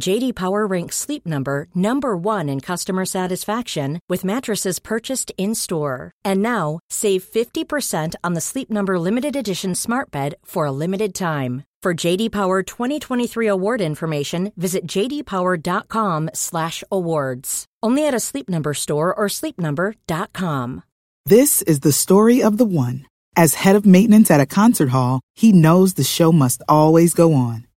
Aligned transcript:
JD 0.00 0.34
Power 0.34 0.66
ranks 0.66 0.96
Sleep 0.96 1.26
Number 1.26 1.66
number 1.74 2.16
1 2.16 2.48
in 2.48 2.60
customer 2.60 3.04
satisfaction 3.04 4.00
with 4.08 4.24
mattresses 4.24 4.78
purchased 4.78 5.30
in-store. 5.36 6.12
And 6.24 6.40
now, 6.42 6.78
save 6.88 7.22
50% 7.22 8.14
on 8.24 8.32
the 8.32 8.40
Sleep 8.40 8.70
Number 8.70 8.98
limited 8.98 9.36
edition 9.36 9.74
Smart 9.74 10.10
Bed 10.10 10.36
for 10.44 10.64
a 10.66 10.72
limited 10.72 11.14
time. 11.14 11.64
For 11.82 11.92
JD 11.94 12.32
Power 12.32 12.62
2023 12.62 13.46
award 13.48 13.80
information, 13.80 14.52
visit 14.56 14.86
jdpower.com/awards. 14.86 17.64
Only 17.82 18.06
at 18.06 18.14
a 18.14 18.20
Sleep 18.20 18.48
Number 18.48 18.72
store 18.72 19.12
or 19.12 19.26
sleepnumber.com. 19.26 20.82
This 21.26 21.62
is 21.62 21.80
the 21.80 21.92
story 21.92 22.42
of 22.42 22.56
the 22.56 22.64
one. 22.64 23.06
As 23.36 23.54
head 23.54 23.76
of 23.76 23.84
maintenance 23.84 24.30
at 24.30 24.40
a 24.40 24.46
concert 24.46 24.90
hall, 24.90 25.20
he 25.34 25.52
knows 25.52 25.94
the 25.94 26.04
show 26.04 26.32
must 26.32 26.62
always 26.68 27.14
go 27.14 27.32
on. 27.32 27.66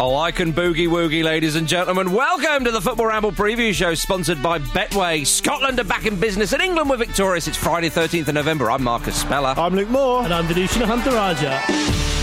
Oh, 0.00 0.14
I 0.14 0.30
can 0.30 0.52
boogie 0.52 0.86
woogie, 0.86 1.24
ladies 1.24 1.56
and 1.56 1.66
gentlemen. 1.66 2.12
Welcome 2.12 2.64
to 2.66 2.70
the 2.70 2.80
Football 2.80 3.06
Ramble 3.06 3.32
preview 3.32 3.74
show, 3.74 3.94
sponsored 3.94 4.40
by 4.40 4.60
Betway. 4.60 5.26
Scotland 5.26 5.80
are 5.80 5.84
back 5.84 6.06
in 6.06 6.14
business, 6.20 6.52
and 6.52 6.62
England 6.62 6.88
were 6.88 6.96
victorious. 6.96 7.48
It's 7.48 7.56
Friday, 7.56 7.90
13th 7.90 8.28
of 8.28 8.34
November. 8.34 8.70
I'm 8.70 8.84
Marcus 8.84 9.20
Speller. 9.20 9.54
I'm 9.56 9.74
Luke 9.74 9.88
Moore. 9.88 10.22
And 10.22 10.32
I'm 10.32 10.46
Vithushan 10.46 10.82
Ehantharajah. 10.82 12.17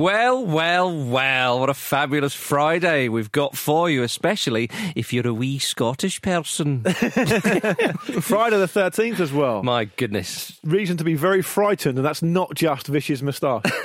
Well, 0.00 0.46
well, 0.46 0.90
well, 0.96 1.60
what 1.60 1.68
a 1.68 1.74
fabulous 1.74 2.32
Friday 2.32 3.10
we've 3.10 3.30
got 3.30 3.54
for 3.54 3.90
you, 3.90 4.02
especially 4.02 4.70
if 4.96 5.12
you're 5.12 5.26
a 5.26 5.34
wee 5.34 5.58
Scottish 5.58 6.22
person. 6.22 6.84
Friday 6.84 8.56
the 8.56 8.64
13th 8.66 9.20
as 9.20 9.30
well. 9.30 9.62
My 9.62 9.84
goodness. 9.84 10.58
Reason 10.64 10.96
to 10.96 11.04
be 11.04 11.16
very 11.16 11.42
frightened, 11.42 11.98
and 11.98 12.06
that's 12.06 12.22
not 12.22 12.54
just 12.54 12.86
Vish's 12.86 13.22
moustache. 13.22 13.60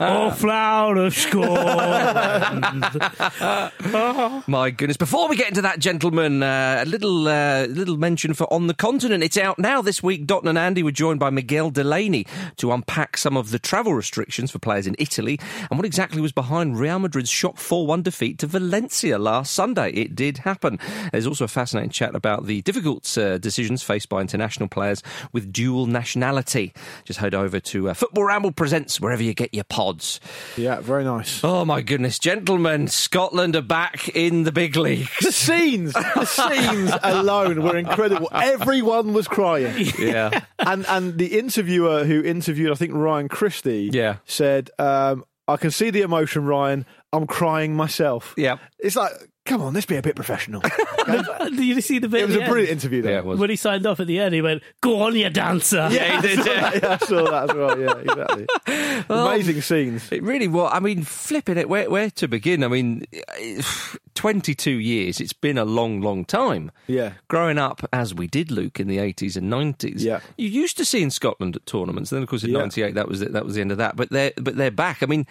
oh, 0.00 0.32
flower 0.32 0.96
of 0.96 1.14
Scotland. 1.14 2.82
My 4.48 4.70
goodness. 4.70 4.96
Before 4.96 5.28
we 5.28 5.36
get 5.36 5.50
into 5.50 5.62
that, 5.62 5.78
gentlemen, 5.78 6.42
uh, 6.42 6.82
a 6.84 6.84
little 6.84 7.28
uh, 7.28 7.66
little 7.66 7.96
mention 7.96 8.34
for 8.34 8.52
On 8.52 8.66
the 8.66 8.74
Continent. 8.74 9.22
It's 9.22 9.38
out 9.38 9.60
now 9.60 9.82
this 9.82 10.02
week. 10.02 10.26
Dotton 10.26 10.48
and 10.48 10.58
Andy 10.58 10.82
were 10.82 10.90
joined 10.90 11.20
by 11.20 11.30
Miguel 11.30 11.70
Delaney 11.70 12.26
to 12.56 12.72
unpack 12.72 13.16
some 13.16 13.36
of 13.36 13.52
the 13.52 13.60
travel 13.60 13.94
restrictions 13.94 14.50
for 14.50 14.58
players 14.58 14.88
in 14.88 14.96
Italy 14.98 15.11
and 15.18 15.78
what 15.78 15.84
exactly 15.84 16.20
was 16.20 16.32
behind 16.32 16.78
Real 16.78 16.98
Madrid's 16.98 17.30
shock 17.30 17.56
4 17.58 17.86
1 17.86 18.02
defeat 18.02 18.38
to 18.38 18.46
Valencia 18.46 19.18
last 19.18 19.52
Sunday. 19.52 19.90
It 19.92 20.14
did 20.14 20.38
happen. 20.38 20.78
There's 21.12 21.26
also 21.26 21.44
a 21.44 21.48
fascinating 21.48 21.90
chat 21.90 22.14
about 22.14 22.46
the 22.46 22.62
difficult 22.62 23.16
uh, 23.18 23.38
decisions 23.38 23.82
faced 23.82 24.08
by 24.08 24.20
international 24.20 24.68
players 24.68 25.02
with 25.32 25.52
dual 25.52 25.86
nationality. 25.86 26.72
Just 27.04 27.18
head 27.18 27.34
over 27.34 27.60
to 27.60 27.90
uh, 27.90 27.94
Football 27.94 28.24
Ramble 28.24 28.52
Presents 28.52 29.00
wherever 29.00 29.22
you 29.22 29.34
get 29.34 29.52
your 29.52 29.64
pods. 29.64 30.20
yeah, 30.56 30.80
very 30.80 31.04
nice. 31.04 31.42
Oh 31.44 31.64
my 31.64 31.82
goodness, 31.82 32.18
gentlemen, 32.18 32.88
Scotland 32.88 33.56
are 33.56 33.62
back 33.62 34.08
in 34.10 34.44
the 34.44 34.52
big 34.52 34.76
leagues. 34.76 35.10
The 35.20 35.32
scenes, 35.32 35.92
the 35.92 36.24
scenes 36.24 36.92
alone 37.02 37.62
were 37.62 37.76
incredible. 37.76 38.28
Everyone 38.32 39.12
was 39.12 39.28
crying. 39.28 39.86
Yeah. 39.98 40.40
And 40.58 40.86
and 40.86 41.18
the 41.18 41.38
interviewer 41.38 42.04
who 42.04 42.22
interviewed, 42.22 42.70
I 42.70 42.74
think 42.74 42.92
Ryan 42.94 43.28
Christie, 43.28 43.90
Yeah. 43.92 44.16
said, 44.26 44.70
um, 45.10 45.24
"I 45.48 45.56
can 45.56 45.70
see 45.70 45.90
the 45.90 46.02
emotion, 46.02 46.44
Ryan. 46.44 46.86
I'm 47.12 47.26
crying 47.26 47.74
myself." 47.74 48.34
Yeah. 48.36 48.58
It's 48.78 48.96
like, 48.96 49.12
come 49.44 49.60
on, 49.62 49.74
let's 49.74 49.86
be 49.86 49.96
a 49.96 50.02
bit 50.02 50.16
professional. 50.16 50.60
Did 51.06 51.58
you 51.58 51.80
see 51.80 51.98
the 51.98 52.08
bit? 52.08 52.22
it 52.22 52.26
was 52.26 52.36
the 52.36 52.44
a 52.44 52.48
brilliant 52.48 52.70
interview. 52.70 53.02
Though. 53.02 53.10
Yeah, 53.10 53.18
it 53.18 53.24
was. 53.24 53.38
When 53.38 53.50
he 53.50 53.56
signed 53.56 53.86
off 53.86 54.00
at 54.00 54.06
the 54.06 54.18
end, 54.18 54.34
he 54.34 54.42
went, 54.42 54.62
"Go 54.80 55.02
on, 55.02 55.16
you 55.16 55.28
dancer." 55.30 55.88
Yeah, 55.90 56.20
he 56.20 56.28
did. 56.28 56.46
Yeah. 56.46 56.70
yeah, 56.74 56.98
I 57.00 57.04
saw 57.04 57.30
that 57.30 57.50
as 57.50 57.56
well. 57.56 57.78
Yeah, 57.78 57.98
exactly. 57.98 58.46
Amazing 59.08 59.60
scenes. 59.62 60.10
It 60.12 60.22
really 60.22 60.48
was. 60.48 60.70
I 60.72 60.80
mean, 60.80 61.02
flipping 61.02 61.58
it, 61.58 61.68
where, 61.68 61.90
where 61.90 62.10
to 62.10 62.28
begin? 62.28 62.64
I 62.64 62.68
mean, 62.68 63.04
22 64.22 64.70
years, 64.70 65.20
it's 65.20 65.32
been 65.32 65.58
a 65.58 65.64
long, 65.64 66.00
long 66.00 66.24
time. 66.24 66.70
Yeah. 66.86 67.14
Growing 67.26 67.58
up, 67.58 67.84
as 67.92 68.14
we 68.14 68.28
did, 68.28 68.52
Luke, 68.52 68.78
in 68.78 68.86
the 68.86 68.98
80s 68.98 69.36
and 69.36 69.52
90s, 69.52 69.94
Yeah. 70.00 70.20
you 70.36 70.48
used 70.48 70.76
to 70.76 70.84
see 70.84 71.02
in 71.02 71.10
Scotland 71.10 71.56
at 71.56 71.66
tournaments. 71.66 72.12
And 72.12 72.18
then, 72.18 72.22
of 72.22 72.28
course, 72.28 72.44
in 72.44 72.50
Yeah. 72.50 72.58
98, 72.60 72.94
that 72.94 73.08
was, 73.08 73.20
it, 73.20 73.32
that 73.32 73.44
was 73.44 73.56
the 73.56 73.60
end 73.60 73.72
of 73.72 73.78
that. 73.78 73.96
But 73.96 74.10
they're, 74.10 74.30
but 74.36 74.54
they're 74.56 74.70
back. 74.70 75.02
I 75.02 75.06
mean, 75.06 75.26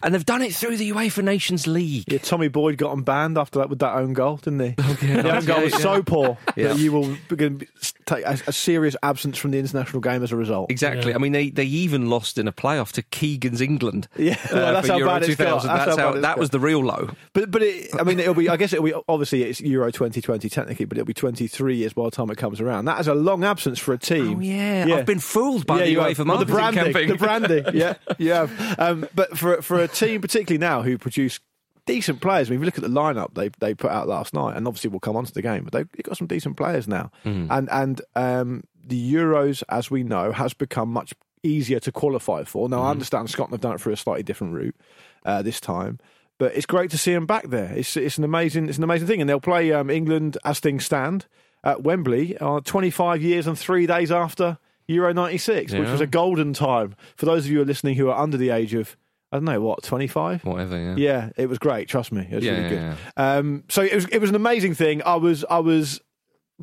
and 0.00 0.14
they've 0.14 0.24
done 0.24 0.42
it 0.42 0.54
through 0.54 0.76
the 0.76 0.92
UEFA 0.92 1.24
Nations 1.24 1.66
League. 1.66 2.04
Yeah, 2.06 2.18
Tommy 2.18 2.46
Boyd 2.46 2.78
got 2.78 2.92
him 2.92 3.02
banned 3.02 3.36
after 3.36 3.58
that 3.58 3.68
with 3.68 3.80
that 3.80 3.96
own 3.96 4.12
goal, 4.12 4.36
didn't 4.36 4.60
he? 4.60 4.74
yeah, 5.08 5.22
the 5.22 5.36
own 5.38 5.44
goal 5.44 5.62
was 5.62 5.72
yeah. 5.72 5.78
so 5.80 6.02
poor 6.04 6.38
Yeah. 6.56 6.68
that 6.68 6.78
you 6.78 6.92
will 6.92 7.16
begin 7.28 7.58
to 7.58 7.66
take 8.06 8.24
a, 8.24 8.38
a 8.46 8.52
serious 8.52 8.94
absence 9.02 9.38
from 9.38 9.50
the 9.50 9.58
international 9.58 10.00
game 10.00 10.22
as 10.22 10.30
a 10.30 10.36
result. 10.36 10.70
Exactly. 10.70 11.12
I 11.12 11.18
mean, 11.18 11.32
they, 11.32 11.50
they 11.50 11.64
even 11.64 12.08
lost 12.10 12.38
in 12.38 12.46
a 12.46 12.52
playoff 12.52 12.92
to 12.92 13.02
Keegan's 13.02 13.60
England. 13.60 14.06
Yeah, 14.16 14.34
uh, 14.44 14.48
well, 14.52 14.72
that's 14.74 14.86
for 14.86 14.92
how 14.92 14.98
Euro 15.00 15.10
bad 15.10 15.22
it's 15.24 15.34
got. 15.34 15.62
That's 15.62 15.64
That's 15.64 15.90
how 15.90 15.96
how, 15.96 15.96
bad 16.10 16.14
it's 16.18 16.22
that 16.22 16.28
got. 16.36 16.38
was 16.38 16.50
the 16.50 16.60
real 16.60 16.84
low. 16.84 17.10
But 17.32 17.50
but 17.50 17.62
it, 17.64 17.90
I 17.98 18.04
mean, 18.04 18.20
it'll 18.20 18.35
be. 18.36 18.48
I 18.48 18.56
guess 18.56 18.72
it'll 18.72 18.84
be. 18.84 18.94
Obviously, 19.08 19.42
it's 19.42 19.60
Euro 19.60 19.90
2020 19.90 20.48
technically, 20.48 20.84
but 20.84 20.98
it'll 20.98 21.06
be 21.06 21.14
23 21.14 21.76
years 21.76 21.92
by 21.92 22.04
the 22.04 22.10
time 22.10 22.30
it 22.30 22.36
comes 22.36 22.60
around. 22.60 22.84
That 22.84 23.00
is 23.00 23.08
a 23.08 23.14
long 23.14 23.44
absence 23.44 23.78
for 23.78 23.92
a 23.92 23.98
team. 23.98 24.38
Oh, 24.38 24.40
yeah. 24.40 24.86
I've 24.94 25.06
been 25.06 25.18
fooled 25.18 25.66
by 25.66 25.78
the 25.78 25.90
you 25.90 25.98
UEFA. 25.98 26.26
Well, 26.26 26.38
the 26.38 26.46
branding, 26.46 26.84
campaign. 26.84 27.08
the 27.08 27.16
branding. 27.16 27.64
Yeah, 27.76 27.94
yeah. 28.18 28.48
Um, 28.78 29.08
but 29.14 29.36
for 29.36 29.60
for 29.60 29.80
a 29.80 29.88
team, 29.88 30.20
particularly 30.20 30.58
now, 30.58 30.82
who 30.82 30.98
produce 30.98 31.40
decent 31.86 32.20
players. 32.20 32.48
I 32.48 32.50
mean, 32.50 32.58
if 32.58 32.60
you 32.62 32.66
look 32.66 32.78
at 32.78 32.82
the 32.82 32.88
lineup 32.88 33.34
they 33.34 33.48
they 33.58 33.74
put 33.74 33.90
out 33.90 34.08
last 34.08 34.34
night, 34.34 34.56
and 34.56 34.66
obviously 34.66 34.90
we'll 34.90 35.00
come 35.00 35.16
on 35.16 35.24
to 35.24 35.32
the 35.32 35.42
game, 35.42 35.64
but 35.64 35.72
they've 35.72 36.02
got 36.02 36.16
some 36.16 36.26
decent 36.26 36.56
players 36.56 36.86
now. 36.86 37.10
Mm. 37.24 37.48
And 37.50 37.68
and 37.70 38.00
um, 38.14 38.64
the 38.84 39.14
Euros, 39.14 39.62
as 39.68 39.90
we 39.90 40.02
know, 40.02 40.32
has 40.32 40.54
become 40.54 40.90
much 40.90 41.14
easier 41.42 41.80
to 41.80 41.92
qualify 41.92 42.44
for. 42.44 42.68
Now 42.68 42.82
I 42.82 42.90
understand 42.90 43.30
Scotland 43.30 43.54
have 43.54 43.60
done 43.60 43.74
it 43.74 43.80
through 43.80 43.92
a 43.92 43.96
slightly 43.96 44.22
different 44.22 44.54
route 44.54 44.76
uh, 45.24 45.42
this 45.42 45.60
time. 45.60 45.98
But 46.38 46.54
it's 46.54 46.66
great 46.66 46.90
to 46.90 46.98
see 46.98 47.12
them 47.14 47.26
back 47.26 47.48
there. 47.48 47.72
It's 47.74 47.96
it's 47.96 48.18
an 48.18 48.24
amazing 48.24 48.68
it's 48.68 48.78
an 48.78 48.84
amazing 48.84 49.06
thing, 49.08 49.20
and 49.20 49.28
they'll 49.30 49.40
play 49.40 49.72
um, 49.72 49.88
England 49.90 50.36
as 50.44 50.60
things 50.60 50.84
stand 50.84 51.26
at 51.64 51.82
Wembley 51.82 52.36
uh, 52.38 52.60
25 52.60 53.22
years 53.22 53.46
and 53.46 53.58
three 53.58 53.86
days 53.86 54.12
after 54.12 54.58
Euro 54.86 55.12
96, 55.12 55.72
which 55.72 55.88
was 55.88 56.00
a 56.00 56.06
golden 56.06 56.52
time 56.52 56.94
for 57.16 57.26
those 57.26 57.44
of 57.46 57.50
you 57.50 57.56
who 57.56 57.62
are 57.62 57.66
listening 57.66 57.96
who 57.96 58.08
are 58.08 58.18
under 58.20 58.36
the 58.36 58.50
age 58.50 58.74
of 58.74 58.96
I 59.32 59.38
don't 59.38 59.44
know 59.46 59.60
what 59.60 59.82
25. 59.82 60.44
Whatever, 60.44 60.78
yeah. 60.78 60.94
Yeah, 60.96 61.30
it 61.36 61.48
was 61.48 61.58
great. 61.58 61.88
Trust 61.88 62.12
me, 62.12 62.28
it 62.30 62.34
was 62.36 62.44
Yeah, 62.44 62.52
really 62.52 62.74
yeah, 62.76 62.94
good. 63.16 63.22
Um, 63.22 63.64
so 63.68 63.82
it 63.82 63.94
was 63.94 64.04
it 64.06 64.18
was 64.18 64.30
an 64.30 64.36
amazing 64.36 64.74
thing. 64.74 65.02
I 65.04 65.16
was 65.16 65.44
I 65.50 65.58
was 65.58 66.00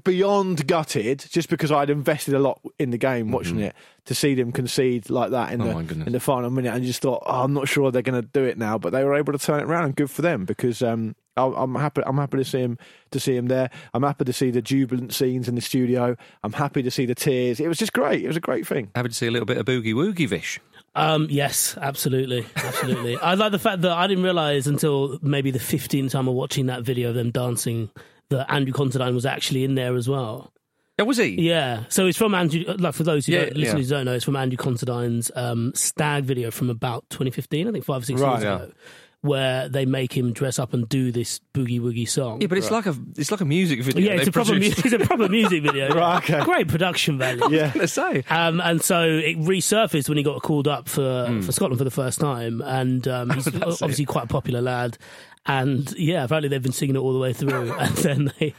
beyond 0.04 0.66
gutted 0.68 1.24
just 1.30 1.50
because 1.50 1.72
I'd 1.72 1.90
invested 1.90 2.34
a 2.34 2.40
lot 2.40 2.60
in 2.80 2.90
the 2.90 2.98
game 2.98 3.32
watching 3.32 3.60
it 3.60 3.76
to 4.06 4.16
see 4.16 4.34
them 4.34 4.52
concede 4.52 5.10
like 5.10 5.32
that 5.32 5.52
in 5.54 5.60
Mm-hmm. 5.60 5.78
Oh, 5.78 5.82
the 5.84 6.06
in 6.08 6.12
the 6.14 6.20
final 6.20 6.50
minute 6.50 6.74
and 6.74 6.84
just 6.84 7.02
thought 7.02 7.22
oh, 7.26 7.44
I'm 7.44 7.54
not 7.54 7.68
sure 7.68 7.92
they're 7.92 8.02
going 8.02 8.20
to 8.22 8.28
do 8.28 8.44
it 8.44 8.58
now 8.58 8.78
but 8.78 8.90
they 8.92 9.04
were 9.04 9.14
able 9.16 9.34
to 9.34 9.40
turn 9.40 9.60
it 9.60 9.64
around 9.66 9.86
and 9.86 9.96
good 9.96 10.10
for 10.10 10.22
them 10.24 10.46
because 10.46 10.82
um, 10.82 11.16
I- 11.38 11.44
I'm 11.46 11.76
happy 11.76 12.02
I'm 12.06 12.18
happy 12.18 12.38
to 12.38 12.46
see 12.46 12.60
him 12.60 12.78
to 13.12 13.20
see 13.20 13.36
him 13.36 13.48
there. 13.48 13.70
I'm 13.94 14.02
happy 14.04 14.26
to 14.26 14.34
see 14.34 14.50
the 14.50 14.62
jubilant 14.64 15.14
scenes 15.14 15.48
in 15.48 15.54
the 15.56 15.62
studio. 15.62 16.18
I'm 16.44 16.54
happy 16.54 16.82
to 16.84 16.90
see 16.92 17.06
the 17.06 17.16
tears. 17.16 17.60
It 17.60 17.68
was 17.68 17.78
just 17.78 17.94
great. 17.94 18.24
It 18.24 18.28
was 18.28 18.38
a 18.38 18.42
great 18.42 18.66
thing. 18.66 18.90
Happy 18.96 19.10
to 19.10 19.16
see 19.16 19.28
a 19.28 19.32
little 19.32 19.46
bit 19.46 19.58
of 19.58 19.66
boogie 19.66 19.94
woogie 19.94 20.28
vish. 20.28 20.60
Um, 20.96 21.28
yes, 21.30 21.76
absolutely, 21.80 22.46
absolutely. 22.56 23.18
I 23.22 23.34
like 23.36 23.52
the 23.52 23.60
fact 23.60 23.82
that 23.82 23.92
I 23.92 24.06
didn't 24.08 24.24
realize 24.24 24.68
until 24.68 25.18
maybe 25.22 25.50
the 25.52 25.60
15th 25.60 26.12
time 26.12 26.28
of 26.28 26.34
watching 26.36 26.66
that 26.68 26.84
video 26.84 27.10
of 27.10 27.16
them 27.16 27.32
dancing 27.32 27.90
that 28.30 28.52
Andrew 28.52 28.74
Considine 28.74 29.14
was 29.16 29.26
actually 29.26 29.64
in 29.64 29.76
there 29.76 29.96
as 29.96 30.08
well. 30.10 30.52
Yeah, 31.00 31.06
was 31.06 31.18
he? 31.18 31.42
Yeah, 31.42 31.86
so 31.90 32.06
it's 32.06 32.18
from 32.18 32.36
Andrew. 32.36 32.64
Like 32.78 32.94
for 32.94 33.04
those 33.04 33.26
who 33.26 33.32
Yeah, 33.34 33.46
don't, 33.46 33.58
listeners 33.58 33.90
yeah. 33.90 33.98
who 33.98 34.00
don't 34.02 34.06
know, 34.06 34.14
it's 34.14 34.26
from 34.26 34.36
Andrew 34.36 34.58
Considine's 34.58 35.32
um, 35.36 35.72
Stag 35.74 36.24
video 36.24 36.52
from 36.52 36.70
about 36.70 37.10
2015, 37.10 37.68
I 37.68 37.72
think 37.72 37.84
five 37.84 38.04
or 38.04 38.06
six 38.06 38.22
Right, 38.22 38.34
years 38.34 38.44
yeah. 38.44 38.56
ago, 38.58 38.72
where 39.22 39.70
they 39.70 39.86
make 39.88 40.16
him 40.16 40.34
dress 40.34 40.60
up 40.60 40.74
and 40.74 40.88
do 40.88 41.12
this 41.12 41.40
boogie 41.56 41.80
woogie 41.80 42.08
song. 42.08 42.42
Yeah, 42.42 42.48
but 42.48 42.60
it's 42.60 42.70
like 42.70 42.86
a 42.86 42.96
it's 43.18 43.32
like 43.32 43.42
a 43.42 43.46
music 43.46 43.82
video. 43.82 44.04
yeah, 44.12 44.18
it's 44.18 44.26
they 44.26 44.30
a 44.30 44.32
proper, 44.34 44.54
mu- 44.54 44.60
it's 44.68 44.94
a 44.94 45.00
proper 45.00 45.30
music 45.30 45.64
video. 45.68 45.96
Right, 45.96 46.18
okay. 46.30 46.44
Great 46.44 46.68
production 46.68 47.18
value. 47.18 47.42
yeah 47.50 47.74
gonna 47.74 47.88
say. 47.88 48.24
Um, 48.30 48.62
and 48.62 48.80
so 48.82 49.02
it 49.02 49.40
resurfaced 49.40 50.10
when 50.10 50.18
he 50.20 50.24
got 50.24 50.44
called 50.44 50.68
up 50.68 50.88
for, 50.90 51.26
Hmm. 51.28 51.42
for 51.42 51.52
Scotland 51.54 51.80
for 51.80 51.86
the 51.86 51.90
first 51.92 52.20
time. 52.20 52.62
And 52.62 53.08
um, 53.08 53.30
he's 53.36 53.48
obviously 53.48 54.06
quite 54.06 54.26
a 54.26 54.28
popular 54.28 54.62
lad. 54.62 54.98
And 55.46 55.92
yeah, 55.98 56.24
apparently 56.24 56.48
they've 56.48 56.62
been 56.64 56.72
singing 56.72 56.96
it 56.96 57.00
all 57.00 57.12
the 57.14 57.20
way 57.20 57.34
through. 57.34 57.74
and 57.80 57.96
then 57.98 58.32
they 58.40 58.54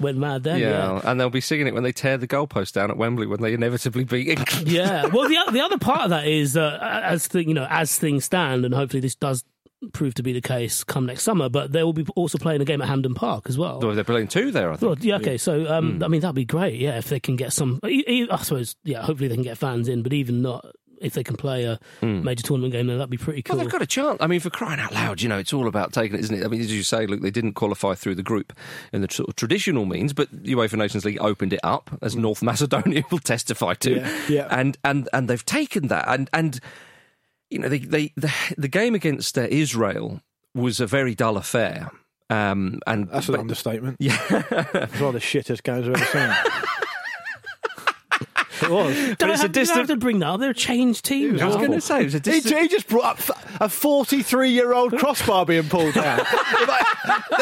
went 0.00 0.18
mad 0.18 0.42
then. 0.42 0.58
Yeah, 0.60 0.68
Yeah. 0.94 1.00
and 1.04 1.20
they'll 1.20 1.30
be 1.30 1.40
singing 1.40 1.66
it 1.68 1.74
when 1.74 1.84
they 1.84 1.92
tear 1.92 2.18
the 2.18 2.26
goalpost 2.26 2.72
down 2.72 2.90
at 2.90 2.96
Wembley 2.96 3.26
when 3.26 3.40
they 3.40 3.52
inevitably 3.54 4.04
beat 4.04 4.28
England. 4.28 4.68
Yeah. 4.68 5.06
Well, 5.06 5.28
the, 5.28 5.38
the 5.52 5.60
other 5.60 5.78
part 5.78 6.00
of 6.02 6.10
that 6.10 6.26
is 6.26 6.56
uh, 6.56 6.78
as 7.04 7.28
the, 7.28 7.44
you 7.46 7.54
know 7.54 7.66
as 7.70 7.96
things 7.98 8.24
stand, 8.24 8.64
and 8.64 8.74
hopefully 8.74 9.00
this 9.00 9.14
does 9.14 9.44
prove 9.92 10.14
to 10.14 10.22
be 10.22 10.32
the 10.32 10.40
case 10.40 10.82
come 10.82 11.04
next 11.06 11.22
summer. 11.22 11.48
But 11.48 11.70
they 11.72 11.84
will 11.84 11.92
be 11.92 12.06
also 12.16 12.38
playing 12.38 12.60
a 12.62 12.64
game 12.64 12.80
at 12.82 12.88
Hampden 12.88 13.14
Park 13.14 13.44
as 13.48 13.56
well. 13.58 13.78
Well, 13.80 13.94
they're 13.94 14.02
playing 14.02 14.28
two 14.28 14.50
there, 14.50 14.72
I 14.72 14.76
think. 14.76 14.88
Well, 14.88 14.98
yeah, 15.06 15.16
okay. 15.16 15.36
So, 15.38 15.70
um, 15.72 15.96
Hmm. 15.98 16.04
I 16.04 16.08
mean, 16.08 16.20
that'd 16.22 16.34
be 16.34 16.44
great. 16.46 16.80
Yeah, 16.80 16.96
if 16.98 17.10
they 17.10 17.20
can 17.20 17.36
get 17.36 17.52
some, 17.52 17.78
I 17.84 18.26
suppose, 18.42 18.74
yeah, 18.82 19.02
hopefully 19.02 19.28
they 19.28 19.34
can 19.34 19.44
get 19.44 19.58
fans 19.58 19.86
in. 19.88 20.02
But 20.02 20.14
even 20.14 20.40
not, 20.42 20.64
if 21.00 21.14
they 21.14 21.22
can 21.24 21.36
play 21.36 21.64
a 21.64 21.78
major 22.02 22.42
tournament 22.42 22.72
game, 22.72 22.86
then 22.86 22.98
that'd 22.98 23.10
be 23.10 23.16
pretty 23.16 23.42
cool. 23.42 23.54
Hmm. 23.54 23.58
Well, 23.58 23.64
they've 23.66 23.72
got 23.72 23.82
a 23.82 23.86
chance. 23.86 24.18
I 24.20 24.26
mean, 24.26 24.40
for 24.40 24.50
crying 24.50 24.80
out 24.80 24.92
loud, 24.92 25.20
you 25.20 25.28
know, 25.28 25.38
it's 25.38 25.52
all 25.52 25.66
about 25.68 25.92
taking 25.92 26.16
it, 26.16 26.20
isn't 26.20 26.36
it? 26.36 26.44
I 26.44 26.48
mean, 26.48 26.60
as 26.60 26.72
you 26.72 26.82
say, 26.82 27.06
look, 27.06 27.20
they 27.20 27.30
didn't 27.30 27.52
qualify 27.54 27.94
through 27.94 28.14
the 28.14 28.22
group 28.22 28.52
in 28.92 29.00
the 29.02 29.08
sort 29.10 29.28
of 29.28 29.36
traditional 29.36 29.84
means, 29.84 30.12
but 30.12 30.30
UEFA 30.44 30.74
Nations 30.78 31.04
League 31.04 31.18
opened 31.20 31.52
it 31.52 31.60
up, 31.62 31.90
as 32.02 32.16
North 32.16 32.42
Macedonia 32.42 33.02
will 33.10 33.18
testify 33.18 33.74
to. 33.74 33.96
Yeah, 33.96 34.20
yeah. 34.28 34.48
And 34.50 34.76
and 34.84 35.08
and 35.12 35.28
they've 35.28 35.44
taken 35.44 35.88
that, 35.88 36.04
and 36.08 36.28
and 36.32 36.60
you 37.50 37.58
know, 37.58 37.68
they, 37.68 37.78
they 37.78 38.12
the 38.16 38.32
the 38.56 38.68
game 38.68 38.94
against 38.94 39.36
uh, 39.38 39.46
Israel 39.50 40.20
was 40.54 40.80
a 40.80 40.86
very 40.86 41.14
dull 41.14 41.36
affair. 41.36 41.90
Um, 42.30 42.80
and 42.86 43.08
that's 43.10 43.28
an 43.28 43.34
but- 43.34 43.40
understatement 43.40 43.96
yeah, 44.00 44.16
it's 44.30 44.98
one 44.98 45.08
of 45.08 45.12
the 45.12 45.20
shittest 45.20 45.62
games 45.62 45.86
I've 45.86 45.94
ever 45.94 46.04
seen 46.06 46.62
it 48.64 48.70
was 48.70 48.94
Don't 49.18 49.18
but 49.18 49.30
it's 49.30 49.38
a 49.40 49.42
have, 49.42 49.42
you 49.42 49.48
distant- 49.48 49.78
have 49.78 49.86
to 49.88 49.96
bring 49.96 50.18
that 50.20 50.26
up. 50.28 50.40
They're 50.40 50.52
changed 50.52 51.04
teams. 51.04 51.40
I 51.40 51.46
was 51.46 51.56
going 51.56 51.72
to 51.72 51.80
say 51.80 52.00
it 52.00 52.04
was 52.04 52.14
a 52.14 52.20
distant. 52.20 52.58
he 52.60 52.68
just 52.68 52.88
brought 52.88 53.04
up 53.04 53.18
f- 53.18 53.60
a 53.60 53.68
43 53.68 54.50
year 54.50 54.72
old 54.72 54.96
crossbar 54.98 55.46
being 55.46 55.68
pulled 55.68 55.94
down. 55.94 56.20
Like, 56.64 56.86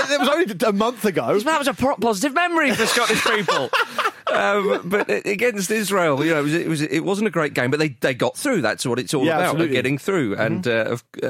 that 0.08 0.16
was 0.20 0.28
only 0.28 0.46
a 0.66 0.72
month 0.72 1.04
ago. 1.04 1.38
That 1.38 1.58
was 1.58 1.68
a 1.68 1.74
positive 1.74 2.34
memory 2.34 2.74
for 2.74 2.86
Scottish 2.86 3.24
people. 3.24 3.70
um, 4.32 4.80
but 4.84 5.08
against 5.26 5.70
Israel, 5.70 6.24
you 6.24 6.32
know, 6.32 6.40
it, 6.40 6.42
was, 6.42 6.54
it 6.54 6.68
was 6.68 6.82
it 6.82 7.00
wasn't 7.04 7.28
a 7.28 7.30
great 7.30 7.54
game, 7.54 7.70
but 7.70 7.78
they, 7.78 7.90
they 8.00 8.14
got 8.14 8.36
through. 8.36 8.62
That's 8.62 8.84
what 8.84 8.98
it's 8.98 9.14
all 9.14 9.24
Yeah, 9.24 9.36
about, 9.36 9.50
absolutely. 9.50 9.74
getting 9.76 9.98
through. 9.98 10.36
And 10.36 10.66
uh, 10.66 10.96
uh, 11.22 11.26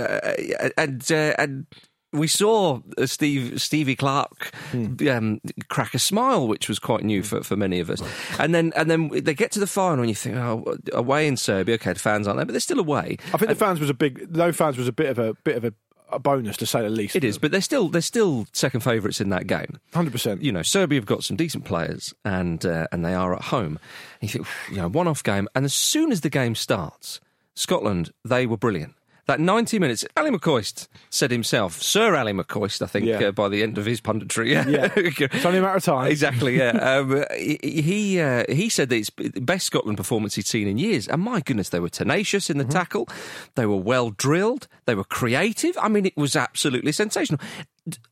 and 0.78 1.12
uh, 1.12 1.34
and 1.38 1.66
we 2.12 2.26
saw 2.26 2.80
uh, 2.98 3.06
Steve 3.06 3.60
Stevie 3.60 3.96
Clarke 3.96 4.52
um, 4.74 5.40
crack 5.68 5.94
a 5.94 5.98
smile, 5.98 6.46
which 6.46 6.68
was 6.68 6.78
quite 6.78 7.02
new 7.04 7.22
for, 7.22 7.42
for 7.42 7.56
many 7.56 7.80
of 7.80 7.90
us. 7.90 8.02
And 8.38 8.54
then 8.54 8.72
and 8.76 8.90
then 8.90 9.08
they 9.08 9.34
get 9.34 9.50
to 9.52 9.60
the 9.60 9.66
final, 9.66 10.00
and 10.00 10.08
you 10.08 10.14
think, 10.14 10.36
oh, 10.36 10.76
away 10.92 11.26
in 11.26 11.36
Serbia, 11.36 11.76
okay, 11.76 11.92
the 11.94 11.98
fans 11.98 12.26
aren't 12.26 12.38
there, 12.38 12.46
but 12.46 12.52
they're 12.52 12.60
still 12.60 12.80
away. 12.80 13.16
I 13.32 13.38
think 13.38 13.48
the 13.48 13.54
fans 13.54 13.80
was 13.80 13.90
a 13.90 13.94
big. 13.94 14.34
No 14.34 14.52
fans 14.52 14.76
was 14.76 14.88
a 14.88 14.92
bit 14.92 15.06
of 15.06 15.18
a 15.18 15.34
bit 15.44 15.56
of 15.56 15.64
a, 15.64 15.72
a 16.10 16.18
bonus 16.18 16.56
to 16.58 16.66
say 16.66 16.82
the 16.82 16.90
least. 16.90 17.16
It 17.16 17.24
is, 17.24 17.38
but 17.38 17.50
they're 17.50 17.60
still 17.60 17.88
they're 17.88 18.02
still 18.02 18.46
second 18.52 18.80
favourites 18.80 19.20
in 19.20 19.30
that 19.30 19.46
game. 19.46 19.78
hundred 19.94 20.12
percent. 20.12 20.42
you 20.42 20.52
know, 20.52 20.62
Serbia 20.62 20.98
have 20.98 21.06
got 21.06 21.24
some 21.24 21.36
decent 21.36 21.64
players, 21.64 22.14
and 22.24 22.64
uh, 22.66 22.86
and 22.92 23.04
they 23.04 23.14
are 23.14 23.34
at 23.34 23.42
home. 23.42 23.78
And 24.20 24.28
you 24.32 24.44
think, 24.44 24.46
you 24.70 24.76
know, 24.76 24.88
one-off 24.88 25.22
game, 25.22 25.48
and 25.54 25.64
as 25.64 25.72
soon 25.72 26.12
as 26.12 26.20
the 26.20 26.30
game 26.30 26.54
starts, 26.54 27.20
Scotland 27.54 28.12
they 28.24 28.46
were 28.46 28.58
brilliant. 28.58 28.94
That 29.26 29.38
90 29.38 29.78
minutes, 29.78 30.04
Ally 30.16 30.30
McCoist 30.30 30.88
said 31.08 31.30
himself, 31.30 31.80
Sir 31.80 32.16
Ally 32.16 32.32
McCoist, 32.32 32.82
I 32.82 32.86
think, 32.86 33.06
Yeah. 33.06 33.28
uh, 33.28 33.30
by 33.32 33.48
the 33.48 33.62
end 33.62 33.78
of 33.78 33.86
his 33.86 34.00
punditry. 34.00 34.50
Yeah. 34.50 34.88
It's 35.32 35.44
only 35.46 35.60
a 35.60 35.62
matter 35.62 35.76
of 35.76 35.84
time. 35.84 36.10
Exactly, 36.10 36.58
yeah. 36.58 36.70
um, 36.98 37.24
he 37.36 37.58
he, 37.62 38.20
uh, 38.20 38.42
he 38.48 38.68
said 38.68 38.88
that 38.88 38.96
it's 38.96 39.10
the 39.16 39.40
best 39.40 39.66
Scotland 39.66 39.96
performance 39.96 40.34
he'd 40.34 40.46
seen 40.46 40.66
in 40.66 40.76
years. 40.76 41.06
And 41.06 41.22
my 41.22 41.40
goodness, 41.40 41.68
they 41.68 41.78
were 41.78 41.88
tenacious 41.88 42.50
in 42.50 42.58
the 42.58 42.64
Mm-hmm. 42.64 42.72
tackle. 42.72 43.08
They 43.54 43.64
were 43.66 43.76
well 43.76 44.10
drilled. 44.10 44.66
They 44.86 44.96
were 44.96 45.04
creative. 45.04 45.78
I 45.80 45.88
mean, 45.88 46.04
it 46.06 46.16
was 46.16 46.34
absolutely 46.34 46.90
sensational. 46.92 47.40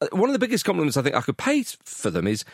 Uh, 0.00 0.06
One 0.12 0.28
of 0.28 0.32
the 0.32 0.38
biggest 0.38 0.64
compliments 0.64 0.96
I 0.96 1.02
think 1.02 1.16
I 1.16 1.22
could 1.22 1.36
pay 1.38 1.64
for 1.84 2.10
them 2.10 2.26
is 2.28 2.44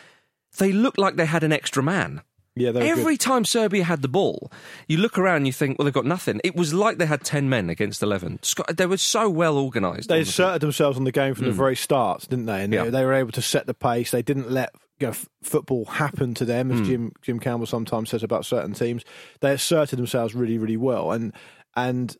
they 0.57 0.71
looked 0.71 0.97
like 0.97 1.15
they 1.15 1.25
had 1.27 1.43
an 1.43 1.51
extra 1.53 1.83
man. 1.83 2.21
Yeah, 2.59 2.71
were 2.71 2.79
good. 2.79 2.99
Every 2.99 3.17
time 3.17 3.45
Serbia 3.45 3.83
had 3.83 4.01
the 4.01 4.07
ball, 4.07 4.51
you 4.87 4.97
look 4.97 5.17
around 5.17 5.37
and 5.37 5.47
you 5.47 5.53
think, 5.53 5.77
well, 5.77 5.85
they've 5.85 5.93
got 5.93 6.05
nothing. 6.05 6.41
It 6.43 6.55
was 6.55 6.73
like 6.73 6.97
they 6.97 7.05
had 7.05 7.23
10 7.23 7.49
men 7.49 7.69
against 7.69 8.03
11. 8.03 8.39
They 8.75 8.85
were 8.85 8.97
so 8.97 9.29
well 9.29 9.57
organised. 9.57 10.09
They 10.09 10.15
on 10.15 10.23
the 10.23 10.29
asserted 10.29 10.61
themselves 10.61 10.97
on 10.97 11.03
the 11.03 11.11
game 11.11 11.33
from 11.33 11.45
the 11.45 11.51
mm. 11.51 11.55
very 11.55 11.75
start, 11.75 12.27
didn't 12.29 12.45
they? 12.45 12.63
And 12.63 12.73
Yeah. 12.73 12.85
they, 12.85 12.89
they 12.91 13.05
were 13.05 13.13
able 13.13 13.31
to 13.31 13.41
set 13.41 13.65
the 13.65 13.73
pace. 13.73 14.11
They 14.11 14.21
didn't 14.21 14.51
let 14.51 14.73
you 14.99 15.07
know, 15.07 15.11
f- 15.11 15.29
football 15.43 15.85
happen 15.85 16.33
to 16.35 16.45
them, 16.45 16.71
as 16.71 16.81
mm. 16.81 16.85
Jim 16.85 17.11
Jim 17.21 17.39
Campbell 17.39 17.67
sometimes 17.67 18.09
says 18.09 18.23
about 18.23 18.45
certain 18.45 18.73
teams. 18.73 19.03
They 19.41 19.51
asserted 19.51 19.97
themselves 19.97 20.33
really, 20.33 20.57
really 20.57 20.77
well. 20.77 21.11
And 21.11 21.33
and 21.75 22.15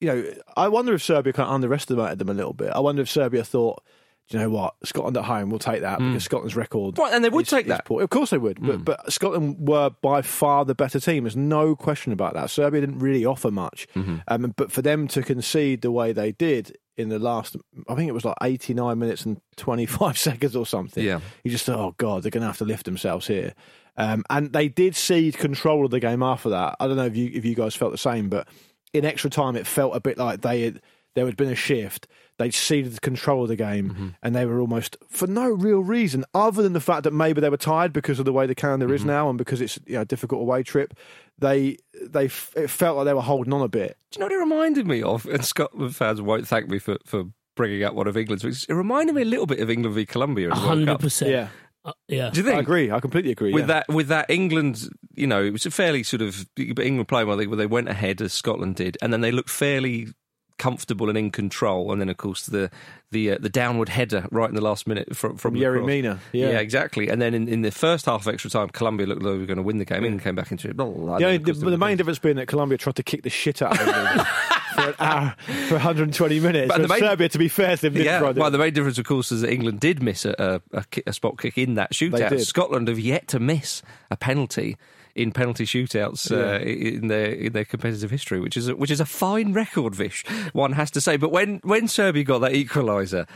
you 0.00 0.08
know, 0.08 0.24
I 0.56 0.68
wonder 0.68 0.94
if 0.94 1.02
Serbia 1.02 1.32
kind 1.32 1.48
of 1.48 1.54
underestimated 1.54 2.18
them 2.18 2.28
a 2.28 2.34
little 2.34 2.52
bit. 2.52 2.70
I 2.70 2.80
wonder 2.80 3.02
if 3.02 3.10
Serbia 3.10 3.44
thought. 3.44 3.82
Do 4.28 4.36
you 4.36 4.42
know 4.42 4.50
what? 4.50 4.74
Scotland 4.84 5.16
at 5.16 5.24
home, 5.24 5.48
we'll 5.48 5.58
take 5.58 5.80
that 5.80 5.98
because 5.98 6.22
Scotland's 6.24 6.54
record. 6.54 6.98
Right, 6.98 7.12
and 7.14 7.24
they 7.24 7.30
would 7.30 7.46
is- 7.46 7.50
take 7.50 7.66
that. 7.68 7.84
poor. 7.86 8.02
Of 8.02 8.10
course 8.10 8.30
they 8.30 8.38
would. 8.38 8.60
But, 8.60 8.84
but 8.84 9.10
Scotland 9.12 9.56
were 9.66 9.90
by 10.02 10.20
far 10.22 10.64
the 10.66 10.74
better 10.74 11.00
team. 11.00 11.24
There's 11.24 11.36
no 11.36 11.74
question 11.74 12.12
about 12.12 12.34
that. 12.34 12.50
Serbia 12.50 12.80
didn't 12.82 12.98
really 12.98 13.24
offer 13.24 13.50
much. 13.50 13.86
Um, 14.28 14.52
but 14.56 14.70
for 14.70 14.82
them 14.82 15.08
to 15.08 15.22
concede 15.22 15.80
the 15.80 15.90
way 15.90 16.12
they 16.12 16.32
did 16.32 16.76
in 16.98 17.08
the 17.08 17.18
last, 17.18 17.56
I 17.88 17.94
think 17.94 18.08
it 18.08 18.12
was 18.12 18.24
like 18.26 18.36
89 18.42 18.98
minutes 18.98 19.24
and 19.24 19.40
25 19.56 20.18
seconds 20.28 20.54
or 20.54 20.66
something. 20.66 21.02
Yeah. 21.04 21.20
You 21.44 21.50
just 21.50 21.64
thought, 21.64 21.78
oh, 21.78 21.94
God, 21.96 22.22
they're 22.22 22.30
going 22.30 22.42
to 22.42 22.48
have 22.48 22.58
to 22.58 22.64
lift 22.66 22.84
themselves 22.84 23.26
here. 23.26 23.54
Um, 23.96 24.24
and 24.30 24.52
they 24.52 24.68
did 24.68 24.94
cede 24.94 25.38
control 25.38 25.84
of 25.86 25.90
the 25.90 26.00
game 26.00 26.22
after 26.22 26.50
that. 26.50 26.76
I 26.80 26.86
don't 26.86 26.96
know 26.96 27.06
if 27.06 27.16
you 27.16 27.30
if 27.32 27.44
you 27.44 27.54
guys 27.56 27.74
felt 27.74 27.92
the 27.92 27.98
same, 27.98 28.28
but 28.28 28.46
in 28.92 29.04
extra 29.04 29.28
time, 29.30 29.56
it 29.56 29.66
felt 29.66 29.96
a 29.96 30.00
bit 30.00 30.18
like 30.18 30.42
they 30.42 30.62
had 30.62 30.80
there 31.14 31.26
had 31.26 31.36
been 31.36 31.50
a 31.50 31.54
shift. 31.56 32.06
They'd 32.38 32.54
ceded 32.54 33.02
control 33.02 33.42
of 33.42 33.48
the 33.48 33.56
game, 33.56 34.14
and 34.22 34.34
they 34.34 34.46
were 34.46 34.60
almost 34.60 34.96
for 35.08 35.26
no 35.26 35.48
real 35.48 35.80
reason 35.80 36.24
other 36.34 36.62
than 36.62 36.72
the 36.72 36.80
fact 36.80 37.02
that 37.02 37.12
maybe 37.12 37.40
they 37.40 37.50
were 37.50 37.56
tired 37.56 37.92
because 37.92 38.18
of 38.20 38.24
the 38.24 38.32
way 38.32 38.46
the 38.46 38.54
calendar 38.54 38.94
is 38.94 39.04
now, 39.04 39.28
and 39.28 39.36
because 39.36 39.60
it's 39.60 39.78
you 39.86 39.94
know, 39.94 40.02
a 40.02 40.04
difficult 40.04 40.40
away 40.40 40.62
trip. 40.62 40.94
They 41.38 41.78
they 42.00 42.26
f- 42.26 42.52
it 42.56 42.68
felt 42.70 42.96
like 42.96 43.06
they 43.06 43.14
were 43.14 43.22
holding 43.22 43.52
on 43.52 43.60
a 43.62 43.68
bit. 43.68 43.96
Do 44.12 44.16
you 44.16 44.20
know 44.20 44.26
what 44.26 44.32
it 44.32 44.38
reminded 44.38 44.86
me 44.86 45.02
of? 45.02 45.26
And 45.26 45.44
Scotland 45.44 45.94
fans 45.96 46.20
won't 46.22 46.46
thank 46.48 46.68
me 46.68 46.78
for, 46.78 46.96
for 47.04 47.24
bringing 47.56 47.82
up 47.84 47.94
one 47.94 48.06
of 48.06 48.16
England's. 48.16 48.44
It 48.68 48.72
reminded 48.72 49.14
me 49.14 49.22
a 49.22 49.24
little 49.24 49.46
bit 49.46 49.60
of 49.60 49.68
England 49.68 49.94
v 49.96 50.06
Colombia 50.06 50.46
in 50.46 50.50
the 50.50 50.56
World 50.56 50.68
hundred 50.68 50.86
Cup. 50.86 51.00
percent. 51.00 51.30
Yeah, 51.32 51.48
Uh, 51.84 51.92
yeah. 52.06 52.30
Do 52.30 52.38
you 52.38 52.44
think? 52.44 52.56
I 52.56 52.60
agree. 52.60 52.90
I 52.92 53.00
completely 53.00 53.32
agree. 53.32 53.52
With 53.52 53.62
yeah. 53.68 53.82
that, 53.86 53.88
with 53.88 54.08
that 54.08 54.30
England, 54.30 54.88
you 55.14 55.26
know, 55.26 55.42
it 55.42 55.52
was 55.52 55.66
a 55.66 55.70
fairly 55.72 56.02
sort 56.04 56.22
of 56.22 56.46
England 56.56 57.08
playing 57.08 57.26
well. 57.28 57.36
They, 57.36 57.46
where 57.48 57.56
they 57.56 57.66
went 57.66 57.88
ahead 57.88 58.20
as 58.22 58.32
Scotland 58.32 58.76
did, 58.76 58.96
and 59.02 59.12
then 59.12 59.20
they 59.22 59.32
looked 59.32 59.50
fairly 59.50 60.08
comfortable 60.58 61.08
and 61.08 61.16
in 61.16 61.30
control, 61.30 61.92
and 61.92 62.00
then 62.00 62.08
of 62.08 62.16
course 62.16 62.46
the 62.46 62.70
the 63.10 63.32
uh, 63.32 63.38
the 63.40 63.48
downward 63.48 63.88
header 63.88 64.26
right 64.30 64.48
in 64.48 64.54
the 64.54 64.60
last 64.60 64.86
minute 64.86 65.16
from 65.16 65.36
from, 65.36 65.54
Yerry. 65.54 65.84
Mina, 65.84 66.20
yeah. 66.32 66.58
exactly. 66.58 67.08
And 67.08 67.22
then 67.22 67.34
in, 67.34 67.48
in 67.48 67.62
the 67.62 67.70
first 67.70 68.06
half 68.06 68.26
of 68.26 68.32
extra 68.32 68.50
time, 68.50 68.68
Colombia 68.68 69.06
looked 69.06 69.22
like 69.22 69.32
they 69.32 69.38
were 69.38 69.46
going 69.46 69.56
to 69.56 69.62
win 69.62 69.78
the 69.78 69.84
game. 69.84 70.04
England 70.04 70.22
came 70.22 70.34
back 70.34 70.52
into 70.52 70.68
it. 70.68 70.76
Blah, 70.76 70.86
blah, 70.86 70.94
blah, 70.94 71.18
The, 71.18 71.26
and 71.26 71.44
the, 71.44 71.52
the 71.52 71.78
main 71.78 71.96
difference 71.96 72.18
being 72.18 72.36
that 72.36 72.48
Colombia 72.48 72.76
tried 72.76 72.96
to 72.96 73.02
kick 73.02 73.22
the 73.22 73.30
shit 73.30 73.62
out 73.62 73.80
of 73.80 73.86
England 73.86 74.26
for 74.74 74.88
an 74.88 74.94
hour, 74.98 75.36
for 75.68 75.74
120 75.74 76.40
minutes. 76.40 76.68
But 76.68 76.82
the 76.82 76.88
main- 76.88 76.98
Serbia, 76.98 77.28
to 77.28 77.38
be 77.38 77.48
fair 77.48 77.76
them, 77.76 77.94
didn't 77.94 78.06
Yeah, 78.06 78.30
well, 78.32 78.50
the 78.50 78.58
main 78.58 78.74
difference, 78.74 78.98
of 78.98 79.06
course, 79.06 79.32
is 79.32 79.40
that 79.40 79.52
England 79.52 79.80
did 79.80 80.02
miss 80.02 80.24
a, 80.24 80.60
a, 80.72 80.78
a, 80.78 80.84
a 81.06 81.12
spot 81.12 81.38
kick 81.38 81.56
in 81.56 81.74
that 81.74 81.92
shootout. 81.92 82.40
Scotland 82.44 82.88
have 82.88 82.98
yet 82.98 83.28
to 83.28 83.40
miss 83.40 83.82
a 84.10 84.16
penalty 84.16 84.76
in 85.18 85.32
penalty 85.32 85.64
shootouts 85.64 86.30
uh, 86.30 86.62
in 86.64 87.08
their 87.08 87.26
in 87.26 87.52
their 87.52 87.64
competitive 87.64 88.10
history, 88.10 88.40
which 88.40 88.56
is 88.56 88.68
a, 88.68 88.76
which 88.76 88.90
is 88.90 89.00
a 89.00 89.04
fine 89.04 89.52
record, 89.52 89.94
Vish. 89.94 90.24
One 90.52 90.72
has 90.72 90.90
to 90.92 91.00
say. 91.00 91.16
But 91.16 91.32
when 91.32 91.60
when 91.64 91.88
Serbia 91.88 92.24
got 92.24 92.38
that 92.40 92.52
equaliser. 92.52 93.28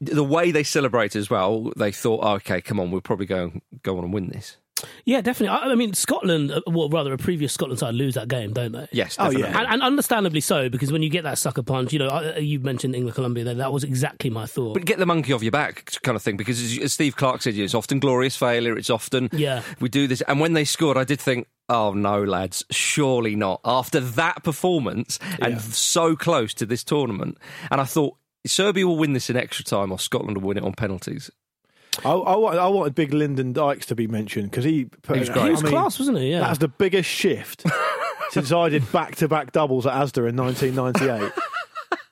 The 0.00 0.24
way 0.24 0.50
they 0.50 0.64
celebrated 0.64 1.18
as 1.18 1.30
well, 1.30 1.70
they 1.76 1.92
thought, 1.92 2.20
oh, 2.24 2.32
"Okay, 2.36 2.60
come 2.60 2.80
on, 2.80 2.90
we'll 2.90 3.02
probably 3.02 3.26
go 3.26 3.52
go 3.84 3.98
on 3.98 4.04
and 4.04 4.12
win 4.12 4.28
this." 4.28 4.56
Yeah, 5.06 5.20
definitely. 5.22 5.56
I, 5.56 5.72
I 5.72 5.74
mean, 5.74 5.94
Scotland, 5.94 6.50
uh, 6.52 6.60
well, 6.66 6.88
rather 6.90 7.12
a 7.12 7.16
previous 7.18 7.52
Scotland 7.52 7.78
side 7.78 7.94
lose 7.94 8.14
that 8.14 8.28
game, 8.28 8.52
don't 8.52 8.72
they? 8.72 8.86
Yes, 8.92 9.16
Oh, 9.18 9.30
yeah. 9.30 9.46
And, 9.58 9.66
and 9.72 9.82
understandably 9.82 10.40
so, 10.40 10.68
because 10.68 10.92
when 10.92 11.02
you 11.02 11.08
get 11.08 11.22
that 11.24 11.38
sucker 11.38 11.62
punch, 11.62 11.92
you 11.92 11.98
know, 11.98 12.08
uh, 12.08 12.34
you 12.38 12.60
mentioned 12.60 12.94
England 12.94 13.14
Colombia 13.14 13.44
there, 13.44 13.54
that 13.54 13.72
was 13.72 13.84
exactly 13.84 14.28
my 14.28 14.44
thought. 14.46 14.74
But 14.74 14.84
get 14.84 14.98
the 14.98 15.06
monkey 15.06 15.32
off 15.32 15.42
your 15.42 15.52
back, 15.52 15.92
kind 16.02 16.14
of 16.16 16.22
thing, 16.22 16.36
because 16.36 16.60
as, 16.60 16.78
as 16.78 16.92
Steve 16.92 17.16
Clarke 17.16 17.40
said, 17.42 17.56
it's 17.56 17.74
often 17.74 17.98
glorious 18.00 18.36
failure. 18.36 18.76
It's 18.76 18.90
often 18.90 19.30
Yeah. 19.32 19.62
we 19.80 19.88
do 19.88 20.06
this, 20.06 20.20
and 20.22 20.40
when 20.40 20.52
they 20.52 20.64
scored, 20.64 20.96
I 20.98 21.04
did 21.04 21.20
think, 21.20 21.46
oh 21.68 21.92
no, 21.94 22.22
lads, 22.22 22.64
surely 22.70 23.34
not. 23.34 23.60
After 23.64 24.00
that 24.00 24.44
performance 24.44 25.18
and 25.40 25.60
so 25.60 26.16
close 26.16 26.52
to 26.54 26.66
this 26.66 26.84
tournament, 26.84 27.38
and 27.70 27.80
I 27.80 27.84
thought 27.84 28.16
Serbia 28.46 28.86
will 28.86 28.98
win 28.98 29.14
this 29.14 29.30
in 29.30 29.36
extra 29.36 29.64
time, 29.64 29.90
or 29.90 29.98
Scotland 29.98 30.36
will 30.38 30.48
win 30.48 30.58
it 30.58 30.64
on 30.64 30.74
penalties. 30.74 31.30
I, 32.04 32.10
I, 32.10 32.36
wanted, 32.36 32.58
I 32.60 32.68
wanted 32.68 32.94
Big 32.94 33.12
Lyndon 33.12 33.52
Dykes 33.52 33.86
to 33.86 33.94
be 33.94 34.06
mentioned 34.06 34.50
because 34.50 34.64
he, 34.64 34.84
put, 34.84 35.16
He 35.16 35.20
was 35.20 35.30
great. 35.30 35.44
he 35.44 35.50
was 35.50 35.62
mean, 35.62 35.72
class, 35.72 35.98
wasn't 35.98 36.18
he? 36.18 36.30
Yeah. 36.30 36.40
That's 36.40 36.58
the 36.58 36.68
biggest 36.68 37.08
shift 37.08 37.64
since 38.30 38.52
I 38.52 38.68
did 38.68 38.90
back 38.92 39.16
to 39.16 39.28
back 39.28 39.52
doubles 39.52 39.86
at 39.86 39.94
Asda 39.94 40.28
in 40.28 40.36
1998. 40.36 41.32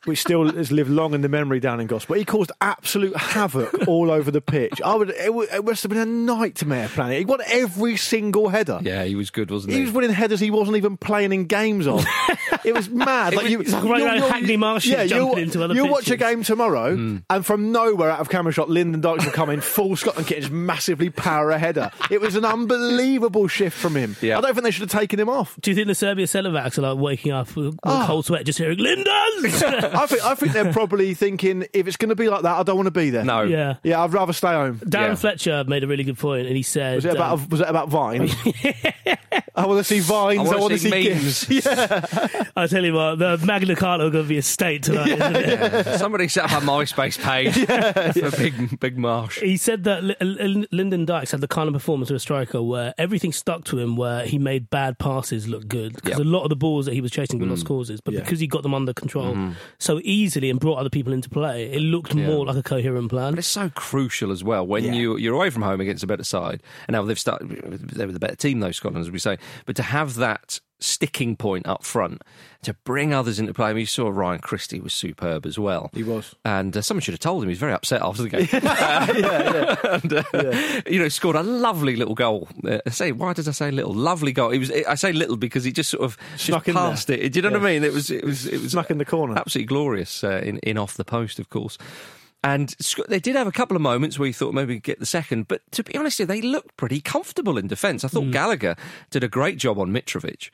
Which 0.05 0.21
still 0.21 0.53
has 0.53 0.71
lived 0.71 0.91
long 0.91 1.15
in 1.15 1.23
the 1.23 1.29
memory 1.29 1.61
down 1.61 1.81
in 1.81 1.87
Gosport. 1.87 2.19
He 2.19 2.25
caused 2.25 2.53
absolute 2.61 3.17
havoc 3.17 3.73
all 3.89 4.11
over 4.11 4.31
the 4.31 4.41
pitch. 4.41 4.81
I 4.83 4.95
would, 4.95 5.11
it, 5.11 5.33
would, 5.33 5.49
it 5.51 5.65
must 5.65 5.83
have 5.83 5.91
been 5.91 6.01
a 6.01 6.07
nightmare 6.07 6.89
planning. 6.89 7.19
He 7.19 7.25
won 7.25 7.41
every 7.47 7.97
single 7.97 8.49
header. 8.49 8.81
Yeah, 8.83 9.05
he 9.05 9.15
was 9.15 9.31
good, 9.31 9.51
wasn't 9.51 9.73
he? 9.73 9.79
He 9.79 9.85
was 9.85 9.93
winning 9.93 10.13
headers 10.13 10.41
he 10.41 10.51
wasn't 10.51 10.77
even 10.77 10.97
playing 10.97 11.33
in 11.33 11.47
games 11.47 11.87
on. 11.87 12.05
it 12.65 12.75
was 12.75 12.89
mad. 12.89 13.35
like 13.35 13.49
you, 13.49 13.61
it's 13.61 13.73
like 13.73 13.85
right 13.85 14.03
around 14.03 14.31
Hackney 14.31 14.57
Marsh 14.57 14.87
yeah, 14.87 15.07
jumping 15.07 15.27
you'll, 15.27 15.39
into 15.39 15.63
other 15.63 15.75
you'll 15.75 15.89
watch 15.89 16.11
a 16.11 16.17
game 16.17 16.43
tomorrow, 16.43 16.95
hmm. 16.95 17.17
and 17.31 17.47
from 17.47 17.73
nowhere 17.73 18.11
out 18.11 18.21
of 18.21 18.29
camera 18.29 18.53
shot, 18.53 18.69
Lyndon 18.69 19.01
Dykes 19.01 19.25
will 19.25 19.33
come 19.33 19.51
in 19.51 19.61
full 19.61 19.97
Scotland 19.97 20.27
kit 20.27 20.39
and 20.39 20.43
just 20.45 20.53
massively 20.53 21.11
power 21.11 21.51
a 21.51 21.59
header. 21.59 21.91
It 22.11 22.21
was 22.21 22.37
an 22.37 22.45
unbelievable 22.45 23.49
shift 23.49 23.77
from 23.77 23.97
him. 23.97 24.17
Yeah. 24.21 24.39
I 24.39 24.41
don't 24.41 24.55
think 24.55 24.65
they 24.65 24.71
should 24.71 24.91
have 24.91 25.01
taken 25.01 25.19
him 25.19 25.29
off. 25.29 25.59
Do 25.61 25.71
you 25.71 25.75
think 25.75 25.87
the 25.87 25.95
Serbia 25.95 26.27
centre 26.27 26.53
backs 26.53 26.79
are 26.79 26.83
like 26.83 26.99
waking 26.99 27.33
up 27.33 27.55
with, 27.57 27.67
with 27.67 27.79
Oh. 27.85 28.05
cold 28.07 28.27
sweat 28.27 28.45
just 28.45 28.59
hearing 28.59 28.79
Lyndon? 28.79 29.05
I 29.95 30.07
think 30.07 30.25
I 30.25 30.35
think 30.35 30.53
they're 30.53 30.73
probably 30.73 31.15
thinking 31.15 31.67
if 31.73 31.87
it's 31.87 31.97
going 31.97 32.09
to 32.11 32.15
be 32.15 32.29
like 32.29 32.43
that, 32.43 32.57
I 32.59 32.63
don't 32.63 32.77
want 32.77 32.87
to 32.87 32.91
be 32.91 33.11
there. 33.11 33.25
no. 33.25 33.43
yeah. 33.43 33.77
Yeah, 33.83 34.03
I'd 34.03 34.13
rather 34.13 34.33
stay 34.33 34.53
home. 34.53 34.79
Darren 34.81 35.09
Yeah. 35.11 35.15
Fletcher 35.17 35.65
made 35.67 35.85
a 35.85 35.87
really 35.87 36.05
good 36.05 36.19
point, 36.19 36.47
and 36.47 36.57
he 36.57 36.63
said, 36.63 36.97
Was 36.97 37.05
it 37.05 37.15
about 37.15 37.39
um, 37.39 37.49
was 37.49 37.61
it 37.61 37.69
about 37.69 37.89
Vine? 37.89 38.29
I 39.57 39.67
want 39.67 39.79
to 39.79 39.85
see 39.85 40.01
vines. 40.01 40.41
I 40.41 40.43
I 40.43 40.47
want 40.47 40.61
want 40.61 40.73
to 40.73 40.79
to 40.79 40.91
see 41.13 41.31
see 41.31 41.61
gifs. 41.61 41.67
um, 41.67 42.47
I 42.57 42.67
tell 42.67 42.85
you 42.85 42.93
what, 42.93 43.19
the 43.19 43.39
Magna 43.45 43.77
Carta 43.77 44.05
are 44.07 44.11
going 44.11 44.25
to 44.25 44.29
be 44.29 44.39
a 44.39 44.43
state 44.43 44.83
tonight, 44.85 45.09
isn't 45.11 45.37
it? 45.37 45.99
Somebody 45.99 46.29
set 46.29 46.45
up 46.45 46.63
a 46.63 46.65
MySpace 46.67 47.19
page 47.21 47.55
for 48.15 48.37
Big 48.37 48.81
Big 48.81 48.99
Marsh. 48.99 49.41
He 49.41 49.57
said 49.57 49.85
that 49.85 50.17
L- 50.21 50.41
L- 50.41 50.65
Lyndon 50.73 51.05
Dykes 51.05 51.31
had 51.31 51.41
the 51.41 51.49
kind 51.49 51.69
of 51.69 51.73
performance 51.75 52.11
of 52.11 52.17
a 52.17 52.21
striker 52.21 52.63
where 52.63 52.95
everything 52.99 53.33
stuck 53.33 53.65
to 53.67 53.79
him, 53.79 53.97
where 53.97 54.25
he 54.27 54.39
made 54.39 54.71
bad 54.71 54.99
passes 54.99 55.47
look 55.49 55.69
good. 55.69 55.95
Because 55.95 56.19
Yeah. 56.19 56.25
a 56.25 56.27
lot 56.27 56.43
of 56.43 56.49
the 56.51 56.57
balls 56.57 56.87
that 56.87 56.95
he 56.95 57.01
was 57.01 57.11
chasing 57.11 57.39
were 57.39 57.47
lost 57.47 57.65
causes, 57.67 58.01
but 58.01 58.15
Yeah. 58.15 58.21
because 58.21 58.41
he 58.41 58.47
got 58.47 58.63
them 58.63 58.75
under 58.75 58.93
control 58.93 59.37
so 59.85 60.00
easily 60.03 60.50
and 60.50 60.59
brought 60.59 60.79
other 60.79 60.91
people 60.91 61.12
into 61.12 61.29
play, 61.29 61.71
it 61.73 61.81
looked 61.81 62.14
more 62.14 62.47
like 62.47 62.57
a 62.57 62.62
coherent 62.62 63.11
plan. 63.11 63.33
But 63.33 63.38
it's 63.41 63.49
so 63.49 63.69
crucial 63.71 64.33
as 64.33 64.43
well 64.43 64.67
when 64.67 64.85
Yeah. 64.85 64.93
you 64.93 65.17
you're 65.17 65.35
away 65.35 65.50
from 65.50 65.62
home 65.62 65.81
against 65.81 66.03
a 66.03 66.07
better 66.07 66.25
side. 66.25 66.62
And 66.88 66.95
now 66.95 67.03
they've 67.03 67.19
started. 67.19 67.49
They 67.49 68.07
were 68.07 68.12
the 68.12 68.19
better 68.19 68.37
team, 68.37 68.61
though 68.61 68.73
Scotland, 68.73 69.05
as 69.05 69.11
we 69.11 69.19
say. 69.19 69.38
But 69.67 69.76
to 69.76 69.83
have 69.83 70.14
that 70.17 70.61
sticking 70.81 71.37
point 71.37 71.66
up 71.66 71.85
front 71.85 72.23
to 72.62 72.75
bring 72.85 73.12
others 73.14 73.38
into 73.38 73.54
play. 73.54 73.69
I 73.69 73.73
mean, 73.73 73.81
you 73.81 73.87
saw 73.87 74.09
Ryan 74.09 74.40
Christie 74.40 74.81
was 74.81 74.93
superb 74.93 75.47
as 75.47 75.59
well. 75.59 75.90
He 75.95 76.02
was. 76.02 76.35
and 76.45 76.76
uh, 76.76 76.83
someone 76.83 77.00
should 77.02 77.12
have 77.14 77.21
told 77.21 77.43
him. 77.43 77.49
He's 77.49 77.59
very 77.59 77.73
upset 77.73 78.02
after 78.02 78.23
the 78.23 78.28
game. 78.28 78.49
and, 78.52 80.12
uh, 80.12 80.83
You 80.90 80.99
know, 81.00 81.09
scored 81.09 81.37
a 81.37 81.43
lovely 81.43 81.97
little 81.97 82.14
goal. 82.14 82.49
Uh, 82.66 82.78
I 82.87 82.90
say, 82.90 83.12
why 83.12 83.33
did 83.33 83.49
I 83.49 83.52
say 83.52 83.71
little? 83.71 83.93
Lovely 83.95 84.33
goal. 84.33 84.50
It 84.50 84.59
was. 84.59 84.71
I 84.71 84.95
say 84.95 85.12
little 85.12 85.37
because 85.37 85.64
he 85.64 85.73
just 85.73 85.90
sort 85.90 86.02
of 86.04 86.16
Snuck 86.37 86.64
just 86.64 86.75
there. 86.75 86.75
past 86.75 87.11
it. 87.11 87.33
Do 87.33 87.38
you 87.38 87.43
know 87.43 87.50
what 87.59 87.62
I 87.69 87.73
mean? 87.73 87.85
It 87.85 87.93
was. 87.93 88.11
It 88.11 88.25
was. 88.25 88.47
It 88.47 88.61
was 88.61 88.73
Snuck 88.73 88.90
in 88.90 88.99
the 88.99 89.04
corner. 89.04 89.37
absolutely 89.38 89.66
glorious 89.66 90.25
uh, 90.25 90.40
in 90.45 90.59
in 90.59 90.78
off 90.78 90.95
the 90.95 91.04
post, 91.04 91.38
of 91.38 91.50
course. 91.50 91.78
And 92.45 92.69
they 93.09 93.19
did 93.21 93.37
have 93.37 93.47
a 93.47 93.53
couple 93.53 93.75
of 93.75 93.81
moments 93.83 94.19
where 94.19 94.27
you 94.29 94.35
thought 94.35 94.53
maybe 94.55 94.75
we'd 94.75 94.83
get 94.83 95.01
the 95.01 95.07
second, 95.07 95.49
but 95.49 95.63
to 95.73 95.83
be 95.83 95.97
honest, 95.97 96.25
they 96.27 96.43
looked 96.43 96.77
pretty 96.77 97.01
comfortable 97.01 97.57
in 97.59 97.67
defence. 97.69 98.05
I 98.05 98.09
thought 98.09 98.31
Gallagher 98.33 98.77
did 99.11 99.25
a 99.25 99.29
great 99.29 99.57
job 99.57 99.79
on 99.79 99.91
Mitrovic. 99.93 100.51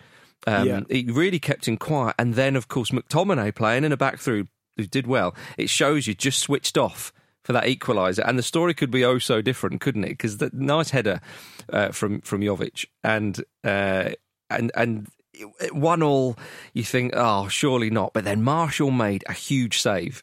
Um, 0.47 0.67
Yeah. 0.67 0.81
He 0.89 1.05
really 1.11 1.41
kept 1.41 1.67
him 1.67 1.77
quiet, 1.77 2.15
and 2.19 2.35
then 2.35 2.55
of 2.57 2.69
course 2.69 2.91
McTominay 2.93 3.55
playing 3.55 3.85
in 3.85 3.91
a 3.93 3.97
back 3.97 4.21
through 4.21 4.47
who 4.77 4.87
did 4.87 5.07
well. 5.09 5.35
It 5.59 5.69
shows 5.69 6.07
you 6.07 6.15
just 6.15 6.39
switched 6.39 6.79
off 6.79 7.13
for 7.45 7.53
that 7.55 7.65
equaliser, 7.65 8.23
and 8.27 8.39
the 8.39 8.43
story 8.45 8.73
could 8.73 8.91
be 8.93 9.05
oh 9.05 9.19
so 9.19 9.43
different, 9.43 9.81
couldn't 9.81 10.05
it? 10.05 10.11
Because 10.11 10.37
the 10.39 10.51
nice 10.53 10.91
header 10.91 11.21
uh, 11.73 11.89
from 11.91 12.21
from 12.21 12.41
Jovic, 12.41 12.87
and 13.03 13.43
uh, 13.65 14.11
and 14.49 14.71
and 14.77 15.09
it- 15.35 15.75
one 15.75 16.03
all. 16.05 16.39
You 16.73 16.85
think, 16.85 17.13
oh, 17.17 17.49
surely 17.49 17.91
not, 17.91 18.13
but 18.15 18.25
then 18.25 18.43
Marshall 18.43 18.93
made 18.93 19.25
a 19.29 19.33
huge 19.33 19.81
save 19.81 20.23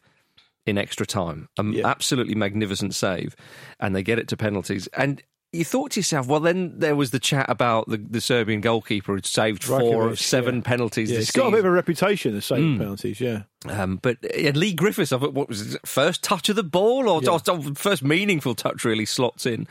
in 0.68 0.78
extra 0.78 1.06
time. 1.06 1.48
An 1.58 1.72
Yeah. 1.72 1.86
absolutely 1.86 2.34
magnificent 2.34 2.94
save. 2.94 3.34
And 3.80 3.94
they 3.96 4.02
get 4.02 4.18
it 4.18 4.28
to 4.28 4.36
penalties. 4.36 4.86
And 4.88 5.22
you 5.50 5.64
thought 5.64 5.92
to 5.92 6.00
yourself, 6.00 6.26
well, 6.26 6.40
then 6.40 6.78
there 6.78 6.94
was 6.94 7.10
the 7.10 7.18
chat 7.18 7.46
about 7.48 7.88
the, 7.88 7.96
the 7.96 8.20
Serbian 8.20 8.60
goalkeeper 8.60 9.14
who'd 9.14 9.24
saved 9.24 9.64
four 9.64 10.06
of 10.06 10.20
seven 10.20 10.56
yeah. 10.56 10.60
penalties 10.62 11.10
Yeah, 11.10 11.16
this 11.18 11.28
he's 11.28 11.32
got 11.32 11.48
a 11.48 11.50
bit 11.52 11.60
of 11.60 11.64
a 11.64 11.70
reputation 11.70 12.36
of 12.36 12.44
saving 12.44 12.76
penalties, 12.76 13.18
yeah. 13.18 13.44
Um, 13.66 13.98
but 14.02 14.18
uh, 14.24 14.50
Leigh 14.50 14.74
Griffiths, 14.74 15.10
I 15.10 15.18
thought, 15.18 15.32
what 15.32 15.48
was 15.48 15.74
it, 15.76 15.88
first 15.88 16.22
touch 16.22 16.50
of 16.50 16.56
the 16.56 16.62
ball 16.62 17.08
or, 17.08 17.22
Yeah. 17.22 17.38
or 17.50 17.62
first 17.74 18.04
meaningful 18.04 18.54
touch 18.54 18.84
really 18.84 19.06
slots 19.06 19.46
in. 19.46 19.66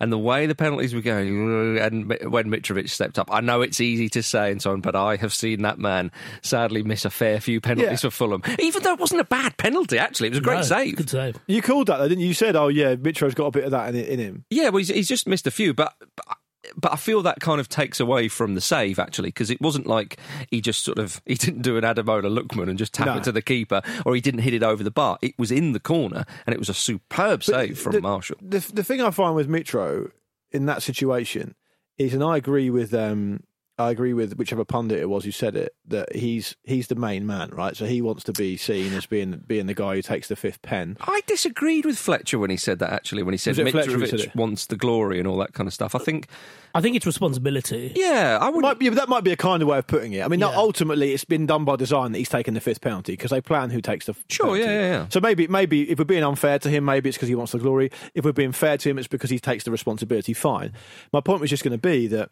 And 0.00 0.12
the 0.12 0.18
way 0.18 0.46
the 0.46 0.54
penalties 0.54 0.94
were 0.94 1.00
going, 1.00 1.78
and 1.78 2.08
when 2.30 2.50
Mitrovic 2.50 2.88
stepped 2.88 3.18
up, 3.18 3.28
I 3.32 3.40
know 3.40 3.62
it's 3.62 3.80
easy 3.80 4.08
to 4.10 4.22
say 4.22 4.50
and 4.52 4.62
so 4.62 4.70
on, 4.72 4.80
but 4.80 4.94
I 4.94 5.16
have 5.16 5.34
seen 5.34 5.62
that 5.62 5.78
man 5.78 6.12
sadly 6.42 6.82
miss 6.82 7.04
a 7.04 7.10
fair 7.10 7.40
few 7.40 7.60
penalties 7.60 8.02
Yeah. 8.04 8.10
for 8.10 8.10
Fulham. 8.10 8.42
Even 8.60 8.82
though 8.82 8.92
it 8.92 9.00
wasn't 9.00 9.20
a 9.20 9.24
bad 9.24 9.56
penalty, 9.56 9.98
actually, 9.98 10.28
it 10.28 10.30
was 10.30 10.38
a 10.38 10.42
great 10.42 10.56
No, 10.56 10.62
save. 10.62 10.96
Good 10.96 11.10
save. 11.10 11.36
You 11.46 11.62
called 11.62 11.88
that, 11.88 11.96
though, 11.98 12.08
didn't 12.08 12.20
you? 12.22 12.28
You 12.28 12.34
said, 12.34 12.54
oh, 12.56 12.68
yeah, 12.68 12.94
Mitro's 12.94 13.34
got 13.34 13.46
a 13.46 13.50
bit 13.50 13.64
of 13.64 13.72
that 13.72 13.94
in, 13.94 14.00
in 14.04 14.18
him. 14.18 14.44
Yeah, 14.50 14.68
well, 14.68 14.78
he's, 14.78 14.88
he's 14.88 15.08
just 15.08 15.26
missed 15.26 15.46
a 15.46 15.50
few, 15.50 15.74
but. 15.74 15.94
but 16.16 16.36
but 16.80 16.92
I 16.92 16.96
feel 16.96 17.22
that 17.22 17.40
kind 17.40 17.60
of 17.60 17.68
takes 17.68 17.98
away 18.00 18.28
from 18.28 18.54
the 18.54 18.60
save 18.60 18.98
actually, 18.98 19.28
because 19.28 19.50
it 19.50 19.60
wasn't 19.60 19.86
like 19.86 20.16
he 20.50 20.60
just 20.60 20.84
sort 20.84 20.98
of 20.98 21.20
he 21.26 21.34
didn't 21.34 21.62
do 21.62 21.76
an 21.76 21.84
Ademola 21.84 22.30
Lookman 22.32 22.68
and 22.68 22.78
just 22.78 22.94
tap 22.94 23.06
No. 23.06 23.16
it 23.16 23.24
to 23.24 23.32
the 23.32 23.42
keeper, 23.42 23.82
or 24.06 24.14
he 24.14 24.20
didn't 24.20 24.40
hit 24.40 24.54
it 24.54 24.62
over 24.62 24.82
the 24.82 24.90
bar. 24.90 25.18
It 25.20 25.38
was 25.38 25.50
in 25.50 25.72
the 25.72 25.80
corner, 25.80 26.24
and 26.46 26.54
it 26.54 26.58
was 26.58 26.68
a 26.68 26.74
superb 26.74 27.42
save 27.42 27.78
from 27.78 27.92
the, 27.92 28.00
Marshall. 28.00 28.36
The, 28.40 28.60
the 28.72 28.84
thing 28.84 29.00
I 29.02 29.10
find 29.10 29.34
with 29.34 29.48
Mitro 29.48 30.12
in 30.52 30.66
that 30.66 30.82
situation 30.82 31.54
is, 31.98 32.14
and 32.14 32.22
I 32.22 32.36
agree 32.36 32.70
with 32.70 32.94
um, 32.94 33.42
I 33.78 33.90
agree 33.90 34.12
with 34.12 34.36
whichever 34.36 34.64
pundit 34.64 34.98
it 34.98 35.08
was 35.08 35.24
who 35.24 35.30
said 35.30 35.54
it 35.56 35.74
that 35.86 36.14
he's 36.16 36.56
he's 36.64 36.88
the 36.88 36.94
main 36.96 37.26
man, 37.26 37.50
right? 37.50 37.76
So 37.76 37.86
he 37.86 38.02
wants 38.02 38.24
to 38.24 38.32
be 38.32 38.56
seen 38.56 38.92
as 38.94 39.06
being 39.06 39.42
being 39.46 39.66
the 39.66 39.74
guy 39.74 39.94
who 39.94 40.02
takes 40.02 40.28
the 40.28 40.36
fifth 40.36 40.60
pen. 40.62 40.96
I 41.00 41.20
disagreed 41.26 41.84
with 41.84 41.96
Fletcher 41.98 42.38
when 42.38 42.50
he 42.50 42.56
said 42.56 42.78
that. 42.80 42.92
Actually, 42.92 43.22
when 43.22 43.34
he 43.34 43.38
said 43.38 43.50
Was 43.56 43.60
it 43.60 43.70
Fletcher 43.70 43.92
who 43.92 44.06
said 44.06 44.18
Mitrovic 44.20 44.34
wants 44.34 44.66
the 44.66 44.76
glory 44.76 45.18
and 45.18 45.28
all 45.28 45.36
that 45.38 45.52
kind 45.52 45.66
of 45.66 45.72
stuff, 45.74 45.94
I 45.94 45.98
think, 45.98 46.26
I 46.74 46.80
think 46.80 46.96
it's 46.96 47.06
responsibility. 47.06 47.92
yeah, 47.94 48.38
I 48.40 48.48
would. 48.48 48.62
Might 48.62 48.78
be, 48.78 48.88
that 48.88 49.08
might 49.08 49.22
be 49.24 49.30
a 49.32 49.36
kind 49.36 49.62
of 49.62 49.68
way 49.68 49.78
of 49.78 49.86
putting 49.86 50.12
it. 50.12 50.24
I 50.24 50.28
mean, 50.28 50.40
Yeah. 50.40 50.48
ultimately, 50.54 51.12
it's 51.12 51.24
been 51.24 51.46
done 51.46 51.64
by 51.64 51.76
design 51.76 52.12
that 52.12 52.18
he's 52.18 52.28
taken 52.28 52.54
the 52.54 52.60
fifth 52.60 52.80
penalty 52.80 53.12
because 53.12 53.30
they 53.30 53.40
plan 53.40 53.70
who 53.70 53.80
takes 53.80 54.06
the 54.06 54.12
f- 54.12 54.24
Sure, 54.28 54.46
penalty. 54.56 54.62
yeah, 54.64 54.80
yeah, 54.80 54.90
yeah. 54.92 55.06
So 55.08 55.20
maybe, 55.20 55.46
maybe 55.46 55.88
if 55.90 55.98
we're 55.98 56.04
being 56.04 56.24
unfair 56.24 56.58
to 56.58 56.68
him, 56.68 56.84
maybe 56.84 57.08
it's 57.08 57.16
because 57.16 57.28
he 57.28 57.34
wants 57.34 57.52
the 57.52 57.58
glory. 57.58 57.90
If 58.14 58.24
we're 58.24 58.32
being 58.32 58.52
fair 58.52 58.76
to 58.76 58.90
him, 58.90 58.98
it's 58.98 59.08
because 59.08 59.30
he 59.30 59.38
takes 59.38 59.64
the 59.64 59.70
responsibility. 59.70 60.32
Fine. 60.34 60.72
My 61.12 61.20
point 61.20 61.40
was 61.40 61.50
just 61.50 61.62
going 61.62 61.72
to 61.72 61.78
be 61.78 62.06
that 62.08 62.30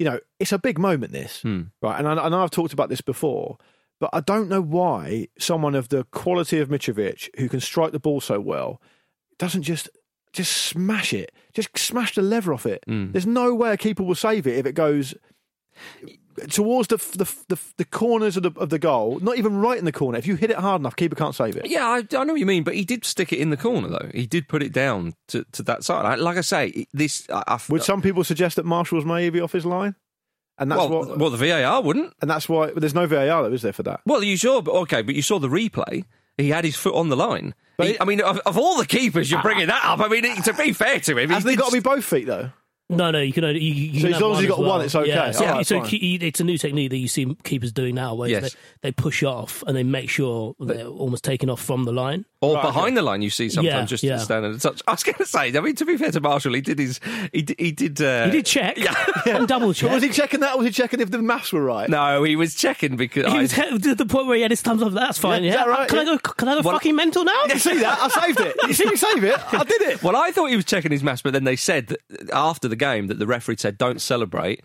you 0.00 0.04
know 0.06 0.18
it's 0.40 0.50
a 0.50 0.58
big 0.58 0.78
moment. 0.78 1.12
This 1.12 1.42
Hmm. 1.42 1.62
right, 1.80 1.96
and 1.98 2.08
I, 2.08 2.24
I 2.24 2.28
know 2.30 2.42
I've 2.42 2.50
talked 2.50 2.72
about 2.72 2.88
this 2.88 3.02
before, 3.02 3.58
but 4.00 4.10
I 4.12 4.20
don't 4.20 4.48
know 4.48 4.62
why 4.62 5.28
someone 5.38 5.76
of 5.76 5.90
the 5.90 6.04
quality 6.04 6.58
of 6.58 6.68
Mitrovic, 6.70 7.28
who 7.38 7.48
can 7.48 7.60
strike 7.60 7.92
the 7.92 8.00
ball 8.00 8.20
so 8.20 8.40
well, 8.40 8.80
doesn't 9.38 9.62
just 9.62 9.88
just 10.32 10.56
smash 10.56 11.12
it, 11.12 11.30
just 11.52 11.76
smash 11.78 12.14
the 12.14 12.22
lever 12.22 12.52
off 12.54 12.64
it. 12.66 12.82
Hmm. 12.88 13.12
There's 13.12 13.26
no 13.26 13.54
way 13.54 13.72
a 13.72 13.76
keeper 13.76 14.02
will 14.02 14.14
save 14.14 14.46
it 14.46 14.56
if 14.56 14.66
it 14.66 14.72
goes 14.74 15.14
towards 16.48 16.88
the, 16.88 16.96
the 16.96 17.32
the 17.48 17.60
the 17.78 17.84
corners 17.84 18.36
of 18.36 18.42
the 18.42 18.52
of 18.56 18.70
the 18.70 18.78
goal, 18.78 19.18
not 19.20 19.38
even 19.38 19.56
right 19.60 19.78
in 19.78 19.84
the 19.84 19.92
corner. 19.92 20.18
If 20.18 20.26
you 20.26 20.36
hit 20.36 20.50
it 20.50 20.56
hard 20.56 20.80
enough, 20.80 20.96
keeper 20.96 21.16
can't 21.16 21.34
save 21.34 21.56
it. 21.56 21.66
Yeah, 21.66 21.86
I, 21.86 21.98
I 22.16 22.24
know 22.24 22.32
what 22.32 22.40
you 22.40 22.46
mean, 22.46 22.62
but 22.62 22.74
he 22.74 22.84
did 22.84 23.04
stick 23.04 23.32
it 23.32 23.38
in 23.38 23.50
the 23.50 23.56
corner 23.56 23.88
though. 23.88 24.10
He 24.14 24.26
did 24.26 24.48
put 24.48 24.62
it 24.62 24.72
down 24.72 25.14
to, 25.28 25.44
to 25.52 25.62
that 25.64 25.84
side. 25.84 26.18
Like 26.18 26.36
I 26.36 26.42
say, 26.42 26.86
this. 26.92 27.26
I, 27.30 27.42
I, 27.46 27.60
Would 27.68 27.82
some 27.82 28.02
people 28.02 28.24
suggest 28.24 28.56
that 28.56 28.64
Marshall's 28.64 29.04
maybe 29.04 29.40
off 29.40 29.52
his 29.52 29.66
line? 29.66 29.94
And 30.58 30.70
that's 30.70 30.78
well, 30.78 31.06
what. 31.06 31.18
well, 31.18 31.30
the 31.30 31.38
VAR 31.38 31.82
wouldn't. 31.82 32.12
and 32.20 32.30
that's 32.30 32.48
why 32.48 32.70
there's 32.76 32.94
no 32.94 33.06
VAR 33.06 33.42
though, 33.42 33.52
is 33.52 33.62
there 33.62 33.72
for 33.72 33.82
that? 33.84 34.00
Well, 34.04 34.22
you 34.22 34.36
saw, 34.36 34.60
but 34.60 34.74
okay, 34.82 35.02
but 35.02 35.14
you 35.14 35.22
saw 35.22 35.38
the 35.38 35.48
replay. 35.48 36.04
He 36.36 36.50
had 36.50 36.64
his 36.64 36.76
foot 36.76 36.94
on 36.94 37.08
the 37.08 37.16
line. 37.16 37.54
But 37.76 37.88
He- 37.88 38.00
I 38.00 38.04
mean, 38.04 38.20
of, 38.20 38.38
of 38.40 38.58
all 38.58 38.76
the 38.76 38.86
keepers, 38.86 39.30
you're 39.30 39.42
bringing 39.42 39.68
that 39.68 39.84
up. 39.84 40.00
I 40.00 40.08
mean, 40.08 40.42
to 40.42 40.52
be 40.52 40.72
fair 40.72 41.00
to 41.00 41.16
him, 41.18 41.30
he 41.30 41.56
got 41.56 41.66
to 41.66 41.72
be 41.72 41.80
both 41.80 42.04
feet 42.04 42.26
though? 42.26 42.50
No, 42.96 43.10
no, 43.10 43.20
you 43.20 43.32
can 43.32 43.44
only. 43.44 43.60
You, 43.60 43.72
you 43.74 44.00
So 44.00 44.06
can 44.08 44.14
as 44.14 44.20
long 44.20 44.32
as 44.34 44.40
you've 44.42 44.50
got 44.50 44.58
well. 44.58 44.68
one, 44.70 44.80
it's 44.82 44.94
okay. 44.94 45.08
Yeah, 45.08 45.30
so, 45.30 45.46
Alright, 45.46 45.66
so 45.66 45.80
ke- 45.82 45.94
it's 45.94 46.40
a 46.40 46.44
new 46.44 46.58
technique 46.58 46.90
that 46.90 46.96
you 46.98 47.08
see 47.08 47.34
keepers 47.44 47.72
doing 47.72 47.94
now, 47.94 48.14
where 48.14 48.28
Yes. 48.28 48.52
they, 48.52 48.58
they 48.88 48.92
push 48.92 49.22
off 49.22 49.62
and 49.66 49.76
they 49.76 49.82
make 49.84 50.10
sure 50.10 50.54
they're 50.60 50.86
almost 50.86 51.22
taken 51.24 51.48
off 51.48 51.60
from 51.62 51.84
the 51.84 51.92
line. 51.92 52.24
Or 52.42 52.54
Right, 52.54 52.62
behind 52.62 52.86
okay. 52.86 52.94
the 52.94 53.02
line, 53.02 53.20
you 53.20 53.28
see 53.28 53.50
sometimes 53.50 53.66
Yeah, 53.66 53.84
just 53.84 54.02
yeah. 54.02 54.16
standing 54.16 54.52
and 54.52 54.60
touch. 54.60 54.80
I 54.88 54.92
was 54.92 55.02
going 55.02 55.16
to 55.16 55.26
say, 55.26 55.54
I 55.54 55.60
mean, 55.60 55.74
to 55.74 55.84
be 55.84 55.98
fair 55.98 56.10
to 56.10 56.22
Marshall, 56.22 56.54
he 56.54 56.62
did 56.62 56.78
his, 56.78 56.98
he 57.34 57.44
he 57.58 57.70
did, 57.70 58.00
uh, 58.00 58.24
He 58.24 58.30
did 58.30 58.46
check 58.46 58.78
Yeah. 58.78 58.94
and 59.26 59.46
double 59.46 59.68
But 59.68 59.76
check. 59.76 59.92
was 59.92 60.02
he 60.02 60.08
checking 60.08 60.40
that? 60.40 60.54
or 60.54 60.58
Was 60.58 60.66
he 60.68 60.72
checking 60.72 61.00
if 61.00 61.10
the 61.10 61.18
maths 61.20 61.52
were 61.52 61.62
right? 61.62 61.86
No, 61.90 62.22
he 62.22 62.36
was 62.36 62.54
checking 62.54 62.96
because 62.96 63.26
He 63.30 63.38
I- 63.38 63.42
was 63.42 63.52
to 63.52 63.94
the 63.94 64.06
point 64.06 64.26
where 64.26 64.36
he 64.36 64.42
had 64.42 64.50
his 64.52 64.62
thumbs 64.62 64.82
up. 64.82 64.92
That's 64.92 65.18
fine. 65.18 65.44
Yeah, 65.44 65.50
Yeah, 65.50 65.54
is 65.60 65.66
that 65.66 65.68
right? 65.68 65.88
Can 65.90 65.98
I 65.98 66.04
go? 66.06 66.16
Can 66.18 66.48
I 66.48 66.54
go 66.54 66.60
Well- 66.62 66.74
fucking 66.76 66.96
mental 66.96 67.24
now? 67.24 67.44
You 67.46 67.58
see 67.58 67.78
that? 67.80 67.98
I 68.00 68.08
saved 68.26 68.40
it. 68.40 68.56
You 68.66 68.72
see 68.72 68.86
me 68.86 68.96
save 68.96 69.22
it? 69.22 69.54
I 69.54 69.64
did 69.64 69.82
it. 69.82 70.02
Well, 70.02 70.16
I 70.16 70.30
thought 70.30 70.46
he 70.46 70.56
was 70.56 70.64
checking 70.64 70.92
his 70.92 71.02
maths, 71.02 71.20
but 71.20 71.34
then 71.34 71.44
they 71.44 71.56
said 71.56 71.88
that 71.88 72.30
after 72.32 72.68
the 72.68 72.76
game 72.76 73.08
that 73.08 73.18
the 73.18 73.26
referee 73.26 73.56
said 73.58 73.76
don't 73.76 74.00
celebrate 74.00 74.62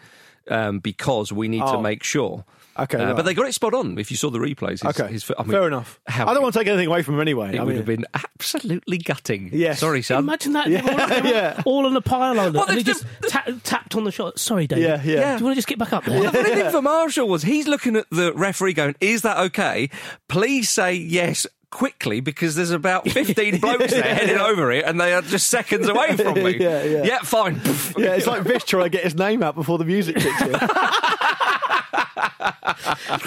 um, 0.49 0.79
because 0.79 1.31
we 1.31 1.47
need 1.47 1.59
to 1.59 1.65
Oh. 1.77 1.81
make 1.81 2.03
sure. 2.03 2.45
Okay, 2.77 2.97
Uh, 2.97 3.05
right. 3.05 3.15
but 3.15 3.23
they 3.23 3.33
got 3.33 3.47
it 3.47 3.53
spot 3.53 3.73
on. 3.73 3.97
If 3.97 4.11
you 4.11 4.17
saw 4.17 4.29
the 4.29 4.37
replays, 4.39 4.81
his, 4.85 4.99
Okay, 4.99 5.07
his 5.09 5.31
I 5.39 5.43
mean, 5.43 5.51
fair 5.53 5.65
enough. 5.65 5.97
How 6.07 6.27
I 6.27 6.33
don't 6.33 6.43
want 6.43 6.51
to 6.55 6.59
take 6.59 6.67
anything 6.67 6.87
away 6.87 7.03
from 7.03 7.13
him 7.15 7.21
anyway. 7.21 7.51
It 7.55 7.59
I 7.61 7.63
would 7.63 7.69
mean, 7.69 7.77
have 7.77 7.85
been 7.85 8.05
absolutely 8.13 8.97
gutting. 8.97 9.49
Yeah, 9.53 9.75
Sorry, 9.75 10.01
son. 10.01 10.19
Imagine 10.19 10.51
that. 10.53 10.67
Yeah, 10.69 10.81
all, 10.81 11.07
they 11.07 11.21
were 11.21 11.27
yeah. 11.29 11.61
all 11.65 11.85
on 11.85 11.93
the 11.93 12.01
pile 12.01 12.37
on 12.37 12.51
Well, 12.51 12.65
and 12.65 12.75
he 12.77 12.83
the- 12.83 12.91
just 12.91 13.05
ta- 13.29 13.45
tapped 13.63 13.95
on 13.95 14.03
the 14.03 14.11
shot. 14.11 14.37
Sorry, 14.39 14.67
David. 14.67 14.83
Yeah, 14.83 15.01
yeah. 15.05 15.33
Do 15.35 15.39
you 15.39 15.45
want 15.45 15.53
to 15.53 15.55
just 15.55 15.69
get 15.69 15.79
back 15.79 15.93
up 15.93 16.03
there? 16.03 16.19
Well, 16.19 16.29
the 16.33 16.37
funny 16.43 16.53
thing 16.55 16.69
for 16.71 16.81
Marshall 16.81 17.29
was 17.29 17.43
he's 17.43 17.65
looking 17.65 17.95
at 17.95 18.07
the 18.11 18.33
referee 18.33 18.73
going, 18.73 18.95
"Is 18.99 19.21
that 19.21 19.37
okay? 19.37 19.89
Please 20.27 20.67
say 20.69 20.95
yes." 20.95 21.47
Quickly, 21.71 22.19
because 22.21 22.55
there's 22.55 22.71
about 22.71 23.09
15 23.09 23.59
blokes 23.59 23.91
there 23.91 24.03
heading 24.03 24.37
over 24.37 24.71
it, 24.71 24.85
and 24.85 24.99
they 24.99 25.13
are 25.13 25.21
just 25.21 25.47
seconds 25.47 25.87
away 25.87 26.15
from 26.15 26.35
me. 26.35 26.55
Yeah, 26.65 26.83
yeah. 26.83 27.03
yeah, 27.03 27.19
fine. 27.19 27.55
yeah, 27.97 28.13
it's 28.13 28.27
like 28.27 28.43
Vish 28.43 28.63
trying 28.63 28.85
to 28.85 28.89
get 28.89 29.03
his 29.03 29.15
name 29.15 29.43
out 29.43 29.55
before 29.55 29.77
the 29.77 29.85
music 29.85 30.15
kicks 30.15 30.41
in. 30.41 30.51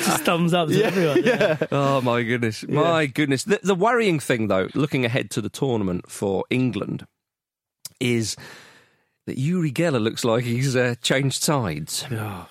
just 0.02 0.22
thumbs 0.24 0.54
up 0.54 0.68
to 0.68 0.82
everyone. 0.82 1.22
Yeah. 1.22 1.56
Oh 1.70 2.00
my 2.00 2.22
goodness, 2.22 2.66
my 2.66 3.06
goodness. 3.06 3.44
The, 3.44 3.60
the 3.62 3.74
worrying 3.74 4.18
thing, 4.18 4.48
though, 4.48 4.68
looking 4.74 5.04
ahead 5.04 5.30
to 5.32 5.40
the 5.40 5.48
tournament 5.48 6.10
for 6.10 6.44
England, 6.50 7.06
is 8.00 8.36
that 9.26 9.38
Uri 9.38 9.70
Geller 9.72 10.00
looks 10.00 10.24
like 10.24 10.44
he's 10.44 10.74
uh, 10.74 10.94
changed 11.02 11.42
sides. 11.42 12.04
I 12.10 12.46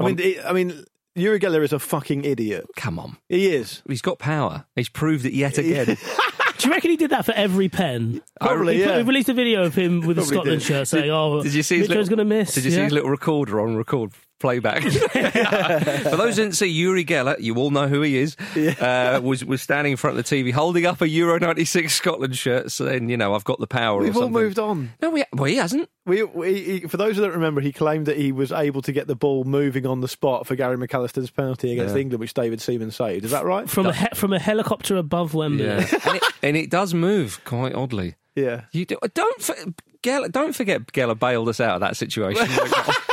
mean, 0.00 0.18
it, 0.18 0.44
I 0.44 0.52
mean, 0.52 0.84
Uri 1.18 1.38
Geller 1.40 1.62
is 1.62 1.72
a 1.72 1.78
fucking 1.78 2.24
idiot. 2.24 2.66
Come 2.76 2.98
on, 2.98 3.16
He 3.28 3.48
is. 3.48 3.82
he's 3.88 4.02
got 4.02 4.18
power. 4.18 4.66
He's 4.76 4.88
proved 4.88 5.24
it 5.24 5.32
yet 5.34 5.58
again. 5.58 5.96
Do 6.58 6.66
you 6.66 6.74
reckon 6.74 6.90
he 6.90 6.96
did 6.96 7.10
that 7.10 7.24
for 7.24 7.32
every 7.32 7.68
pen? 7.68 8.20
Oh, 8.40 8.46
Probably, 8.48 8.74
he, 8.74 8.80
yeah. 8.80 8.96
he 8.96 9.02
released 9.04 9.28
a 9.28 9.34
video 9.34 9.62
of 9.62 9.76
him 9.76 10.00
with 10.00 10.18
a 10.18 10.22
Probably 10.22 10.36
Scotland 10.36 10.60
did. 10.60 10.66
shirt 10.66 10.88
saying, 10.88 11.08
"Oh, 11.10 11.40
Did 11.42 11.54
you 11.54 11.60
oh, 11.60 11.62
see 11.62 11.78
his 11.78 11.88
Mitchell's 11.88 12.08
going 12.08 12.18
to 12.18 12.24
miss." 12.24 12.54
Did 12.54 12.64
you 12.64 12.72
see 12.72 12.80
his 12.80 12.92
little 12.92 13.10
recorder 13.10 13.60
on 13.60 13.76
record 13.76 14.10
playback? 14.38 14.82
For 14.82 16.16
those 16.16 16.36
who 16.36 16.42
didn't 16.42 16.52
see 16.56 16.66
Uri 16.66 17.04
Geller, 17.04 17.36
you 17.40 17.54
all 17.56 17.70
know 17.70 17.88
who 17.88 18.02
he 18.02 18.16
is. 18.18 18.36
Uh, 18.56 19.20
was 19.22 19.44
was 19.44 19.62
standing 19.62 19.92
in 19.92 19.96
front 19.96 20.18
of 20.18 20.24
the 20.24 20.36
TV, 20.36 20.52
holding 20.52 20.86
up 20.86 21.00
a 21.00 21.08
Euro 21.08 21.38
'96 21.38 21.92
Scotland 21.92 22.36
shirt, 22.36 22.70
saying, 22.70 23.08
"You 23.08 23.16
know, 23.16 23.34
I've 23.34 23.44
got 23.44 23.58
the 23.60 23.66
power." 23.66 24.00
We've 24.00 24.16
or 24.16 24.24
all 24.24 24.28
moved 24.28 24.58
on. 24.58 24.92
No, 25.02 25.10
we, 25.10 25.24
well, 25.32 25.44
he 25.44 25.56
hasn't. 25.56 25.88
We, 26.06 26.22
we, 26.22 26.54
he, 26.54 26.80
for 26.80 26.96
those 26.96 27.16
who 27.16 27.22
don't 27.22 27.34
remember, 27.34 27.60
he 27.60 27.72
claimed 27.72 28.06
that 28.06 28.16
he 28.16 28.32
was 28.32 28.50
able 28.50 28.80
to 28.82 28.92
get 28.92 29.06
the 29.06 29.16
ball 29.16 29.44
moving 29.44 29.84
on 29.86 30.00
the 30.00 30.08
spot 30.08 30.46
for 30.46 30.56
Gary 30.56 30.76
McAllister's 30.76 31.30
penalty 31.30 31.72
against 31.72 31.94
Yeah. 31.94 32.00
England, 32.00 32.20
which 32.20 32.32
David 32.34 32.60
Seaman 32.60 32.90
saved. 32.90 33.24
Is 33.24 33.30
that 33.32 33.44
right? 33.44 33.68
from 33.68 33.86
a 33.86 33.92
he- 33.92 34.06
from 34.14 34.32
a 34.32 34.38
helicopter 34.38 34.96
above 34.96 35.34
Wembley. 35.34 35.66
Yeah, 35.66 35.86
and, 36.06 36.16
it, 36.16 36.22
and 36.42 36.56
it 36.56 36.70
does 36.70 36.94
move 36.94 37.44
quite 37.44 37.74
oddly. 37.74 38.14
Yeah. 38.34 38.62
You 38.72 38.84
do, 38.86 38.96
don't 39.14 39.42
for, 39.42 39.54
Geller, 40.02 40.30
don't 40.30 40.54
forget 40.54 40.86
Geller 40.92 41.18
bailed 41.18 41.48
us 41.48 41.60
out 41.60 41.74
of 41.74 41.80
that 41.80 41.96
situation. 41.96 42.46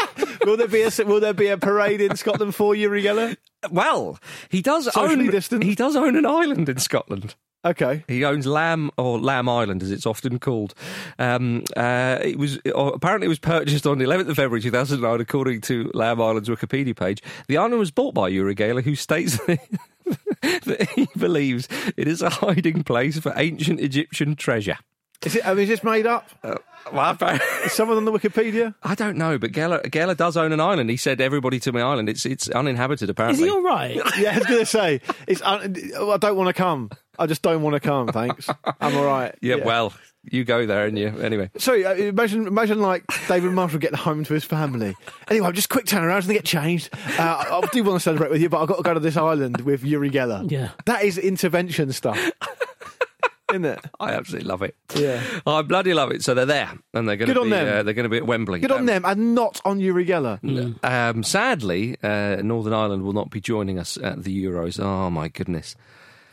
will 0.45 0.57
there 0.57 0.67
be 0.67 0.81
a 0.83 0.91
will 1.05 1.19
there 1.19 1.33
be 1.33 1.47
a 1.47 1.57
parade 1.57 2.01
in 2.01 2.15
Scotland 2.15 2.55
for 2.55 2.75
Uri 2.75 3.03
Geller? 3.03 3.37
well, 3.71 4.19
he 4.49 4.61
does 4.61 4.85
Socially 4.85 5.25
own 5.25 5.31
distant? 5.31 5.63
he 5.63 5.75
does 5.75 5.95
own 5.95 6.15
an 6.15 6.25
island 6.25 6.69
in 6.69 6.77
Scotland. 6.77 7.35
Okay. 7.63 8.03
He 8.07 8.23
owns 8.23 8.45
Lamb 8.45 8.91
or 8.95 9.19
Lamb 9.19 9.49
Island, 9.49 9.81
as 9.81 9.89
it's 9.89 10.05
often 10.05 10.37
called. 10.37 10.75
Um, 11.17 11.63
uh, 11.75 12.19
it 12.21 12.37
was 12.37 12.59
uh, 12.67 12.91
apparently 12.93 13.25
it 13.25 13.29
was 13.29 13.39
purchased 13.39 13.87
on 13.87 13.97
the 13.97 14.05
11th 14.05 14.29
of 14.29 14.35
February 14.35 14.61
2009, 14.61 15.19
according 15.19 15.61
to 15.61 15.89
Lamb 15.95 16.21
Island's 16.21 16.47
Wikipedia 16.47 16.95
page. 16.95 17.23
The 17.47 17.57
island 17.57 17.79
was 17.79 17.89
bought 17.89 18.13
by 18.13 18.27
Uri 18.29 18.53
Geller, 18.53 18.83
who 18.83 18.93
states 18.93 19.39
that 19.47 20.89
he 20.95 21.07
believes 21.17 21.67
it 21.97 22.07
is 22.07 22.21
a 22.21 22.29
hiding 22.29 22.83
place 22.83 23.17
for 23.17 23.33
ancient 23.35 23.79
Egyptian 23.79 24.35
treasure. 24.35 24.77
Is 25.25 25.35
it? 25.35 25.45
I 25.47 25.53
mean, 25.53 25.63
is 25.63 25.69
this 25.69 25.83
made 25.83 26.05
up? 26.05 26.29
Well, 26.43 27.17
I- 27.19 27.39
Is 27.65 27.73
someone 27.73 27.97
on 27.97 28.05
the 28.05 28.11
Wikipedia? 28.11 28.75
I 28.83 28.93
don't 28.95 29.17
know, 29.17 29.37
but 29.39 29.51
Geller, 29.51 29.83
Geller 29.87 30.15
does 30.15 30.37
own 30.37 30.51
an 30.51 30.59
island. 30.59 30.89
He 30.89 30.97
said, 30.97 31.19
"Everybody 31.19 31.59
to 31.61 31.71
my 31.71 31.81
island. 31.81 32.09
It's 32.09 32.25
it's 32.25 32.47
uninhabited, 32.49 33.09
apparently." 33.09 33.47
Is 33.47 33.53
apparently." 33.53 33.93
he 33.93 33.99
all 34.01 34.03
right? 34.05 34.17
Yeah, 34.19 34.33
I 34.35 34.37
was 34.37 34.47
going 34.47 34.59
to 34.59 34.65
say 34.65 35.01
it's. 35.27 35.41
Un- 35.41 35.75
I 35.99 36.17
don't 36.17 36.35
want 36.35 36.47
to 36.47 36.53
come. 36.53 36.91
I 37.17 37.25
just 37.25 37.41
don't 37.41 37.61
want 37.63 37.73
to 37.73 37.79
come. 37.79 38.07
Thanks. 38.09 38.49
I'm 38.79 38.95
all 38.97 39.05
right. 39.05 39.33
yeah, 39.41 39.55
well, 39.55 39.93
you 40.29 40.43
go 40.43 40.65
there, 40.67 40.85
and 40.85 40.97
you 40.99 41.07
anyway. 41.07 41.49
So 41.57 41.73
uh, 41.73 41.93
imagine, 41.95 42.45
imagine 42.45 42.79
like 42.81 43.03
David 43.27 43.51
Marshall 43.53 43.79
getting 43.79 43.97
home 43.97 44.23
to 44.25 44.33
his 44.33 44.43
family. 44.43 44.95
Anyway, 45.29 45.47
I'm 45.47 45.53
just 45.53 45.69
quick 45.69 45.85
turnaround 45.85 46.27
to 46.27 46.33
get 46.33 46.45
changed. 46.45 46.89
Uh, 47.17 47.21
I 47.49 47.61
I 47.63 47.67
do 47.71 47.83
want 47.83 47.95
to 47.95 47.99
celebrate 48.03 48.29
with 48.31 48.41
you, 48.41 48.49
but 48.49 48.61
I've 48.61 48.67
got 48.67 48.77
to 48.77 48.83
go 48.83 48.93
to 48.93 48.99
this 48.99 49.17
island 49.17 49.61
with 49.61 49.83
Uri 49.83 50.11
Geller. 50.11 50.49
Yeah. 50.51 50.69
That 50.85 51.03
is 51.03 51.17
intervention 51.17 51.91
stuff. 51.93 52.19
Isn't 53.51 53.65
it? 53.65 53.79
I 53.99 54.13
absolutely 54.13 54.47
love 54.47 54.61
it. 54.63 54.75
Yeah. 54.95 55.21
I 55.45 55.61
bloody 55.61 55.93
love 55.93 56.11
it. 56.11 56.23
So 56.23 56.33
they're 56.33 56.45
there, 56.45 56.71
and 56.93 57.07
they're 57.07 57.15
going 57.17 57.33
to 57.33 57.39
on 57.39 57.47
be 57.47 57.51
them. 57.51 57.67
Uh, 57.67 57.83
they're 57.83 57.93
going 57.93 58.03
to 58.05 58.09
be 58.09 58.17
at 58.17 58.25
Wembley. 58.25 58.59
Good 58.59 58.71
on 58.71 58.79
Um, 58.79 58.85
them 58.85 59.05
and 59.05 59.35
not 59.35 59.61
on 59.65 59.79
Uri 59.79 60.05
Geller. 60.05 60.83
Um, 60.83 61.23
sadly, 61.23 61.97
uh, 62.01 62.37
Northern 62.41 62.73
Ireland 62.73 63.03
will 63.03 63.13
not 63.13 63.29
be 63.29 63.39
joining 63.39 63.77
us 63.79 63.97
at 63.97 64.23
the 64.23 64.45
Euros. 64.45 64.79
Oh 64.83 65.09
my 65.09 65.27
goodness! 65.27 65.75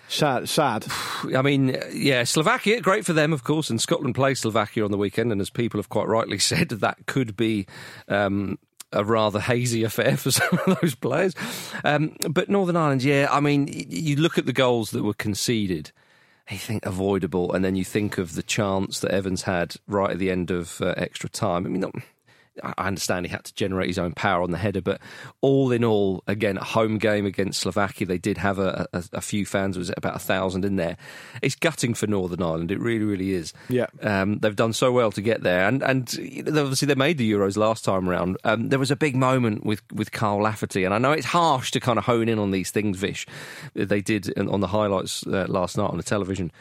Sad, 0.09 0.49
sad. 0.49 0.87
I 1.37 1.43
mean, 1.43 1.77
yeah, 1.93 2.25
Slovakia, 2.25 2.81
great 2.81 3.05
for 3.07 3.13
them, 3.13 3.33
of 3.33 3.45
course, 3.45 3.71
and 3.71 3.81
Scotland 3.81 4.15
play 4.15 4.35
Slovakia 4.35 4.85
on 4.85 4.91
the 4.91 4.99
weekend, 4.99 5.33
and 5.33 5.41
as 5.41 5.51
people 5.51 5.79
have 5.79 5.89
quite 5.89 6.07
rightly 6.09 6.39
said, 6.51 6.69
that 6.71 7.07
could 7.07 7.37
be. 7.37 7.67
Um, 8.09 8.59
a 8.95 9.03
rather 9.03 9.41
hazy 9.41 9.85
affair 9.85 10.19
for 10.19 10.31
some 10.31 10.59
of 10.67 10.79
those 10.83 10.95
players. 10.95 11.35
Um, 11.83 12.15
but 12.29 12.51
Northern 12.51 12.77
Ireland, 12.77 13.03
yeah, 13.03 13.27
I 13.31 13.41
mean, 13.41 13.67
you 13.73 14.17
look 14.17 14.37
at 14.37 14.45
the 14.45 14.53
goals 14.53 14.91
that 14.91 15.03
were 15.03 15.15
conceded, 15.15 15.93
you 16.51 16.59
think 16.59 16.85
avoidable, 16.85 17.53
and 17.53 17.65
then 17.65 17.77
you 17.77 17.85
think 17.85 18.19
of 18.19 18.35
the 18.35 18.43
chance 18.43 19.01
that 19.01 19.11
Evans 19.11 19.43
had 19.43 19.77
right 19.87 20.11
at 20.11 20.19
the 20.19 20.31
end 20.31 20.51
of 20.51 20.81
uh, 20.81 20.95
extra 20.97 21.29
time. 21.29 21.67
I 21.67 21.69
mean, 21.69 21.81
not, 21.81 21.95
I 22.63 22.87
understand 22.89 23.27
he 23.27 23.33
had 23.33 23.45
to 23.45 23.55
generate 23.55 23.89
his 23.89 23.99
own 23.99 24.13
power 24.13 24.43
on 24.43 24.51
the 24.51 24.59
header, 24.59 24.83
but 24.83 25.01
all 25.41 25.73
in 25.73 25.85
all, 25.85 26.23
again, 26.27 26.59
a 26.59 26.65
home 26.65 26.99
game 26.99 27.25
against 27.25 27.61
Slovakia, 27.61 28.07
they 28.07 28.19
did 28.19 28.39
have 28.39 28.59
a, 28.59 28.87
a, 28.93 29.05
a 29.15 29.21
few 29.21 29.47
fans, 29.47 29.79
was 29.79 29.91
it 29.91 29.97
about 29.97 30.17
a 30.17 30.19
thousand 30.19 30.65
in 30.65 30.77
there? 30.77 30.97
It's 31.41 31.55
gutting 31.55 31.95
for 31.95 32.07
Northern 32.07 32.43
Ireland, 32.43 32.71
it 32.71 32.79
really, 32.79 33.05
really 33.05 33.33
is. 33.33 33.53
Yeah. 33.69 33.87
Um, 34.03 34.39
they've 34.39 34.55
done 34.55 34.73
so 34.73 34.93
well 34.93 35.11
to 35.13 35.23
get 35.23 35.43
there, 35.43 35.67
and 35.67 35.83
and 35.83 36.09
obviously 36.47 36.87
they 36.87 36.95
made 36.95 37.19
the 37.19 37.31
Euros 37.31 37.57
last 37.57 37.85
time 37.85 38.09
around. 38.09 38.37
Um, 38.45 38.69
there 38.69 38.79
was 38.79 38.91
a 38.91 38.97
big 38.97 39.17
moment 39.17 39.65
with 39.65 39.83
with 39.93 40.13
Kyle 40.13 40.43
Lafferty, 40.43 40.85
and 40.85 40.95
I 40.95 40.99
know 40.99 41.13
it's 41.13 41.27
harsh 41.27 41.71
to 41.73 41.81
kind 41.81 41.99
of 41.99 42.05
hone 42.05 42.29
in 42.29 42.39
on 42.39 42.51
these 42.51 42.71
things, 42.71 42.99
Vish. 42.99 43.27
They 43.75 44.01
did 44.01 44.37
on 44.39 44.61
the 44.61 44.67
highlights 44.67 45.27
uh, 45.27 45.47
last 45.49 45.77
night 45.79 45.91
on 45.91 45.97
the 45.97 46.03
television. 46.03 46.53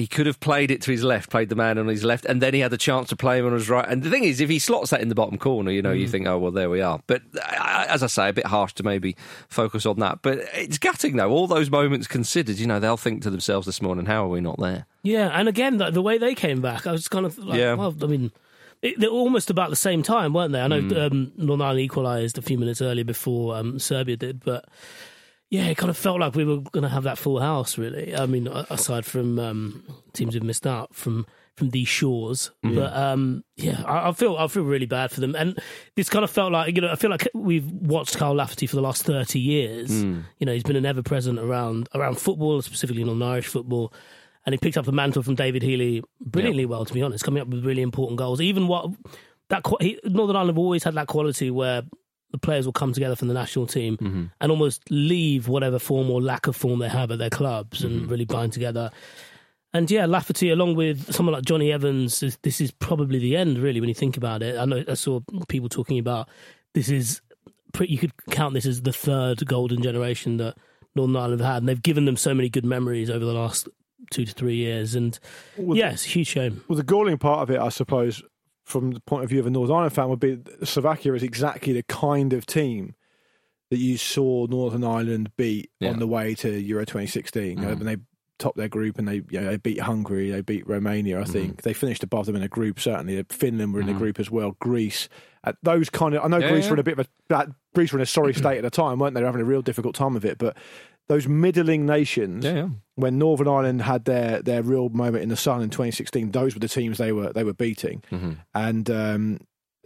He 0.00 0.06
could 0.06 0.24
have 0.24 0.40
played 0.40 0.70
it 0.70 0.80
to 0.82 0.90
his 0.90 1.04
left, 1.04 1.28
played 1.28 1.50
the 1.50 1.54
man 1.54 1.76
on 1.76 1.86
his 1.86 2.04
left, 2.04 2.24
and 2.24 2.40
then 2.40 2.54
he 2.54 2.60
had 2.60 2.70
the 2.70 2.78
chance 2.78 3.10
to 3.10 3.16
play 3.16 3.38
him 3.38 3.44
on 3.44 3.52
his 3.52 3.68
right. 3.68 3.86
And 3.86 4.02
the 4.02 4.08
thing 4.08 4.24
is, 4.24 4.40
if 4.40 4.48
he 4.48 4.58
slots 4.58 4.88
that 4.90 5.02
in 5.02 5.10
the 5.10 5.14
bottom 5.14 5.36
corner, 5.36 5.70
you 5.70 5.82
know, 5.82 5.92
you 5.92 6.08
think, 6.08 6.26
oh 6.26 6.38
well, 6.38 6.50
there 6.52 6.70
we 6.70 6.80
are. 6.80 7.02
But 7.06 7.20
uh, 7.36 7.84
as 7.86 8.02
I 8.02 8.06
say, 8.06 8.30
a 8.30 8.32
bit 8.32 8.46
harsh 8.46 8.72
to 8.76 8.82
maybe 8.82 9.14
focus 9.48 9.84
on 9.84 9.98
that. 9.98 10.20
But 10.22 10.38
it's 10.54 10.78
gutting 10.78 11.16
though. 11.16 11.28
All 11.30 11.46
those 11.46 11.68
moments 11.70 12.06
considered, 12.06 12.56
you 12.58 12.66
know, 12.66 12.80
they'll 12.80 12.96
think 12.96 13.22
to 13.24 13.30
themselves 13.30 13.66
this 13.66 13.82
morning, 13.82 14.06
how 14.06 14.24
are 14.24 14.28
we 14.28 14.40
not 14.40 14.58
there? 14.58 14.86
Yeah, 15.02 15.28
and 15.38 15.48
again, 15.50 15.76
the, 15.76 15.90
the 15.90 16.00
way 16.00 16.16
they 16.16 16.34
came 16.34 16.62
back, 16.62 16.86
I 16.86 16.92
was 16.92 17.06
kind 17.06 17.26
of 17.26 17.36
like, 17.38 17.58
Yeah. 17.58 17.74
well, 17.74 17.94
I 18.02 18.06
mean, 18.06 18.32
it, 18.80 18.98
they're 18.98 19.10
almost 19.10 19.50
about 19.50 19.68
the 19.68 19.76
same 19.76 20.02
time, 20.02 20.32
weren't 20.32 20.52
they? 20.52 20.60
I 20.62 20.66
know 20.68 20.78
um, 21.06 21.32
Northern 21.36 21.60
Ireland 21.60 21.80
equalised 21.80 22.38
a 22.38 22.42
few 22.42 22.56
minutes 22.56 22.80
earlier 22.80 23.04
before 23.04 23.54
um, 23.56 23.78
Serbia 23.78 24.16
did, 24.16 24.42
but 24.42 24.64
yeah, 25.50 25.66
it 25.66 25.76
kind 25.76 25.90
of 25.90 25.96
felt 25.96 26.20
like 26.20 26.36
we 26.36 26.44
were 26.44 26.60
going 26.60 26.84
to 26.84 26.88
have 26.88 27.02
that 27.02 27.18
full 27.18 27.40
house, 27.40 27.76
really. 27.76 28.14
I 28.14 28.26
mean, 28.26 28.46
aside 28.46 29.04
from 29.04 29.38
um, 29.40 29.84
teams 30.12 30.34
who've 30.34 30.44
missed 30.44 30.66
out 30.66 30.94
from 30.94 31.26
from 31.56 31.70
these 31.70 31.88
shores. 31.88 32.52
Mm-hmm. 32.64 32.76
But 32.76 32.96
um, 32.96 33.44
yeah, 33.56 33.82
I, 33.84 34.08
I 34.08 34.12
feel 34.12 34.36
I 34.36 34.46
feel 34.46 34.62
really 34.62 34.86
bad 34.86 35.10
for 35.10 35.20
them, 35.20 35.34
and 35.34 35.58
this 35.96 36.08
kind 36.08 36.22
of 36.22 36.30
felt 36.30 36.52
like 36.52 36.76
you 36.76 36.80
know 36.80 36.92
I 36.92 36.94
feel 36.94 37.10
like 37.10 37.28
we've 37.34 37.68
watched 37.68 38.16
Kyle 38.16 38.34
Lafferty 38.34 38.68
for 38.68 38.76
the 38.76 38.82
last 38.82 39.02
thirty 39.02 39.40
years. 39.40 39.90
Mm. 39.90 40.22
You 40.38 40.46
know, 40.46 40.52
he's 40.52 40.62
been 40.62 40.76
an 40.76 40.86
ever 40.86 41.02
present 41.02 41.40
around 41.40 41.88
around 41.96 42.18
football, 42.18 42.62
specifically 42.62 43.02
Northern 43.02 43.22
Irish 43.22 43.48
football. 43.48 43.92
And 44.46 44.54
he 44.54 44.58
picked 44.58 44.78
up 44.78 44.86
the 44.86 44.92
mantle 44.92 45.22
from 45.22 45.34
David 45.34 45.62
Healy 45.62 46.02
brilliantly 46.18 46.64
well, 46.64 46.86
to 46.86 46.94
be 46.94 47.02
honest, 47.02 47.24
coming 47.24 47.42
up 47.42 47.48
with 47.48 47.62
really 47.62 47.82
important 47.82 48.18
goals. 48.18 48.40
Even 48.40 48.68
what 48.68 48.90
that 49.48 49.62
Northern 50.04 50.36
Ireland 50.36 50.50
have 50.50 50.58
always 50.58 50.82
had 50.82 50.94
that 50.94 51.08
quality 51.08 51.50
where 51.50 51.82
the 52.32 52.38
players 52.38 52.64
will 52.66 52.72
come 52.72 52.92
together 52.92 53.16
from 53.16 53.28
the 53.28 53.34
national 53.34 53.66
team 53.66 53.96
Mm-hmm. 53.96 54.24
and 54.40 54.50
almost 54.50 54.82
leave 54.90 55.48
whatever 55.48 55.78
form 55.78 56.10
or 56.10 56.20
lack 56.22 56.46
of 56.46 56.56
form 56.56 56.78
they 56.78 56.88
have 56.88 57.10
at 57.10 57.18
their 57.18 57.30
clubs 57.30 57.82
and 57.84 58.02
Mm-hmm. 58.02 58.10
really 58.10 58.24
bind 58.24 58.52
together. 58.52 58.90
And 59.72 59.88
yeah, 59.90 60.06
Lafferty, 60.06 60.50
along 60.50 60.74
with 60.74 61.12
someone 61.14 61.32
like 61.34 61.44
Jonny 61.44 61.70
Evans, 61.72 62.22
is, 62.24 62.36
this 62.42 62.60
is 62.60 62.72
probably 62.72 63.18
the 63.20 63.36
end, 63.36 63.58
really, 63.58 63.78
when 63.80 63.88
you 63.88 63.94
think 63.94 64.16
about 64.16 64.42
it. 64.42 64.58
I 64.58 64.64
know 64.64 64.82
I 64.88 64.94
saw 64.94 65.20
people 65.48 65.68
talking 65.68 65.98
about 65.98 66.28
this 66.74 66.88
is, 66.88 67.20
pretty, 67.72 67.92
you 67.92 67.98
could 67.98 68.12
count 68.30 68.54
this 68.54 68.66
as 68.66 68.82
the 68.82 68.92
third 68.92 69.46
golden 69.46 69.80
generation 69.80 70.38
that 70.38 70.56
Northern 70.96 71.14
Ireland 71.14 71.40
have 71.40 71.50
had. 71.52 71.56
And 71.62 71.68
they've 71.68 71.80
given 71.80 72.04
them 72.04 72.16
so 72.16 72.34
many 72.34 72.48
good 72.48 72.64
memories 72.64 73.10
over 73.10 73.24
the 73.24 73.32
last 73.32 73.68
two 74.10 74.24
to 74.24 74.32
three 74.32 74.56
years. 74.56 74.96
And 74.96 75.16
yeah, 75.56 75.92
it's 75.92 76.04
a 76.04 76.08
huge 76.08 76.26
shame. 76.26 76.64
Well, 76.66 76.76
the 76.76 76.82
galling 76.82 77.18
part 77.18 77.40
of 77.48 77.50
it, 77.54 77.60
I 77.60 77.68
suppose, 77.68 78.24
from 78.70 78.92
the 78.92 79.00
point 79.00 79.24
of 79.24 79.30
view 79.30 79.40
of 79.40 79.46
a 79.46 79.50
Northern 79.50 79.74
Ireland 79.76 79.94
fan, 79.94 80.08
would 80.08 80.20
be 80.20 80.38
Slovakia 80.64 81.12
is 81.14 81.22
exactly 81.22 81.72
the 81.72 81.82
kind 81.84 82.32
of 82.32 82.46
team 82.46 82.94
that 83.70 83.78
you 83.78 83.96
saw 83.96 84.46
Northern 84.46 84.84
Ireland 84.84 85.30
beat 85.36 85.70
Yeah. 85.80 85.90
on 85.90 85.98
the 85.98 86.06
way 86.06 86.34
to 86.36 86.48
Euro 86.60 86.84
2016 86.84 87.58
you 87.58 87.64
know, 87.64 87.74
when 87.74 87.86
they 87.86 87.96
topped 88.38 88.56
their 88.56 88.68
group 88.68 88.98
and 88.98 89.06
they 89.06 89.16
you 89.30 89.40
know, 89.40 89.50
they 89.50 89.56
beat 89.58 89.80
Hungary, 89.80 90.30
they 90.30 90.40
beat 90.40 90.66
Romania. 90.66 91.20
I 91.20 91.24
think 91.24 91.62
they 91.62 91.72
finished 91.74 92.02
above 92.02 92.26
them 92.26 92.36
in 92.36 92.42
a 92.42 92.48
group. 92.48 92.80
Certainly, 92.80 93.22
Finland 93.28 93.74
were 93.74 93.80
in 93.80 93.86
the 93.86 93.92
group 93.92 94.18
as 94.18 94.30
well. 94.30 94.56
Greece, 94.60 95.08
uh, 95.44 95.52
those 95.62 95.90
kind 95.90 96.14
of. 96.14 96.24
I 96.24 96.28
know 96.28 96.38
Yeah, 96.38 96.50
Greece 96.50 96.64
yeah. 96.64 96.70
were 96.70 96.76
in 96.76 96.80
a 96.80 96.84
bit 96.84 96.98
of 96.98 97.06
a 97.06 97.08
that, 97.28 97.48
Greece 97.74 97.92
were 97.92 97.98
in 97.98 98.02
a 98.02 98.06
sorry 98.06 98.32
state 98.42 98.56
at 98.58 98.62
the 98.64 98.70
time, 98.70 98.98
weren't 98.98 99.14
they? 99.14 99.20
They 99.20 99.24
were 99.24 99.28
having 99.28 99.42
a 99.42 99.44
real 99.44 99.62
difficult 99.62 99.94
time 99.94 100.16
of 100.16 100.24
it, 100.24 100.38
but. 100.38 100.56
Those 101.10 101.26
middling 101.28 101.86
nations, 101.86 102.44
Yeah, 102.44 102.54
yeah. 102.54 102.68
when 102.94 103.18
Northern 103.18 103.48
Ireland 103.48 103.82
had 103.82 104.04
their, 104.04 104.40
their 104.42 104.62
real 104.62 104.88
moment 104.90 105.22
in 105.24 105.28
the 105.28 105.36
sun 105.36 105.60
in 105.60 105.68
2016, 105.70 106.30
those 106.30 106.54
were 106.54 106.60
the 106.60 106.68
teams 106.68 106.98
they 106.98 107.12
were 107.12 107.32
they 107.32 107.44
were 107.44 107.52
beating, 107.66 108.02
Mm-hmm. 108.12 108.32
and 108.54 108.88
um, 108.90 109.22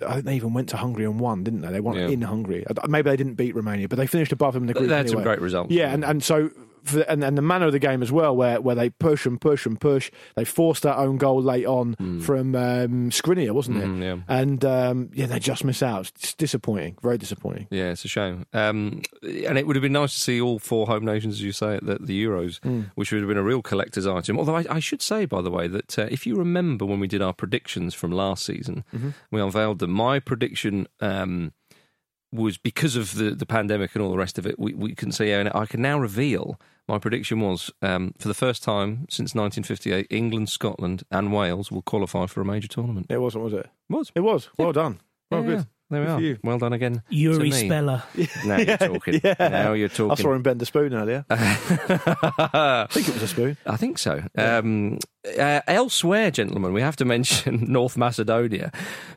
I 0.07 0.15
think 0.15 0.25
they 0.27 0.37
even 0.37 0.53
went 0.53 0.69
to 0.71 0.77
Hungary 0.77 1.05
and 1.07 1.19
won, 1.19 1.45
didn't 1.45 1.63
they? 1.63 1.71
They 1.71 1.81
won 1.81 1.97
Yeah. 1.97 2.09
in 2.09 2.21
Hungary. 2.23 2.67
Maybe 2.89 3.09
they 3.11 3.17
didn't 3.17 3.35
beat 3.35 3.55
Romania, 3.55 3.89
but 3.89 3.97
they 3.97 4.07
finished 4.07 4.33
above 4.33 4.53
them 4.55 4.65
in 4.65 4.67
the 4.67 4.75
group. 4.75 4.89
They 4.91 4.97
had 4.97 5.09
some 5.09 5.23
great 5.23 5.41
results. 5.41 5.71
Yeah, 5.73 5.93
and, 5.95 6.05
and 6.05 6.23
so 6.23 6.51
for, 6.85 7.01
and, 7.01 7.25
and 7.25 7.37
the 7.37 7.43
manner 7.43 7.67
of 7.67 7.73
the 7.73 7.79
game 7.79 8.03
as 8.03 8.13
well, 8.13 8.37
where, 8.37 8.61
where 8.61 8.75
they 8.75 8.91
push 8.91 9.27
and 9.27 9.41
push 9.41 9.67
and 9.67 9.81
push. 9.81 10.11
They 10.37 10.45
forced 10.45 10.83
that 10.85 10.97
own 10.99 11.19
goal 11.19 11.43
late 11.43 11.67
on 11.67 11.95
from 12.21 12.55
um, 12.55 13.11
Skriniar, 13.11 13.53
wasn't 13.53 13.79
it? 13.79 13.87
Mm, 13.87 14.03
yeah. 14.03 14.17
And 14.29 14.65
um, 14.65 15.11
yeah, 15.13 15.27
they 15.27 15.39
just 15.39 15.65
miss 15.65 15.83
out. 15.83 16.13
It's 16.15 16.35
disappointing, 16.35 16.97
very 17.03 17.19
disappointing. 17.19 17.67
Yeah, 17.71 17.91
it's 17.91 18.05
a 18.05 18.09
shame. 18.09 18.47
Um, 18.53 19.03
and 19.23 19.59
it 19.59 19.67
would 19.67 19.77
have 19.77 19.83
been 19.83 19.93
nice 19.93 20.15
to 20.15 20.21
see 20.21 20.41
all 20.41 20.59
four 20.59 20.87
home 20.87 21.05
nations, 21.05 21.35
as 21.35 21.43
you 21.43 21.53
say, 21.53 21.77
at 21.77 21.87
the, 21.87 21.99
the 22.01 22.25
Euros, 22.25 22.61
which 22.95 23.13
would 23.13 23.21
have 23.21 23.29
been 23.29 23.39
a 23.39 23.43
real 23.43 23.63
collector's 23.63 24.07
item. 24.07 24.39
Although 24.39 24.57
I, 24.57 24.65
I 24.71 24.81
should 24.81 25.03
say, 25.03 25.25
by 25.25 25.43
the 25.43 25.51
way, 25.51 25.67
that 25.69 25.99
uh, 25.99 26.07
if 26.11 26.27
you 26.27 26.37
remember 26.37 26.85
when 26.85 27.01
we 27.01 27.09
did 27.09 27.23
our 27.23 27.33
predictions 27.33 27.95
from 27.95 28.13
last 28.13 28.45
season, 28.45 28.85
we 29.31 29.41
unveiled 29.41 29.79
them. 29.79 29.91
My 29.91 30.21
prediction 30.21 30.87
um, 31.01 31.53
was 32.35 32.59
because 32.59 32.97
of 32.97 33.15
the, 33.15 33.31
the 33.31 33.47
pandemic 33.47 33.95
and 33.95 34.03
all 34.03 34.11
the 34.11 34.19
rest 34.19 34.39
of 34.39 34.47
it, 34.47 34.59
we, 34.59 34.75
we 34.75 34.95
can 34.95 35.13
see, 35.13 35.31
and 35.31 35.51
I 35.55 35.67
can 35.67 35.81
now 35.81 35.99
reveal 35.99 36.61
my 36.89 36.99
prediction 36.99 37.41
was 37.41 37.71
um, 37.81 38.13
for 38.19 38.29
the 38.29 38.35
first 38.35 38.63
time 38.63 39.07
since 39.09 39.35
1958, 39.35 40.07
England, 40.11 40.51
Scotland, 40.51 41.05
and 41.11 41.33
Wales 41.33 41.71
will 41.71 41.83
qualify 41.83 42.27
for 42.27 42.41
a 42.41 42.45
major 42.45 42.69
tournament. 42.69 43.07
It 43.09 43.19
wasn't, 43.19 43.45
was 43.45 43.53
it? 43.55 43.71
Was. 43.89 44.13
It 44.15 44.21
was. 44.21 44.51
Well 44.59 44.73
done. 44.73 45.01
Well, 45.31 45.43
Yeah, 45.45 45.57
good. 45.57 45.67
Yeah. 45.95 46.05
There 46.07 46.19
we 46.19 46.25
are. 46.27 46.29
you. 46.31 46.39
Well 46.43 46.59
done 46.59 46.73
again. 46.73 46.95
to 46.95 47.03
Yuri. 47.11 47.51
Speller. 47.51 48.03
Now 48.45 48.57
you're 48.59 48.77
talking. 48.79 49.21
Now 49.39 49.73
you're 49.73 49.89
talking. 49.89 50.11
I 50.13 50.15
saw 50.17 50.33
him 50.35 50.43
bend 50.43 50.61
a 50.63 50.67
spoon 50.67 50.95
earlier. 50.95 51.25
I 51.31 52.87
think 52.91 53.09
it 53.09 53.15
was 53.15 53.23
a 53.23 53.29
spoon. 53.29 53.57
I 53.67 53.77
think 53.77 53.99
so. 53.99 54.23
Um, 54.37 54.99
uh, 55.39 55.61
elsewhere, 55.67 56.31
gentlemen, 56.31 56.73
we 56.75 56.83
have 56.83 56.97
to 56.97 57.05
mention 57.05 57.65
North 57.73 57.97
Macedonia, 57.97 58.71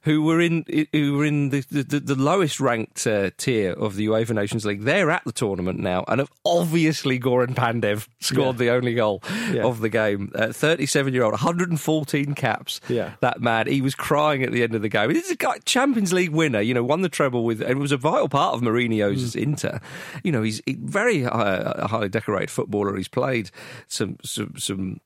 who 0.03 0.21
were 0.23 0.39
in 0.39 0.63
who 0.93 1.17
were 1.17 1.25
in 1.25 1.49
the, 1.49 1.61
the, 1.69 1.99
the 1.99 2.15
lowest 2.15 2.59
ranked 2.61 3.05
uh, 3.05 3.31
tier 3.37 3.73
of 3.73 3.95
the 3.95 4.07
UEFA 4.07 4.31
Nations 4.33 4.65
League. 4.65 4.83
They're 4.83 5.11
at 5.11 5.23
the 5.25 5.31
tournament 5.33 5.79
now, 5.79 6.05
and 6.07 6.19
have 6.19 6.31
obviously 6.45 7.19
Goran 7.19 7.55
Pandev 7.55 8.07
scored 8.21 8.57
the 8.57 8.69
only 8.69 8.93
goal 8.93 9.21
Yeah. 9.51 9.63
of 9.65 9.79
the 9.81 9.89
game. 9.89 10.31
Thirty-seven 10.33 11.13
year 11.13 11.23
old, 11.23 11.33
114 11.33 12.33
caps. 12.35 12.79
Yeah. 12.87 13.13
that 13.21 13.41
man. 13.41 13.67
He 13.67 13.81
was 13.81 13.95
crying 13.95 14.43
at 14.43 14.51
the 14.51 14.63
end 14.63 14.75
of 14.75 14.81
the 14.81 14.89
game. 14.89 15.11
This 15.11 15.25
is 15.25 15.31
a 15.31 15.35
guy, 15.35 15.57
Champions 15.65 16.13
League 16.13 16.29
winner. 16.31 16.61
You 16.67 16.73
know, 16.73 16.83
won 16.83 17.01
the 17.01 17.09
treble 17.09 17.43
with. 17.43 17.61
and 17.61 17.71
it 17.71 17.77
was 17.77 17.91
a 17.91 17.97
vital 17.97 18.29
part 18.29 18.55
of 18.55 18.61
Mourinho's 18.61 19.35
Inter. 19.35 19.79
You 20.23 20.31
know, 20.31 20.41
he's 20.43 20.61
a 20.67 20.73
very 20.75 21.25
uh, 21.25 21.87
highly 21.87 22.09
decorated 22.09 22.51
footballer. 22.51 22.95
He's 22.95 23.07
played 23.07 23.51
some 23.87 24.17
some 24.23 24.53
some 24.57 24.99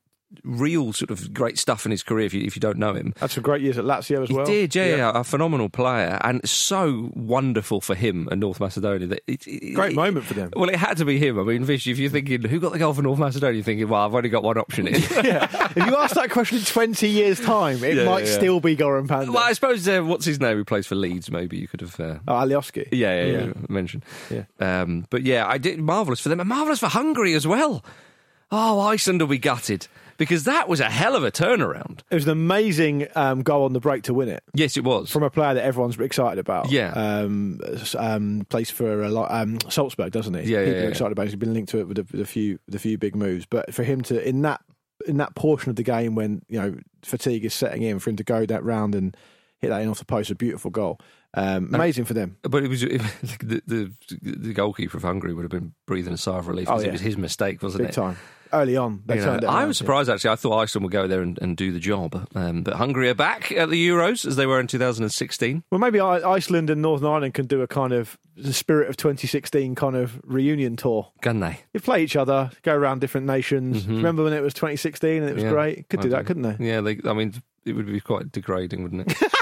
real 0.43 0.93
sort 0.93 1.11
of 1.11 1.33
great 1.33 1.57
stuff 1.59 1.85
in 1.85 1.91
his 1.91 2.03
career. 2.03 2.25
If 2.25 2.33
you 2.33 2.41
if 2.43 2.55
you 2.55 2.59
don't 2.59 2.77
know 2.77 2.93
him. 2.93 3.13
Had 3.19 3.31
some 3.31 3.43
great 3.43 3.61
years 3.61 3.77
at 3.77 3.85
Lazio 3.85 4.23
as 4.23 4.29
He 4.29 4.35
well. 4.35 4.45
did, 4.45 4.73
yeah, 4.75 4.95
yeah, 4.95 5.11
a 5.13 5.23
phenomenal 5.23 5.69
player, 5.69 6.17
and 6.21 6.47
so 6.47 7.11
wonderful 7.13 7.81
for 7.81 7.95
him 7.95 8.27
and 8.31 8.39
North 8.39 8.59
Macedonia. 8.59 9.07
That 9.07 9.23
it, 9.27 9.45
it- 9.47 9.73
Great 9.75 9.91
it- 9.91 9.95
moment 9.95 10.25
for 10.25 10.33
them. 10.33 10.51
Well, 10.55 10.69
it 10.69 10.75
had 10.77 10.97
to 10.97 11.05
be 11.05 11.17
him. 11.17 11.39
I 11.39 11.43
mean, 11.43 11.63
Vish, 11.63 11.85
if 11.87 11.97
you're 11.99 12.09
thinking 12.09 12.41
who 12.43 12.59
got 12.59 12.71
the 12.71 12.79
goal 12.79 12.93
for 12.93 13.01
North 13.01 13.19
Macedonia, 13.19 13.55
you're 13.55 13.63
thinking, 13.63 13.87
well, 13.89 14.01
I've 14.05 14.15
only 14.15 14.29
got 14.29 14.43
one 14.43 14.57
option 14.57 14.87
here. 14.87 14.99
yeah. 15.23 15.47
If 15.75 15.75
you 15.77 15.95
ask 15.97 16.15
that 16.15 16.29
question 16.31 16.59
in 16.59 16.63
20 16.65 17.07
years' 17.09 17.39
time, 17.39 17.83
it 17.83 17.95
Yeah, 17.97 18.05
might 18.05 18.25
yeah. 18.25 18.33
still 18.35 18.59
be 18.59 18.75
Goran 18.75 19.07
Pandev. 19.07 19.29
well, 19.33 19.43
I 19.43 19.53
suppose 19.53 19.87
uh, 19.87 20.01
what's 20.01 20.25
his 20.25 20.39
name? 20.39 20.57
Who 20.57 20.65
plays 20.65 20.87
for 20.87 20.95
Leeds? 20.95 21.29
Maybe 21.31 21.57
you 21.57 21.67
could 21.67 21.81
have. 21.81 21.99
Uh, 21.99 22.19
Oh, 22.27 22.33
Alioski. 22.33 22.87
Yeah, 22.91 23.23
yeah, 23.25 23.37
yeah. 23.45 23.53
Mentioned. 23.69 24.03
Yeah. 24.29 24.43
Um, 24.59 25.05
but 25.09 25.23
yeah, 25.23 25.47
I 25.47 25.57
did 25.57 25.79
marvelous 25.79 26.19
for 26.19 26.29
them 26.29 26.39
and 26.39 26.47
marvelous 26.49 26.79
for 26.79 26.87
Hungary 26.87 27.33
as 27.33 27.45
well. 27.47 27.83
Oh, 28.51 28.79
Iceland 28.81 29.21
will 29.21 29.27
be 29.27 29.37
gutted 29.37 29.87
because 30.21 30.43
that 30.43 30.69
was 30.69 30.79
a 30.79 30.89
hell 30.89 31.15
of 31.15 31.23
a 31.23 31.31
turnaround. 31.31 32.01
It 32.11 32.13
was 32.15 32.25
an 32.25 32.29
amazing 32.29 33.07
um, 33.15 33.41
goal 33.41 33.65
on 33.65 33.73
the 33.73 33.79
break 33.79 34.03
to 34.03 34.13
win 34.13 34.29
it. 34.29 34.43
Yes, 34.53 34.77
it 34.77 34.83
was. 34.83 35.09
From 35.09 35.23
a 35.23 35.31
player 35.31 35.55
that 35.55 35.63
everyone's 35.63 35.99
excited 35.99 36.37
about. 36.37 36.69
Yeah. 36.69 36.91
Um, 36.93 37.59
um, 37.97 38.45
plays 38.49 38.69
for 38.69 39.01
a 39.01 39.09
lot, 39.09 39.31
um, 39.31 39.57
Salzburg, 39.67 40.11
doesn't 40.11 40.35
he? 40.35 40.41
Yeah, 40.51 40.59
yeah, 40.59 40.65
People 40.65 40.79
yeah. 40.81 40.85
are 40.85 40.89
excited 40.89 41.11
about 41.13 41.23
it. 41.23 41.29
He's 41.29 41.35
been 41.37 41.53
linked 41.55 41.71
to 41.71 41.79
it 41.79 41.87
with 41.87 41.97
a, 41.97 42.03
with 42.11 42.21
a 42.21 42.25
few 42.25 42.59
a 42.71 42.77
few 42.77 42.99
big 42.99 43.15
moves. 43.15 43.47
But 43.47 43.73
for 43.73 43.81
him 43.83 44.01
to, 44.03 44.23
in 44.27 44.43
that 44.43 44.61
in 45.07 45.17
that 45.17 45.33
portion 45.33 45.71
of 45.71 45.75
the 45.75 45.83
game 45.83 46.13
when, 46.13 46.43
you 46.47 46.59
know, 46.61 46.75
fatigue 47.01 47.43
is 47.43 47.55
setting 47.55 47.81
in, 47.81 47.97
for 47.97 48.11
him 48.11 48.17
to 48.17 48.23
go 48.23 48.45
that 48.45 48.63
round 48.63 48.93
and 48.93 49.17
hit 49.57 49.69
that 49.69 49.81
in 49.81 49.87
off 49.89 49.97
the 49.97 50.05
post, 50.05 50.29
a 50.29 50.35
beautiful 50.35 50.69
goal. 50.69 50.99
Um, 51.33 51.73
amazing 51.73 52.05
for 52.05 52.13
them. 52.13 52.37
but 52.43 52.63
it 52.63 52.67
was 52.67 52.83
it, 52.83 53.01
the, 53.41 53.61
the 53.65 53.91
the 54.21 54.53
goalkeeper 54.53 54.97
of 54.97 55.03
Hungary 55.03 55.33
would 55.33 55.43
have 55.43 55.51
been 55.51 55.73
breathing 55.87 56.13
a 56.13 56.17
sigh 56.17 56.37
of 56.37 56.47
relief 56.47 56.67
Oh, 56.67 56.73
because 56.73 56.83
yeah. 56.83 56.89
it 56.89 56.91
was 56.93 57.01
his 57.01 57.17
mistake, 57.17 57.63
wasn't 57.63 57.81
Big 57.83 57.89
it? 57.89 57.93
time. 57.93 58.17
Early 58.53 58.75
on. 58.77 59.01
They 59.05 59.15
You 59.15 59.25
know, 59.25 59.39
I 59.47 59.65
was 59.65 59.77
surprised 59.77 60.09
actually. 60.09 60.31
I 60.31 60.35
thought 60.35 60.57
Iceland 60.59 60.83
would 60.83 60.91
go 60.91 61.07
there 61.07 61.21
and, 61.21 61.39
and 61.41 61.55
do 61.55 61.71
the 61.71 61.79
job, 61.79 62.27
um, 62.35 62.63
but 62.63 62.75
Hungary 62.75 63.09
are 63.09 63.13
back 63.15 63.51
at 63.51 63.69
the 63.69 63.87
Euros 63.87 64.25
as 64.25 64.35
they 64.35 64.45
were 64.45 64.59
in 64.59 64.67
2016. 64.67 65.63
Well, 65.71 65.79
maybe 65.79 65.99
I- 65.99 66.29
Iceland 66.29 66.69
and 66.69 66.81
Northern 66.81 67.07
Ireland 67.09 67.33
can 67.33 67.45
do 67.47 67.61
a 67.61 67.67
kind 67.67 67.93
of 67.93 68.17
the 68.35 68.53
spirit 68.53 68.89
of 68.89 68.97
2016 68.97 69.75
kind 69.75 69.95
of 69.95 70.19
reunion 70.23 70.75
tour. 70.75 71.11
Can 71.21 71.39
they? 71.39 71.59
You 71.73 71.79
play 71.79 72.03
each 72.03 72.15
other, 72.15 72.51
go 72.63 72.73
around 72.75 73.01
different 73.01 73.27
nations. 73.27 73.87
Remember 73.87 74.23
when 74.23 74.33
it 74.33 74.41
was 74.41 74.53
2016 74.53 75.21
and 75.21 75.29
it 75.29 75.33
was 75.35 75.43
Mm-hmm. 75.43 75.45
Yeah, 75.47 75.51
great? 75.51 75.89
Could 75.89 75.99
I 75.99 76.03
do 76.03 76.09
do. 76.09 76.15
that, 76.15 76.25
couldn't 76.25 76.43
they? 76.43 76.65
Yeah, 76.65 76.81
they, 76.81 76.99
I 77.05 77.13
mean, 77.13 77.33
it 77.65 77.73
would 77.73 77.85
be 77.87 77.99
quite 77.99 78.31
degrading, 78.31 78.83
wouldn't 78.83 79.09
it? 79.11 79.17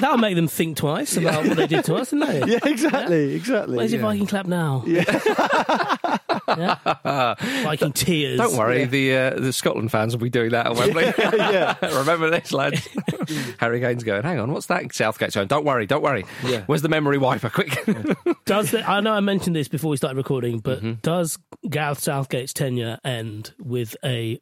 That'll 0.00 0.18
make 0.18 0.36
them 0.36 0.48
think 0.48 0.76
twice 0.76 1.16
about 1.16 1.46
what 1.46 1.56
they 1.56 1.66
did 1.66 1.84
to 1.86 1.94
us, 1.96 2.08
isn't 2.12 2.22
it? 2.22 2.48
Yeah, 2.48 2.58
exactly, 2.70 3.34
exactly. 3.34 3.76
Where's 3.76 3.92
your 3.92 4.02
Viking 4.02 4.26
clap 4.26 4.46
now? 4.46 4.84
Yeah. 4.86 5.04
Viking 7.64 7.92
tears. 7.92 8.38
Don't 8.38 8.56
worry, 8.56 8.84
the 8.84 9.16
uh, 9.16 9.30
the 9.40 9.52
Scotland 9.52 9.90
fans 9.90 10.14
will 10.14 10.22
be 10.22 10.30
doing 10.30 10.50
that 10.50 10.66
at 10.66 10.76
Wembley. 10.76 11.04
yeah. 11.38 11.74
Remember 11.98 12.30
this, 12.30 12.52
lads. 12.52 12.86
Harry 13.58 13.80
Kane's 13.80 14.04
going, 14.04 14.22
hang 14.22 14.38
on, 14.38 14.52
what's 14.52 14.66
that? 14.66 14.92
Southgate's 14.94 15.34
going, 15.34 15.48
don't 15.48 15.64
worry, 15.64 15.86
don't 15.86 16.02
worry. 16.02 16.24
Yeah. 16.44 16.62
Where's 16.66 16.82
the 16.82 16.88
memory 16.88 17.18
wiper? 17.18 17.50
Quick. 17.50 17.76
Does 18.44 18.70
the, 18.70 18.88
I 18.88 19.00
know 19.00 19.12
I 19.12 19.20
mentioned 19.20 19.56
this 19.56 19.68
before 19.68 19.90
we 19.90 19.96
started 19.96 20.16
recording, 20.16 20.60
but 20.60 20.76
Mm-hmm. 20.76 20.92
does 21.00 21.38
Gareth 21.70 22.00
Southgate's 22.00 22.52
tenure 22.52 22.98
end 23.02 23.54
with 23.58 23.96
a 24.04 24.38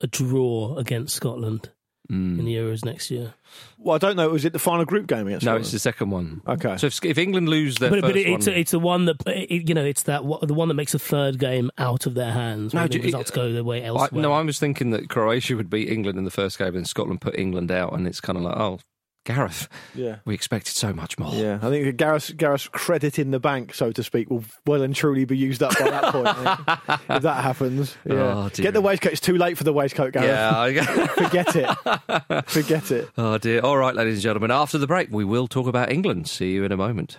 a 0.00 0.06
draw 0.08 0.76
against 0.76 1.14
Scotland 1.14 1.70
Mm. 2.10 2.38
in 2.38 2.44
the 2.44 2.54
Euros 2.54 2.84
next 2.84 3.10
year? 3.10 3.34
Well, 3.78 3.94
I 3.94 3.98
don't 3.98 4.16
know. 4.16 4.28
Was 4.28 4.44
it 4.44 4.52
the 4.52 4.58
final 4.58 4.84
group 4.84 5.06
game 5.06 5.26
against 5.26 5.44
no, 5.44 5.50
Scotland? 5.50 5.64
it's 5.64 5.72
the 5.72 5.78
second 5.78 6.10
one. 6.10 6.42
Okay. 6.46 6.76
So 6.76 6.86
if, 6.86 7.04
if 7.04 7.18
England 7.18 7.48
lose 7.48 7.76
their 7.76 7.90
But, 7.90 8.00
first 8.00 8.12
but 8.14 8.16
it, 8.16 8.26
it's 8.28 8.46
one, 8.46 8.56
it's 8.56 8.70
the 8.70 8.78
one 8.78 9.04
that 9.06 9.16
it, 9.26 9.68
you 9.68 9.74
know 9.74 9.84
it's 9.84 10.04
that 10.04 10.22
the 10.42 10.54
one 10.54 10.68
that 10.68 10.74
makes 10.74 10.94
a 10.94 10.98
third 10.98 11.38
game 11.38 11.70
out 11.78 12.06
of 12.06 12.14
their 12.14 12.32
hands. 12.32 12.74
No, 12.74 12.82
when 12.82 12.90
the 12.90 12.98
do- 12.98 13.04
results 13.04 13.30
go 13.30 13.52
their 13.52 13.64
way 13.64 13.82
I, 13.82 13.86
elsewhere. 13.86 14.22
no, 14.22 14.32
I 14.32 14.42
was 14.42 14.58
thinking 14.58 14.90
that 14.90 15.08
Croatia 15.08 15.56
would 15.56 15.70
beat 15.70 15.88
England 15.88 16.18
in 16.18 16.24
the 16.24 16.30
first 16.30 16.58
game, 16.58 16.74
and 16.76 16.86
Scotland 16.88 17.20
put 17.20 17.38
England 17.38 17.70
out, 17.70 17.92
and 17.92 18.06
it's 18.06 18.20
kind 18.20 18.36
of 18.36 18.44
like, 18.44 18.56
oh, 18.56 18.78
Gareth, 19.26 19.68
Yeah. 19.94 20.16
we 20.24 20.34
expected 20.34 20.74
so 20.74 20.92
much 20.92 21.18
more. 21.18 21.34
Yeah, 21.34 21.58
I 21.60 21.68
think 21.68 21.96
Gareth's, 21.96 22.30
Gareth's 22.30 22.68
credit 22.68 23.18
in 23.18 23.32
the 23.32 23.38
bank, 23.40 23.74
so 23.74 23.92
to 23.92 24.02
speak, 24.02 24.30
will 24.30 24.44
well 24.66 24.82
and 24.82 24.94
truly 24.94 25.24
be 25.24 25.36
used 25.36 25.62
up 25.62 25.78
by 25.78 25.90
that 25.90 26.12
point. 26.12 27.00
If 27.16 27.22
that 27.22 27.42
happens, 27.42 27.96
oh, 28.08 28.14
yeah. 28.14 28.34
Oh. 28.34 28.48
Get 28.54 28.72
the 28.74 28.80
waistcoat. 28.80 29.12
It's 29.12 29.20
too 29.20 29.36
late 29.36 29.58
for 29.58 29.64
the 29.64 29.72
waistcoat, 29.72 30.12
Gareth. 30.12 30.28
Yeah. 30.28 31.06
Forget 31.16 31.56
it. 31.56 32.48
Forget 32.48 32.90
it. 32.90 33.08
oh 33.18 33.38
dear. 33.38 33.60
All 33.60 33.76
right, 33.76 33.94
ladies 33.94 34.14
and 34.14 34.22
gentlemen. 34.22 34.50
After 34.50 34.78
the 34.78 34.86
break, 34.86 35.08
we 35.10 35.24
will 35.24 35.48
talk 35.48 35.66
about 35.66 35.90
England. 35.90 36.28
See 36.28 36.52
you 36.52 36.64
in 36.64 36.72
a 36.72 36.76
moment. 36.76 37.18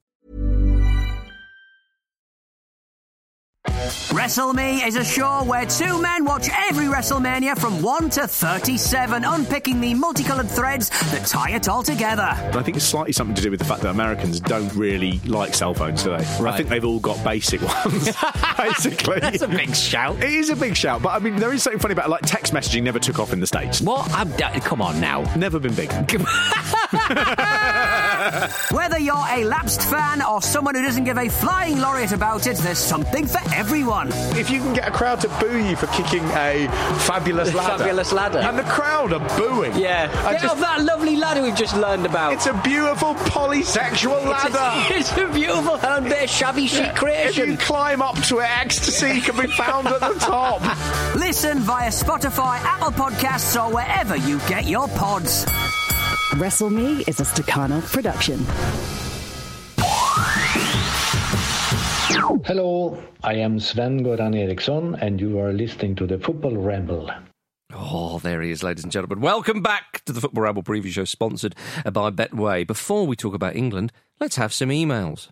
WrestleMe 4.11 4.85
is 4.85 4.97
a 4.97 5.05
show 5.05 5.41
where 5.45 5.65
two 5.65 6.01
men 6.01 6.25
watch 6.25 6.49
every 6.69 6.85
WrestleMania 6.87 7.57
from 7.57 7.81
1 7.81 8.09
to 8.11 8.27
37, 8.27 9.23
unpicking 9.23 9.79
the 9.79 9.93
multicolored 9.93 10.49
threads 10.49 10.89
that 11.11 11.25
tie 11.25 11.51
it 11.51 11.69
all 11.69 11.81
together. 11.81 12.23
I 12.23 12.61
think 12.61 12.75
it's 12.75 12.85
slightly 12.85 13.13
something 13.13 13.35
to 13.35 13.41
do 13.41 13.49
with 13.49 13.59
the 13.59 13.65
fact 13.65 13.81
that 13.83 13.89
Americans 13.89 14.41
don't 14.41 14.73
really 14.75 15.19
like 15.25 15.53
cell 15.53 15.73
phones, 15.73 16.03
do 16.03 16.09
they? 16.09 16.25
I 16.45 16.57
think 16.57 16.67
they've 16.67 16.83
all 16.83 16.99
got 16.99 17.23
basic 17.23 17.61
ones, 17.85 18.11
basically. 18.57 19.19
That's 19.21 19.43
a 19.43 19.47
big 19.47 19.73
shout. 19.73 20.17
It 20.17 20.33
is 20.33 20.49
a 20.49 20.57
big 20.57 20.75
shout, 20.75 21.01
but 21.01 21.09
I 21.09 21.19
mean, 21.19 21.37
there 21.37 21.53
is 21.53 21.63
something 21.63 21.79
funny 21.79 21.93
about 21.93 22.07
it. 22.07 22.09
Like 22.09 22.25
text 22.25 22.53
messaging 22.53 22.83
never 22.83 22.99
took 22.99 23.17
off 23.17 23.31
in 23.31 23.39
the 23.39 23.47
States. 23.47 23.79
What? 23.79 24.11
I'm 24.11 24.29
da- 24.31 24.59
come 24.59 24.81
on 24.81 24.99
now. 24.99 25.21
Never 25.37 25.57
been 25.57 25.73
big. 25.73 25.89
Whether 28.71 28.99
you're 28.99 29.15
a 29.15 29.45
lapsed 29.45 29.83
fan 29.83 30.21
or 30.21 30.41
someone 30.41 30.75
who 30.75 30.81
doesn't 30.81 31.05
give 31.05 31.17
a 31.17 31.29
flying 31.29 31.79
laureate 31.79 32.11
about 32.11 32.45
it, 32.47 32.57
there's 32.57 32.77
something 32.77 33.25
for 33.25 33.39
everyone. 33.53 34.00
If 34.09 34.49
you 34.49 34.59
can 34.59 34.73
get 34.73 34.87
a 34.87 34.91
crowd 34.91 35.21
to 35.21 35.27
boo 35.39 35.57
you 35.57 35.75
for 35.75 35.87
kicking 35.87 36.23
a 36.31 36.67
fabulous 37.07 37.53
ladder, 37.53 37.77
Fabulous 37.83 38.11
ladder. 38.11 38.39
and 38.39 38.57
the 38.57 38.63
crowd 38.63 39.13
are 39.13 39.19
booing, 39.37 39.75
Yeah. 39.75 40.09
I 40.25 40.33
Get 40.33 40.41
just- 40.41 40.53
off 40.55 40.59
that 40.61 40.81
lovely 40.83 41.15
ladder 41.15 41.41
we've 41.41 41.55
just 41.55 41.75
learned 41.75 42.05
about. 42.05 42.33
it's 42.33 42.45
a 42.47 42.53
beautiful 42.63 43.15
polysexual 43.15 44.17
It's 44.33 44.43
a- 44.45 44.49
ladder. 44.49 44.93
It's 44.95 45.11
a 45.17 45.27
beautiful 45.27 45.75
and 45.77 46.05
bit 46.05 46.23
of 46.23 46.29
shabby 46.29 46.67
chic 46.67 46.87
If 46.87 46.95
creation. 46.95 47.51
you 47.51 47.57
climb 47.57 48.01
up 48.01 48.15
to 48.23 48.39
it, 48.39 48.49
ecstasy 48.59 49.21
can 49.21 49.35
be 49.39 49.47
found 49.47 49.87
at 49.87 49.99
the 49.99 50.13
top. 50.19 50.61
Listen 51.15 51.59
via 51.59 51.89
Spotify, 51.89 52.57
Apple 52.63 52.91
Podcasts, 52.91 53.55
or 53.61 53.71
wherever 53.73 54.15
you 54.15 54.39
get 54.47 54.65
your 54.65 54.87
pods. 54.89 55.45
Wrestle 56.37 56.69
Me 56.69 57.03
is 57.07 57.19
a 57.19 57.23
Stakhanov 57.23 57.91
production. 57.91 58.45
Hello, 62.21 63.01
I 63.23 63.33
am 63.33 63.59
Sven 63.59 64.03
Goran 64.03 64.37
Eriksson, 64.37 64.93
and 65.01 65.19
you 65.19 65.39
are 65.39 65.51
listening 65.51 65.95
to 65.95 66.05
the 66.05 66.19
Football 66.19 66.55
Ramble. 66.55 67.09
Oh, 67.73 68.19
there 68.19 68.43
he 68.43 68.51
is, 68.51 68.61
ladies 68.61 68.83
and 68.83 68.91
gentlemen. 68.91 69.21
Welcome 69.21 69.63
back 69.63 70.05
to 70.05 70.13
the 70.13 70.21
Football 70.21 70.43
Ramble 70.43 70.61
preview 70.61 70.91
show, 70.91 71.05
sponsored 71.05 71.55
by 71.83 72.11
Betway. 72.11 72.67
Before 72.67 73.07
we 73.07 73.15
talk 73.15 73.33
about 73.33 73.55
England, 73.55 73.91
let's 74.19 74.35
have 74.35 74.53
some 74.53 74.69
emails. 74.69 75.29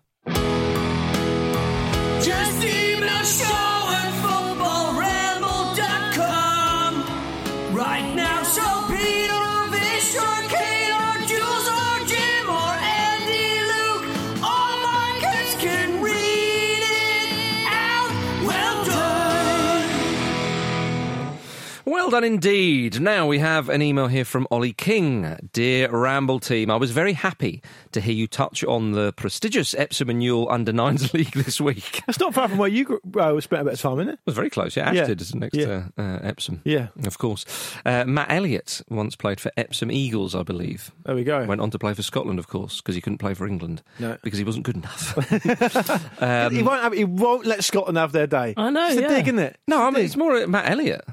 Well 22.10 22.22
done 22.22 22.24
indeed. 22.34 23.00
Now 23.00 23.28
we 23.28 23.38
have 23.38 23.70
an 23.70 23.84
email 23.84 24.08
here 24.08 24.26
from 24.26 24.48
Ollie 24.50 24.74
King. 24.74 25.38
Dear 25.54 25.92
Ramble 25.92 26.40
team, 26.40 26.72
I 26.72 26.76
was 26.76 26.90
very 26.90 27.14
happy 27.14 27.62
to 27.92 28.02
hear 28.02 28.16
you 28.16 28.26
touch 28.26 28.64
on 28.64 28.94
the 28.94 29.14
prestigious 29.14 29.76
Epsom 29.76 30.10
and 30.10 30.24
Ewell 30.24 30.50
Under 30.52 30.74
Nines 30.74 31.14
League 31.14 31.34
this 31.34 31.62
week. 31.62 32.00
It 32.00 32.04
That's 32.08 32.20
not 32.20 32.34
far 32.34 32.48
from 32.50 32.58
where 32.58 32.68
you 32.68 32.86
grew- 32.86 33.00
uh, 33.16 33.40
spent 33.42 33.62
a 33.62 33.66
bit 33.66 33.74
of 33.76 33.80
time, 33.80 34.00
isn't 34.00 34.10
it? 34.10 34.14
It 34.14 34.20
was 34.26 34.34
very 34.34 34.50
close. 34.50 34.76
Yeah, 34.76 34.92
Yeah. 34.92 35.02
Ashton 35.02 35.20
is 35.20 35.36
next 35.36 35.54
Yeah. 35.56 35.66
to 35.66 35.94
uh, 36.00 36.20
Epsom. 36.24 36.62
Yeah. 36.66 36.88
Of 37.06 37.20
course. 37.20 37.46
Uh, 37.86 38.06
Matt 38.06 38.32
Elliott 38.32 38.82
once 38.90 39.16
played 39.16 39.40
for 39.40 39.52
Epsom 39.56 39.92
Eagles, 39.92 40.34
I 40.34 40.42
believe. 40.42 40.92
There 41.06 41.14
we 41.14 41.24
go. 41.24 41.46
Went 41.46 41.62
on 41.62 41.70
to 41.70 41.78
play 41.78 41.94
for 41.94 42.02
Scotland, 42.02 42.40
of 42.40 42.48
course, 42.48 42.82
because 42.82 42.96
he 42.96 43.02
couldn't 43.02 43.20
play 43.20 43.36
for 43.36 43.46
England. 43.46 43.84
No. 44.00 44.18
Because 44.24 44.40
he 44.40 44.46
wasn't 44.46 44.66
good 44.66 44.78
enough. 44.78 45.14
he, 45.30 46.64
won't 46.64 46.82
have, 46.82 46.94
he 46.94 47.04
won't 47.04 47.46
let 47.46 47.64
Scotland 47.64 48.00
have 48.00 48.14
their 48.14 48.26
day. 48.26 48.56
I 48.58 48.72
know, 48.72 48.88
It's 48.88 48.98
a 48.98 49.08
dig, 49.08 49.28
isn't 49.28 49.38
it? 49.38 49.60
no, 49.68 49.84
I 49.86 49.92
mean, 49.92 50.06
it's 50.06 50.18
more 50.18 50.48
Matt 50.48 50.72
Elliott. 50.72 51.06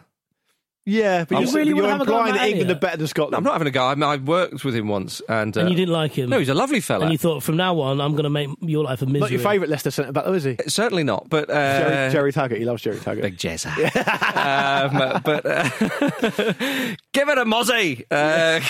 Yeah, 0.89 1.25
but 1.25 1.41
You 1.41 1.47
you're, 1.47 1.55
really 1.55 1.75
you're 1.75 1.89
have 1.89 2.01
a 2.01 2.05
go 2.05 2.13
implying 2.19 2.35
that 2.35 2.41
Matt 2.41 2.49
England 2.49 2.71
are 2.71 2.75
better 2.77 2.97
than 2.99 3.07
Scotland. 3.09 3.35
I'm 3.35 3.43
not 3.43 3.55
having 3.55 3.67
a 3.67 3.73
go. 3.73 3.85
I, 3.85 3.97
mean, 3.97 4.05
I 4.05 4.17
worked 4.19 4.65
with 4.65 4.77
him 4.77 4.87
once. 4.87 5.21
And, 5.29 5.57
uh, 5.57 5.63
and 5.63 5.71
you 5.71 5.75
didn't 5.75 5.93
like 5.93 6.13
him. 6.13 6.31
No, 6.31 6.39
he's 6.39 6.49
a 6.49 6.55
lovely 6.55 6.79
fella. 6.79 7.07
And 7.07 7.13
you 7.13 7.19
thought, 7.19 7.43
from 7.43 7.57
now 7.57 7.81
on, 7.81 8.01
I'm 8.01 8.13
going 8.13 8.23
to 8.23 8.31
make 8.31 8.49
your 8.61 8.85
life 8.85 9.03
a 9.03 9.07
misery. 9.07 9.21
Not 9.21 9.31
your 9.33 9.41
favourite 9.41 9.69
Leicester 9.69 9.91
centre 9.91 10.13
back, 10.13 10.27
though, 10.27 10.35
is 10.35 10.45
he? 10.45 10.57
Certainly 10.69 11.03
not, 11.03 11.29
but... 11.29 11.51
Uh, 11.51 11.81
Jerry, 11.81 12.13
Gerry 12.13 12.33
Taggart. 12.33 12.59
He 12.61 12.65
loves 12.65 12.83
Gerry 12.83 13.01
Taggart. 13.01 13.23
Big 13.23 13.37
jezza. 13.37 13.67
um, 14.37 15.23
but 15.25 15.45
uh, 15.45 15.63
give 17.13 17.29
it 17.31 17.39
a 17.39 17.45
mozzie. 17.45 18.05
Uh, 18.09 18.61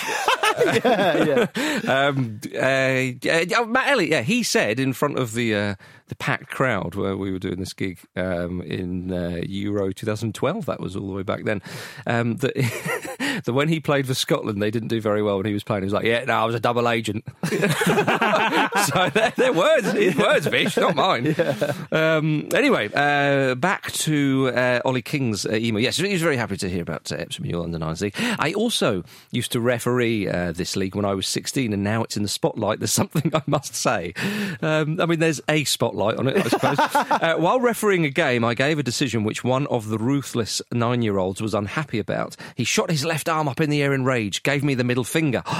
yeah, 0.83 1.45
yeah. 1.83 2.07
um, 2.07 2.39
uh, 2.55 3.61
uh, 3.61 3.65
Matt 3.67 3.89
Elliott, 3.89 4.09
yeah, 4.09 4.21
he 4.21 4.41
said 4.41 4.79
in 4.79 4.93
front 4.93 5.19
of 5.19 5.33
the 5.35 5.53
uh, 5.53 5.75
the 6.07 6.15
packed 6.15 6.49
crowd 6.49 6.95
where 6.95 7.17
we 7.17 7.31
were 7.31 7.39
doing 7.39 7.59
this 7.59 7.73
gig 7.73 7.99
um, 8.15 8.61
in 8.61 9.11
uh, 9.11 9.41
Euro 9.47 9.91
2012. 9.91 10.65
That 10.65 10.79
was 10.79 10.95
all 10.95 11.07
the 11.07 11.13
way 11.13 11.23
back 11.23 11.43
then. 11.43 11.61
Um, 12.05 12.37
that, 12.37 12.55
that 13.45 13.53
when 13.53 13.69
he 13.69 13.79
played 13.79 14.07
for 14.07 14.13
Scotland, 14.13 14.61
they 14.61 14.71
didn't 14.71 14.89
do 14.89 15.01
very 15.01 15.21
well 15.21 15.37
when 15.37 15.45
he 15.45 15.53
was 15.53 15.63
playing. 15.63 15.83
He 15.83 15.85
was 15.85 15.93
like, 15.93 16.05
"Yeah, 16.05 16.23
no, 16.25 16.33
I 16.33 16.45
was 16.45 16.55
a 16.55 16.59
double 16.59 16.89
agent." 16.89 17.23
so 17.47 19.09
they're, 19.13 19.33
they're 19.35 19.53
words, 19.53 19.91
his 19.91 20.15
words, 20.15 20.47
Vish, 20.47 20.77
not 20.77 20.95
mine. 20.95 21.35
Um, 21.91 22.49
anyway, 22.53 22.89
uh, 22.93 23.55
back 23.55 23.91
to 23.91 24.51
uh, 24.53 24.81
Ollie 24.83 25.01
King's 25.01 25.45
uh, 25.45 25.53
email. 25.53 25.81
Yes, 25.81 25.97
he 25.97 26.11
was 26.11 26.21
very 26.21 26.37
happy 26.37 26.57
to 26.57 26.69
hear 26.69 26.81
about 26.81 27.11
uh, 27.11 27.15
Epsom 27.15 27.45
Ewell 27.45 27.63
under 27.63 27.79
nines 27.79 28.01
league. 28.01 28.15
I 28.17 28.53
also 28.53 29.03
used 29.31 29.51
to 29.53 29.59
referee 29.59 30.27
uh, 30.27 30.51
this 30.51 30.75
league 30.75 30.95
when 30.95 31.05
I 31.05 31.13
was 31.13 31.27
16, 31.27 31.73
and 31.73 31.83
now 31.83 32.03
it's 32.03 32.17
in 32.17 32.23
the 32.23 32.29
spotlight. 32.29 32.79
There's 32.79 32.91
something 32.93 33.33
I 33.33 33.41
must 33.47 33.73
say. 33.75 34.13
Um, 34.61 34.99
I 34.99 35.05
mean, 35.05 35.19
there's 35.19 35.41
a 35.49 35.63
spotlight 35.63 36.17
on 36.17 36.27
it, 36.27 36.37
I 36.37 36.49
suppose. 36.49 36.77
uh, 36.79 37.35
while 37.37 37.59
refereeing 37.59 38.05
a 38.05 38.09
game, 38.09 38.43
I 38.43 38.53
gave 38.53 38.79
a 38.79 38.83
decision 38.83 39.23
which 39.23 39.43
one 39.43 39.65
of 39.67 39.87
the 39.89 39.97
ruthless 39.97 40.61
nine-year-olds 40.71 41.41
was 41.41 41.53
unhappy 41.53 41.99
about. 41.99 42.35
He 42.55 42.63
shot 42.63 42.91
his 42.91 43.05
left 43.05 43.16
arm 43.25 43.47
up 43.47 43.61
in 43.61 43.69
the 43.69 43.81
air 43.81 43.93
in 43.93 44.05
rage, 44.05 44.43
gave 44.43 44.63
me 44.63 44.75
the 44.75 44.83
middle 44.83 45.03
finger. 45.03 45.43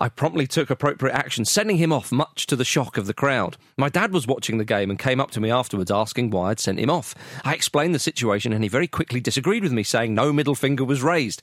I 0.00 0.08
promptly 0.08 0.46
took 0.46 0.70
appropriate 0.70 1.14
action, 1.14 1.44
sending 1.44 1.76
him 1.76 1.92
off, 1.92 2.12
much 2.12 2.46
to 2.46 2.56
the 2.56 2.64
shock 2.64 2.98
of 2.98 3.06
the 3.06 3.14
crowd. 3.14 3.56
My 3.76 3.88
dad 3.88 4.12
was 4.12 4.28
watching 4.28 4.58
the 4.58 4.64
game 4.64 4.90
and 4.90 4.98
came 4.98 5.20
up 5.20 5.32
to 5.32 5.40
me 5.40 5.50
afterwards 5.50 5.90
asking 5.90 6.30
why 6.30 6.50
I'd 6.50 6.60
sent 6.60 6.78
him 6.78 6.88
off. 6.88 7.16
I 7.44 7.54
explained 7.54 7.96
the 7.96 7.98
situation 7.98 8.52
and 8.52 8.62
he 8.62 8.68
very 8.68 8.86
quickly 8.86 9.20
disagreed 9.20 9.64
with 9.64 9.72
me, 9.72 9.82
saying 9.82 10.14
no 10.14 10.32
middle 10.32 10.54
finger 10.54 10.84
was 10.84 11.02
raised. 11.02 11.42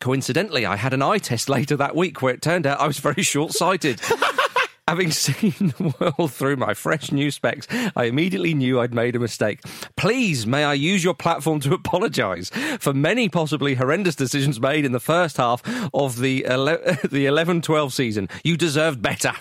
Coincidentally, 0.00 0.66
I 0.66 0.76
had 0.76 0.92
an 0.92 1.00
eye 1.00 1.18
test 1.18 1.48
later 1.48 1.76
that 1.78 1.96
week 1.96 2.20
where 2.20 2.34
it 2.34 2.42
turned 2.42 2.66
out 2.66 2.80
I 2.80 2.86
was 2.86 2.98
very 2.98 3.22
short 3.22 3.52
sighted. 3.52 4.02
Having 4.86 5.10
seen 5.12 5.52
the 5.78 5.94
world 6.18 6.32
through 6.32 6.56
my 6.56 6.74
fresh 6.74 7.10
new 7.10 7.30
specs, 7.30 7.66
I 7.96 8.04
immediately 8.04 8.52
knew 8.52 8.80
I'd 8.80 8.92
made 8.92 9.16
a 9.16 9.18
mistake. 9.18 9.60
Please, 9.96 10.46
may 10.46 10.64
I 10.64 10.74
use 10.74 11.02
your 11.02 11.14
platform 11.14 11.60
to 11.60 11.72
apologise 11.74 12.50
for 12.78 12.92
many 12.92 13.28
possibly 13.28 13.74
horrendous 13.74 14.14
decisions 14.14 14.60
made 14.60 14.84
in 14.84 14.92
the 14.92 15.00
first 15.00 15.38
half 15.38 15.62
of 15.94 16.18
the 16.18 16.44
ele- 16.44 16.66
the 17.02 17.24
11-12 17.26 17.92
season. 17.92 18.28
You 18.42 18.56
deserved 18.56 19.00
better. 19.00 19.32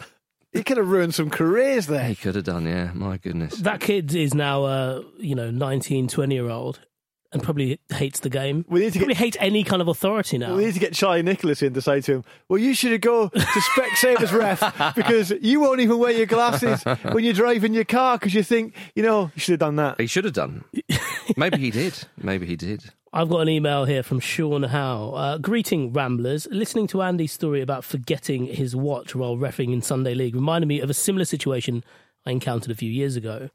He 0.53 0.63
could 0.63 0.77
have 0.77 0.88
ruined 0.88 1.15
some 1.15 1.29
careers 1.29 1.88
there. 1.88 2.06
He 2.06 2.15
could 2.15 2.36
have 2.36 2.43
done, 2.45 2.65
yeah. 2.65 2.91
My 2.93 3.17
goodness. 3.17 3.56
That 3.56 3.79
kid 3.82 4.13
is 4.13 4.34
now 4.34 4.65
a 4.65 5.03
you 5.17 5.36
know 5.36 5.49
19, 5.49 6.08
20 6.08 6.36
year 6.36 6.49
old 6.49 6.79
and 7.33 7.43
probably 7.43 7.79
hates 7.91 8.19
the 8.21 8.29
game. 8.29 8.63
We 8.69 8.79
need 8.81 8.93
to 8.93 8.99
probably 8.99 9.15
get- 9.15 9.19
hates 9.23 9.37
any 9.39 9.63
kind 9.63 9.81
of 9.81 9.87
authority 9.87 10.37
now. 10.37 10.55
We 10.55 10.65
need 10.65 10.73
to 10.75 10.79
get 10.79 10.93
Charlie 10.93 11.23
Nicholas 11.23 11.61
in 11.61 11.73
to 11.73 11.81
say 11.81 11.99
to 12.01 12.11
him, 12.13 12.23
"Well, 12.47 12.59
you 12.59 12.73
should 12.73 12.91
have 12.93 13.01
go 13.01 13.29
to 13.29 13.39
Specsavers 13.39 14.31
ref 14.39 14.95
because 14.95 15.31
you 15.41 15.59
won't 15.59 15.79
even 15.81 15.97
wear 15.99 16.11
your 16.11 16.25
glasses 16.27 16.83
when 17.11 17.23
you're 17.23 17.33
driving 17.33 17.73
your 17.73 17.85
car 17.85 18.17
because 18.17 18.33
you 18.33 18.43
think, 18.43 18.75
you 18.95 19.03
know, 19.03 19.31
you 19.35 19.39
should 19.41 19.53
have 19.53 19.59
done 19.59 19.75
that." 19.77 19.99
He 19.99 20.07
should 20.07 20.25
have 20.25 20.33
done. 20.33 20.63
Maybe 21.37 21.57
he 21.57 21.71
did. 21.71 22.05
Maybe 22.17 22.45
he 22.45 22.55
did. 22.55 22.91
I've 23.15 23.29
got 23.29 23.39
an 23.41 23.49
email 23.49 23.85
here 23.85 24.01
from 24.01 24.19
Sean 24.19 24.63
Howe. 24.63 25.11
Uh, 25.11 25.37
greeting, 25.37 25.93
Ramblers. 25.93 26.47
Listening 26.51 26.87
to 26.87 27.01
Andy's 27.03 27.31
story 27.31 27.61
about 27.61 27.83
forgetting 27.83 28.45
his 28.47 28.75
watch 28.75 29.13
while 29.15 29.37
refing 29.37 29.71
in 29.71 29.81
Sunday 29.83 30.15
League 30.15 30.33
reminded 30.35 30.67
me 30.67 30.79
of 30.79 30.89
a 30.89 30.95
similar 30.95 31.23
situation 31.25 31.83
I 32.25 32.31
encountered 32.31 32.71
a 32.71 32.75
few 32.75 32.89
years 32.89 33.15
ago. 33.15 33.49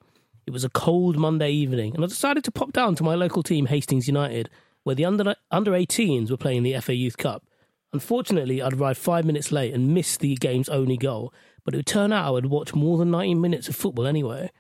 It 0.49 0.53
was 0.53 0.65
a 0.65 0.71
cold 0.71 1.19
Monday 1.19 1.51
evening, 1.51 1.95
and 1.95 2.03
I 2.03 2.07
decided 2.07 2.43
to 2.45 2.51
pop 2.51 2.73
down 2.73 2.95
to 2.95 3.03
my 3.03 3.15
local 3.15 3.43
team, 3.43 3.67
Hastings 3.67 4.07
United, 4.07 4.49
where 4.83 4.95
the 4.95 5.05
under 5.05 5.37
under 5.51 5.73
18s 5.73 6.31
were 6.31 6.39
playing 6.39 6.63
the 6.63 6.81
FA 6.81 6.95
Youth 6.95 7.19
Cup. 7.19 7.45
Unfortunately, 7.93 8.63
I'd 8.63 8.73
arrived 8.73 8.99
five 8.99 9.27
minutes 9.27 9.53
late 9.53 9.75
and 9.75 9.93
missed 9.93 10.21
the 10.21 10.37
game's 10.37 10.71
only 10.71 10.97
goal, 10.97 11.35
but 11.67 11.75
it 11.75 11.77
would 11.77 11.87
turn 11.87 12.15
out 12.15 12.29
I 12.29 12.31
would 12.31 12.47
watch 12.47 12.75
more 12.75 12.97
than 12.97 13.11
90 13.11 13.35
minutes 13.35 13.69
of 13.69 13.77
football 13.77 14.07
anyway. 14.07 14.51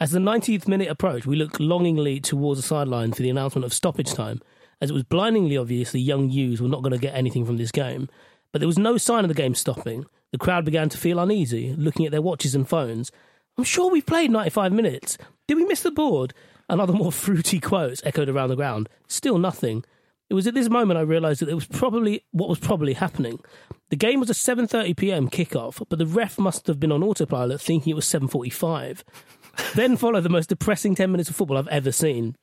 As 0.00 0.10
the 0.10 0.20
90th 0.20 0.66
minute 0.68 0.88
approached, 0.88 1.26
we 1.26 1.36
looked 1.36 1.60
longingly 1.60 2.18
towards 2.18 2.58
the 2.58 2.66
sideline 2.66 3.12
for 3.12 3.20
the 3.20 3.28
announcement 3.28 3.66
of 3.66 3.74
stoppage 3.74 4.14
time, 4.14 4.40
as 4.80 4.88
it 4.88 4.94
was 4.94 5.02
blindingly 5.02 5.58
obvious 5.58 5.92
the 5.92 6.00
young 6.00 6.30
U's 6.30 6.62
were 6.62 6.68
not 6.68 6.80
going 6.80 6.94
to 6.94 6.98
get 6.98 7.14
anything 7.14 7.44
from 7.44 7.58
this 7.58 7.72
game. 7.72 8.08
But 8.52 8.60
there 8.60 8.68
was 8.68 8.78
no 8.78 8.96
sign 8.96 9.22
of 9.22 9.28
the 9.28 9.34
game 9.34 9.54
stopping. 9.54 10.06
The 10.32 10.38
crowd 10.38 10.64
began 10.64 10.88
to 10.88 10.96
feel 10.96 11.18
uneasy, 11.18 11.74
looking 11.76 12.06
at 12.06 12.12
their 12.12 12.22
watches 12.22 12.54
and 12.54 12.66
phones. 12.66 13.12
I'm 13.58 13.64
sure 13.64 13.90
we've 13.90 14.06
played 14.06 14.30
95 14.30 14.72
minutes. 14.72 15.16
Did 15.48 15.56
we 15.56 15.64
miss 15.64 15.82
the 15.82 15.90
board? 15.90 16.34
And 16.68 16.80
other 16.80 16.92
more 16.92 17.12
fruity 17.24 17.60
quotes 17.60 18.02
echoed 18.04 18.28
around 18.28 18.50
the 18.50 18.56
ground. 18.56 18.88
Still 19.08 19.38
nothing. 19.38 19.84
It 20.28 20.34
was 20.34 20.46
at 20.46 20.54
this 20.54 20.68
moment 20.68 20.98
I 20.98 21.02
realised 21.02 21.40
that 21.40 21.48
it 21.48 21.54
was 21.54 21.66
probably 21.66 22.24
what 22.32 22.48
was 22.48 22.58
probably 22.58 22.94
happening. 22.94 23.38
The 23.90 23.96
game 23.96 24.18
was 24.18 24.28
a 24.28 24.34
7:30 24.34 24.96
p.m. 24.96 25.30
kickoff, 25.30 25.80
but 25.88 25.98
the 25.98 26.06
ref 26.06 26.38
must 26.38 26.66
have 26.66 26.80
been 26.80 26.90
on 26.90 27.04
autopilot, 27.04 27.60
thinking 27.60 27.92
it 27.92 27.94
was 27.94 28.06
7:45. 28.06 29.04
then 29.74 29.96
followed 29.96 30.22
the 30.22 30.28
most 30.28 30.48
depressing 30.48 30.96
10 30.96 31.10
minutes 31.12 31.30
of 31.30 31.36
football 31.36 31.56
I've 31.56 31.68
ever 31.68 31.92
seen. 31.92 32.36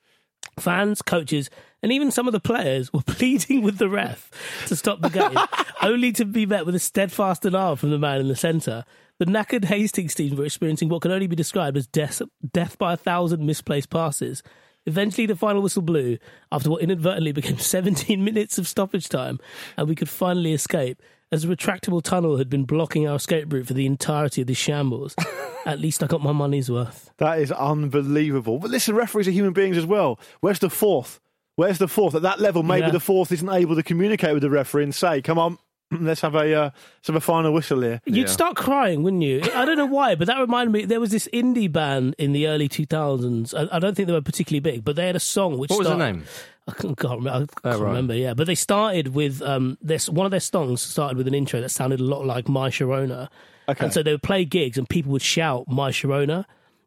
Fans, 0.58 1.02
coaches, 1.02 1.50
and 1.82 1.92
even 1.92 2.10
some 2.10 2.26
of 2.26 2.32
the 2.32 2.40
players 2.40 2.92
were 2.92 3.02
pleading 3.06 3.62
with 3.62 3.76
the 3.76 3.88
ref 3.88 4.30
to 4.66 4.76
stop 4.76 5.02
the 5.02 5.10
game, 5.10 5.36
only 5.82 6.10
to 6.12 6.24
be 6.24 6.46
met 6.46 6.64
with 6.64 6.74
a 6.74 6.78
steadfast 6.78 7.42
denial 7.42 7.76
from 7.76 7.90
the 7.90 7.98
man 7.98 8.20
in 8.20 8.28
the 8.28 8.36
centre. 8.36 8.84
The 9.18 9.26
knackered 9.26 9.64
Hastings 9.66 10.14
team 10.14 10.36
were 10.36 10.44
experiencing 10.44 10.88
what 10.88 11.02
can 11.02 11.12
only 11.12 11.26
be 11.28 11.36
described 11.36 11.76
as 11.76 11.86
death, 11.86 12.20
death 12.52 12.76
by 12.78 12.94
a 12.94 12.96
thousand 12.96 13.46
misplaced 13.46 13.90
passes. 13.90 14.42
Eventually, 14.86 15.26
the 15.26 15.36
final 15.36 15.62
whistle 15.62 15.82
blew 15.82 16.18
after 16.52 16.68
what 16.68 16.82
inadvertently 16.82 17.32
became 17.32 17.58
17 17.58 18.22
minutes 18.22 18.58
of 18.58 18.66
stoppage 18.68 19.08
time, 19.08 19.38
and 19.76 19.88
we 19.88 19.94
could 19.94 20.08
finally 20.08 20.52
escape, 20.52 21.00
as 21.32 21.44
a 21.44 21.48
retractable 21.48 22.02
tunnel 22.02 22.36
had 22.36 22.50
been 22.50 22.64
blocking 22.64 23.08
our 23.08 23.16
escape 23.16 23.52
route 23.52 23.66
for 23.66 23.72
the 23.74 23.86
entirety 23.86 24.40
of 24.42 24.46
the 24.46 24.54
shambles. 24.54 25.14
At 25.66 25.80
least 25.80 26.02
I 26.02 26.06
got 26.06 26.20
my 26.22 26.32
money's 26.32 26.70
worth. 26.70 27.10
That 27.16 27.38
is 27.38 27.50
unbelievable. 27.50 28.58
But 28.58 28.70
listen, 28.70 28.94
referees 28.94 29.26
are 29.28 29.30
human 29.32 29.52
beings 29.52 29.78
as 29.78 29.86
well. 29.86 30.18
Where's 30.40 30.58
the 30.58 30.68
fourth? 30.70 31.20
Where's 31.56 31.78
the 31.78 31.88
fourth? 31.88 32.14
At 32.14 32.22
that 32.22 32.40
level, 32.40 32.62
maybe 32.62 32.86
Yeah. 32.86 32.90
the 32.92 33.00
fourth 33.00 33.30
isn't 33.32 33.48
able 33.48 33.76
to 33.76 33.82
communicate 33.82 34.34
with 34.34 34.42
the 34.42 34.50
referee 34.50 34.82
and 34.84 34.94
say, 34.94 35.22
"Come 35.22 35.38
on, 35.38 35.56
let's 36.00 36.20
have 36.22 36.34
a 36.34 36.54
uh, 36.54 36.70
let's 36.98 37.06
have 37.06 37.16
a 37.16 37.20
final 37.20 37.52
whistle 37.52 37.80
here." 37.82 38.00
You'd 38.04 38.28
start 38.28 38.56
crying, 38.56 39.02
wouldn't 39.02 39.22
you? 39.22 39.40
I 39.54 39.64
don't 39.64 39.76
know 39.78 39.86
why, 39.86 40.14
but 40.14 40.26
that 40.26 40.38
reminded 40.38 40.72
me. 40.72 40.84
There 40.84 41.00
was 41.00 41.10
this 41.10 41.28
indie 41.32 41.70
band 41.70 42.14
in 42.18 42.32
the 42.32 42.46
early 42.48 42.68
2000s. 42.68 43.54
I, 43.54 43.76
I 43.76 43.78
don't 43.78 43.94
think 43.94 44.06
they 44.06 44.12
were 44.14 44.20
particularly 44.20 44.60
big, 44.60 44.84
but 44.84 44.96
they 44.96 45.06
had 45.06 45.16
a 45.16 45.20
song 45.20 45.58
which 45.58 45.70
What 45.70 45.80
was 45.80 45.88
the 45.88 45.96
name? 45.96 46.24
I 46.66 46.72
can't, 46.72 46.96
can't 46.96 47.18
remember. 47.18 47.30
I 47.30 47.38
can't 47.38 47.50
Oh, 47.64 47.70
right. 47.80 47.88
remember. 47.88 48.14
Yeah, 48.14 48.32
but 48.34 48.46
they 48.46 48.54
started 48.54 49.08
with 49.14 49.42
um, 49.42 49.76
this. 49.82 50.08
One 50.08 50.24
of 50.26 50.30
their 50.30 50.40
songs 50.40 50.80
started 50.80 51.16
with 51.18 51.28
an 51.28 51.34
intro 51.34 51.60
that 51.60 51.68
sounded 51.70 52.00
a 52.00 52.04
lot 52.04 52.24
like 52.24 52.48
My 52.48 52.70
Sharona, 52.70 53.28
Okay. 53.68 53.84
and 53.84 53.92
so 53.92 54.02
they 54.02 54.12
would 54.12 54.22
play 54.22 54.44
gigs 54.44 54.76
and 54.78 54.88
people 54.88 55.12
would 55.12 55.22
shout 55.22 55.66
My 55.68 55.90
Sharona 55.90 56.44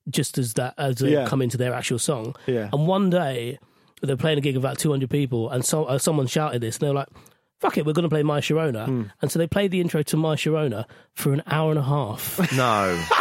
just 0.09 0.37
as 0.37 0.53
that 0.53 0.73
as 0.77 0.95
they 0.97 1.11
Yeah. 1.11 1.27
come 1.27 1.41
into 1.41 1.57
their 1.57 1.73
actual 1.73 1.99
song. 1.99 2.35
Yeah. 2.47 2.69
And 2.73 2.87
one 2.87 3.09
day 3.09 3.59
they're 4.01 4.15
playing 4.17 4.37
a 4.37 4.41
gig 4.41 4.55
of 4.55 4.63
about 4.63 4.77
200 4.79 5.09
people, 5.09 5.49
and 5.49 5.65
so, 5.65 5.83
uh, 5.85 5.97
someone 5.97 6.27
shouted 6.27 6.61
this, 6.61 6.77
and 6.77 6.81
they 6.87 6.87
were 6.89 6.95
like. 6.99 7.09
Fuck 7.59 7.77
it, 7.77 7.85
we're 7.85 7.93
going 7.93 8.03
to 8.03 8.09
play 8.09 8.23
My 8.23 8.39
Sharona. 8.39 8.85
Hmm. 8.85 9.03
And 9.21 9.31
so 9.31 9.39
they 9.39 9.47
played 9.47 9.71
the 9.71 9.81
intro 9.81 10.03
to 10.03 10.17
My 10.17 10.35
Sharona 10.35 10.85
for 11.13 11.33
an 11.33 11.41
hour 11.47 11.71
and 11.71 11.79
a 11.79 11.83
half. 11.83 12.39
No. 12.57 13.03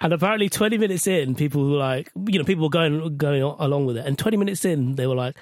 And 0.00 0.12
apparently, 0.12 0.50
twenty 0.50 0.76
minutes 0.76 1.06
in, 1.06 1.34
people 1.34 1.70
were 1.70 1.78
like, 1.78 2.10
you 2.28 2.38
know, 2.38 2.44
people 2.44 2.64
were 2.64 2.68
going 2.68 3.16
going 3.16 3.40
along 3.40 3.86
with 3.86 3.96
it. 3.96 4.04
And 4.04 4.18
twenty 4.18 4.36
minutes 4.36 4.66
in, 4.66 4.96
they 4.96 5.06
were 5.06 5.14
like, 5.14 5.34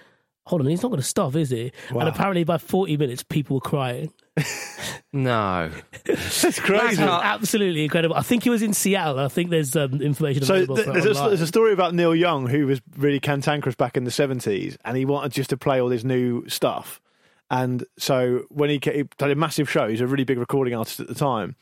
"Hold 0.46 0.60
on, 0.62 0.68
he's 0.68 0.84
not 0.84 0.90
going 0.90 1.00
to 1.00 1.06
stop, 1.06 1.34
is 1.34 1.50
he?" 1.50 1.72
Wow. 1.90 2.02
And 2.02 2.08
apparently, 2.08 2.44
by 2.44 2.58
forty 2.58 2.96
minutes, 2.96 3.24
people 3.24 3.56
were 3.56 3.60
crying. 3.60 4.12
No. 5.12 5.70
That's 6.04 6.58
crazy. 6.58 6.96
That's 6.96 7.24
absolutely 7.24 7.84
incredible. 7.84 8.16
I 8.16 8.22
think 8.22 8.44
he 8.44 8.50
was 8.50 8.62
in 8.62 8.72
Seattle. 8.72 9.18
I 9.18 9.28
think 9.28 9.50
there's 9.50 9.76
um, 9.76 10.00
information 10.00 10.42
So 10.44 10.54
available 10.54 10.76
th- 10.76 10.86
for 10.86 10.96
it 10.96 11.02
there's, 11.02 11.18
a, 11.20 11.28
there's 11.28 11.40
a 11.42 11.46
story 11.46 11.72
about 11.74 11.94
Neil 11.94 12.14
Young 12.14 12.46
who 12.46 12.66
was 12.66 12.80
really 12.96 13.20
cantankerous 13.20 13.74
back 13.74 13.96
in 13.98 14.04
the 14.04 14.10
70s 14.10 14.78
and 14.86 14.96
he 14.96 15.04
wanted 15.04 15.32
just 15.32 15.50
to 15.50 15.58
play 15.58 15.82
all 15.82 15.90
his 15.90 16.02
new 16.04 16.48
stuff. 16.48 17.00
And 17.52 17.84
so 17.98 18.44
when 18.48 18.70
he, 18.70 18.80
ca- 18.80 18.92
he 18.94 19.02
did 19.18 19.30
a 19.30 19.34
massive 19.36 19.68
show, 19.70 19.86
he's 19.86 20.00
a 20.00 20.06
really 20.06 20.24
big 20.24 20.38
recording 20.38 20.74
artist 20.74 20.98
at 21.00 21.06
the 21.06 21.14
time. 21.14 21.54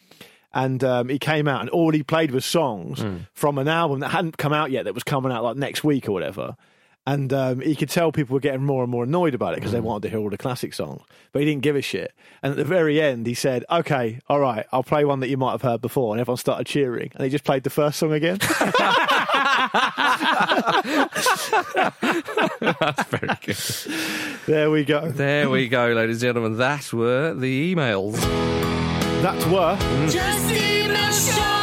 And 0.54 0.82
um, 0.84 1.08
he 1.08 1.18
came 1.18 1.46
out 1.48 1.60
and 1.62 1.70
all 1.70 1.90
he 1.92 2.02
played 2.04 2.30
was 2.30 2.44
songs 2.46 3.04
from 3.34 3.58
an 3.58 3.68
album 3.68 3.98
that 4.00 4.10
hadn't 4.10 4.36
come 4.38 4.52
out 4.52 4.70
yet, 4.70 4.84
that 4.84 4.94
was 4.94 5.02
coming 5.04 5.32
out 5.32 5.42
like 5.44 5.56
next 5.56 5.82
week 5.84 6.08
or 6.08 6.12
whatever. 6.12 6.56
And 7.06 7.32
um, 7.32 7.60
he 7.60 7.74
could 7.74 7.88
tell 7.88 8.12
people 8.12 8.34
were 8.34 8.40
getting 8.40 8.62
more 8.62 8.82
and 8.84 8.90
more 8.90 9.04
annoyed 9.04 9.34
about 9.34 9.54
it 9.54 9.56
because 9.56 9.72
they 9.72 9.80
wanted 9.80 10.02
to 10.02 10.10
hear 10.10 10.20
all 10.20 10.30
the 10.30 10.36
classic 10.38 10.74
songs. 10.74 11.02
But 11.32 11.40
he 11.40 11.46
didn't 11.46 11.62
give 11.62 11.74
a 11.74 11.82
shit. 11.82 12.12
And 12.42 12.50
at 12.52 12.56
the 12.56 12.64
very 12.64 13.00
end, 13.00 13.26
he 13.26 13.34
said, 13.34 13.64
Okay, 13.70 14.20
all 14.28 14.38
right, 14.38 14.66
I'll 14.70 14.82
play 14.84 15.04
one 15.04 15.18
that 15.20 15.28
you 15.28 15.36
might 15.38 15.52
have 15.52 15.62
heard 15.62 15.80
before. 15.80 16.12
And 16.14 16.20
everyone 16.20 16.36
started 16.36 16.66
cheering. 16.66 17.10
And 17.14 17.24
he 17.24 17.30
just 17.30 17.42
played 17.44 17.64
the 17.64 17.70
first 17.70 17.98
song 17.98 18.12
again. 18.12 18.38
That's 22.70 23.02
very 23.08 23.36
good. 23.44 23.56
there 24.46 24.70
we 24.70 24.84
go. 24.84 25.10
There 25.10 25.48
we 25.50 25.68
go, 25.68 25.88
ladies 25.88 26.22
and 26.22 26.28
gentlemen. 26.28 26.58
That 26.58 26.92
were 26.92 27.34
the 27.34 27.74
emails. 27.74 28.20
That 29.22 29.46
were. 29.50 29.76
Just 30.08 30.50
email 30.50 31.12
show 31.12 31.59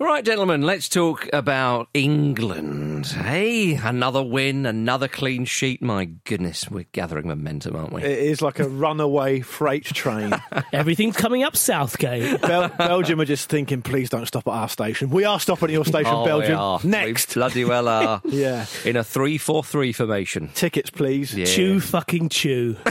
Right, 0.00 0.24
gentlemen, 0.24 0.62
let's 0.62 0.88
talk 0.88 1.28
about 1.32 1.88
England. 1.92 3.06
Hey, 3.06 3.74
another 3.74 4.22
win, 4.22 4.64
another 4.64 5.08
clean 5.08 5.44
sheet. 5.44 5.82
My 5.82 6.04
goodness, 6.04 6.70
we're 6.70 6.84
gathering 6.92 7.26
momentum, 7.26 7.74
aren't 7.74 7.92
we? 7.92 8.04
It 8.04 8.16
is 8.20 8.40
like 8.40 8.60
a 8.60 8.68
runaway 8.68 9.40
freight 9.40 9.82
train. 9.86 10.32
Everything's 10.72 11.16
coming 11.16 11.42
up 11.42 11.56
Southgate. 11.56 12.40
Bel- 12.40 12.68
Belgium 12.68 13.20
are 13.20 13.24
just 13.24 13.48
thinking, 13.48 13.82
please 13.82 14.08
don't 14.08 14.26
stop 14.26 14.46
at 14.46 14.52
our 14.52 14.68
station. 14.68 15.10
We 15.10 15.24
are 15.24 15.40
stopping 15.40 15.70
at 15.70 15.72
your 15.72 15.84
station, 15.84 16.12
Oh, 16.14 16.22
we 16.22 16.28
Belgium. 16.28 16.58
are. 16.60 16.78
Next. 16.84 17.30
We 17.34 17.40
bloody 17.40 17.64
well 17.64 17.88
are. 17.88 18.22
Yeah. 18.24 18.66
In 18.84 18.94
a 18.96 19.02
3 19.02 19.36
4 19.36 19.64
3 19.64 19.92
formation. 19.92 20.48
Tickets, 20.54 20.90
please. 20.90 21.34
Yeah. 21.34 21.44
Chew 21.44 21.80
fucking 21.80 22.28
chew. 22.28 22.76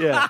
Yeah. 0.00 0.28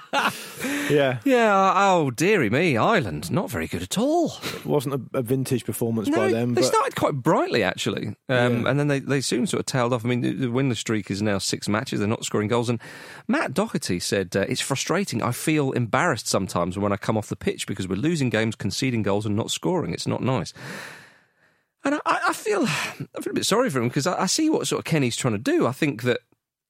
yeah. 0.91 1.19
Yeah, 1.25 1.73
oh, 1.77 2.11
dearie 2.11 2.51
me, 2.51 2.77
Ireland, 2.77 3.31
not 3.31 3.51
very 3.51 3.67
good 3.67 3.83
at 3.83 3.97
all. 3.99 4.35
It 4.55 4.67
wasn't 4.67 4.95
a, 4.95 5.19
a 5.19 5.23
vintage 5.23 5.65
performance 5.65 6.09
by 6.11 6.31
them. 6.31 6.55
they 6.55 6.61
but 6.61 6.67
started 6.67 6.95
quite 6.97 7.15
brightly, 7.15 7.63
actually, 7.63 8.09
um, 8.29 8.63
Yeah. 8.63 8.71
and 8.71 8.79
then 8.79 8.89
they, 8.89 8.99
they 9.01 9.21
soon 9.21 9.47
sort 9.47 9.61
of 9.61 9.67
tailed 9.67 9.93
off. 9.93 10.05
I 10.05 10.09
mean, 10.09 10.21
the, 10.21 10.33
the 10.33 10.47
winless 10.47 10.77
streak 10.77 11.11
is 11.11 11.23
now 11.23 11.39
six 11.39 11.69
matches; 11.69 11.99
they're 12.01 12.09
not 12.09 12.25
scoring 12.25 12.49
goals. 12.49 12.69
And 12.69 12.81
Matt 13.29 13.55
Doherty 13.55 13.99
said 14.01 14.37
uh, 14.37 14.41
it's 14.49 14.61
frustrating. 14.61 15.23
I 15.23 15.33
feel 15.33 15.73
embarrassed 15.73 16.27
sometimes 16.29 16.79
when 16.79 16.93
I 16.93 16.97
come 16.97 17.17
off 17.17 17.29
the 17.29 17.37
pitch 17.37 17.67
because 17.67 17.89
we're 17.89 17.97
losing 17.97 18.31
games, 18.31 18.55
conceding 18.57 19.03
goals, 19.03 19.25
and 19.27 19.37
not 19.37 19.51
scoring. 19.51 19.93
It's 19.93 20.07
not 20.07 20.23
nice. 20.23 20.53
And 21.85 21.97
I, 22.07 22.21
I 22.29 22.33
feel 22.33 22.63
I 22.65 23.21
feel 23.21 23.31
a 23.31 23.35
bit 23.35 23.47
sorry 23.47 23.71
for 23.71 23.79
him 23.81 23.89
because 23.89 24.07
I, 24.07 24.23
I 24.23 24.27
see 24.27 24.49
what 24.51 24.67
sort 24.67 24.79
of 24.81 24.85
Kenny's 24.85 25.17
trying 25.17 25.35
to 25.35 25.39
do. 25.39 25.67
I 25.67 25.73
think 25.73 26.03
that 26.03 26.21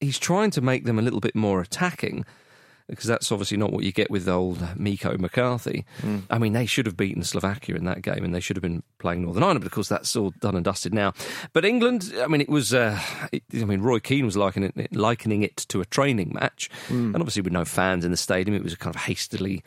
he's 0.00 0.18
trying 0.18 0.50
to 0.52 0.60
make 0.60 0.84
them 0.84 0.98
a 0.98 1.02
little 1.02 1.20
bit 1.20 1.34
more 1.36 1.60
attacking 1.60 2.24
because 2.88 3.06
that's 3.06 3.32
obviously 3.32 3.56
not 3.56 3.72
what 3.72 3.84
you 3.84 3.92
get 3.92 4.10
with 4.10 4.28
old 4.28 4.76
Miko 4.76 5.16
McCarthy. 5.16 5.84
I 6.30 6.38
mean, 6.38 6.52
they 6.52 6.66
should 6.66 6.86
have 6.86 6.96
beaten 6.96 7.22
Slovakia 7.22 7.76
in 7.76 7.84
that 7.84 8.02
game, 8.02 8.24
and 8.24 8.34
they 8.34 8.40
should 8.40 8.56
have 8.56 8.62
been 8.62 8.82
playing 8.98 9.22
Northern 9.22 9.42
Ireland. 9.42 9.60
But 9.60 9.66
of 9.66 9.72
course, 9.72 9.88
that's 9.88 10.14
all 10.16 10.32
done 10.40 10.54
and 10.54 10.64
dusted 10.64 10.92
now. 10.92 11.14
But 11.52 11.64
England, 11.64 12.12
I 12.20 12.26
mean, 12.26 12.40
it 12.40 12.48
was. 12.48 12.74
Uh, 12.74 12.98
it, 13.32 13.42
I 13.54 13.64
mean, 13.64 13.80
Roy 13.80 14.00
Keane 14.00 14.26
was 14.26 14.36
likening 14.36 14.72
it, 14.76 14.94
likening 14.94 15.42
it 15.42 15.56
to 15.68 15.80
a 15.80 15.84
training 15.86 16.32
match, 16.34 16.68
and 17.14 17.16
obviously 17.16 17.42
with 17.42 17.52
no 17.52 17.64
fans 17.64 18.04
in 18.04 18.10
the 18.10 18.16
stadium, 18.16 18.56
it 18.56 18.62
was 18.62 18.72
a 18.74 18.76
kind 18.76 18.94
of 18.94 19.02
hastily 19.02 19.62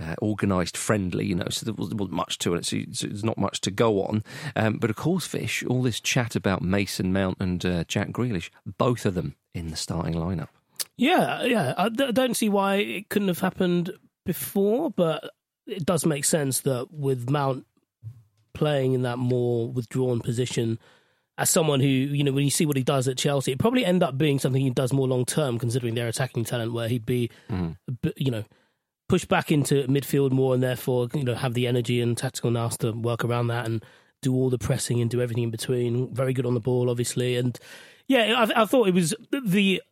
uh, 0.00 0.14
organised 0.20 0.76
friendly, 0.76 1.26
you 1.26 1.34
know. 1.34 1.48
So 1.50 1.64
there 1.64 1.74
wasn't 1.74 2.00
wasn't 2.00 2.16
much 2.16 2.38
to 2.38 2.54
it. 2.54 2.66
So, 2.66 2.78
so 2.92 3.06
there's 3.06 3.24
not 3.24 3.38
much 3.38 3.60
to 3.62 3.70
go 3.70 4.02
on. 4.02 4.24
Um, 4.56 4.78
but 4.78 4.90
of 4.90 4.96
course, 4.96 5.26
Fish, 5.26 5.64
all 5.64 5.82
this 5.82 6.00
chat 6.00 6.34
about 6.34 6.62
Mason 6.62 7.12
Mount 7.12 7.36
and 7.40 7.64
uh, 7.64 7.84
Jack 7.84 8.08
Grealish, 8.08 8.50
both 8.78 9.06
of 9.06 9.14
them 9.14 9.36
in 9.54 9.68
the 9.68 9.76
starting 9.76 10.14
lineup. 10.14 10.48
Yeah, 10.96 11.44
yeah. 11.44 11.74
I 11.76 11.88
d- 11.88 12.12
don't 12.12 12.36
see 12.36 12.48
why 12.48 12.76
it 12.76 13.08
couldn't 13.08 13.28
have 13.28 13.40
happened 13.40 13.92
before, 14.24 14.90
but 14.90 15.30
it 15.66 15.84
does 15.84 16.06
make 16.06 16.24
sense 16.24 16.60
that 16.60 16.88
with 16.90 17.28
Mount 17.28 17.66
playing 18.54 18.94
in 18.94 19.02
that 19.02 19.18
more 19.18 19.68
withdrawn 19.68 20.20
position, 20.20 20.78
as 21.38 21.50
someone 21.50 21.80
who, 21.80 21.86
you 21.86 22.24
know, 22.24 22.32
when 22.32 22.44
you 22.44 22.50
see 22.50 22.64
what 22.64 22.76
he 22.76 22.82
does 22.82 23.08
at 23.08 23.18
Chelsea, 23.18 23.52
it 23.52 23.58
probably 23.58 23.84
end 23.84 24.02
up 24.02 24.16
being 24.16 24.38
something 24.38 24.62
he 24.62 24.70
does 24.70 24.92
more 24.92 25.06
long 25.06 25.24
term, 25.24 25.58
considering 25.58 25.94
their 25.94 26.08
attacking 26.08 26.44
talent, 26.44 26.72
where 26.72 26.88
he'd 26.88 27.04
be, 27.04 27.30
mm-hmm. 27.50 27.72
bit, 28.00 28.14
you 28.16 28.30
know, 28.30 28.44
pushed 29.08 29.28
back 29.28 29.52
into 29.52 29.86
midfield 29.86 30.32
more 30.32 30.54
and 30.54 30.62
therefore, 30.62 31.08
you 31.14 31.24
know, 31.24 31.34
have 31.34 31.54
the 31.54 31.66
energy 31.66 32.00
and 32.00 32.16
tactical 32.16 32.50
nous 32.50 32.78
to 32.78 32.92
work 32.92 33.24
around 33.24 33.48
that 33.48 33.66
and 33.66 33.84
do 34.22 34.34
all 34.34 34.50
the 34.50 34.58
pressing 34.58 35.00
and 35.00 35.10
do 35.10 35.20
everything 35.20 35.44
in 35.44 35.50
between. 35.50 36.12
Very 36.14 36.32
good 36.32 36.46
on 36.46 36.54
the 36.54 36.60
ball, 36.60 36.88
obviously. 36.88 37.36
And 37.36 37.58
yeah, 38.08 38.46
I, 38.56 38.62
I 38.62 38.64
thought 38.64 38.88
it 38.88 38.94
was 38.94 39.14
the 39.30 39.82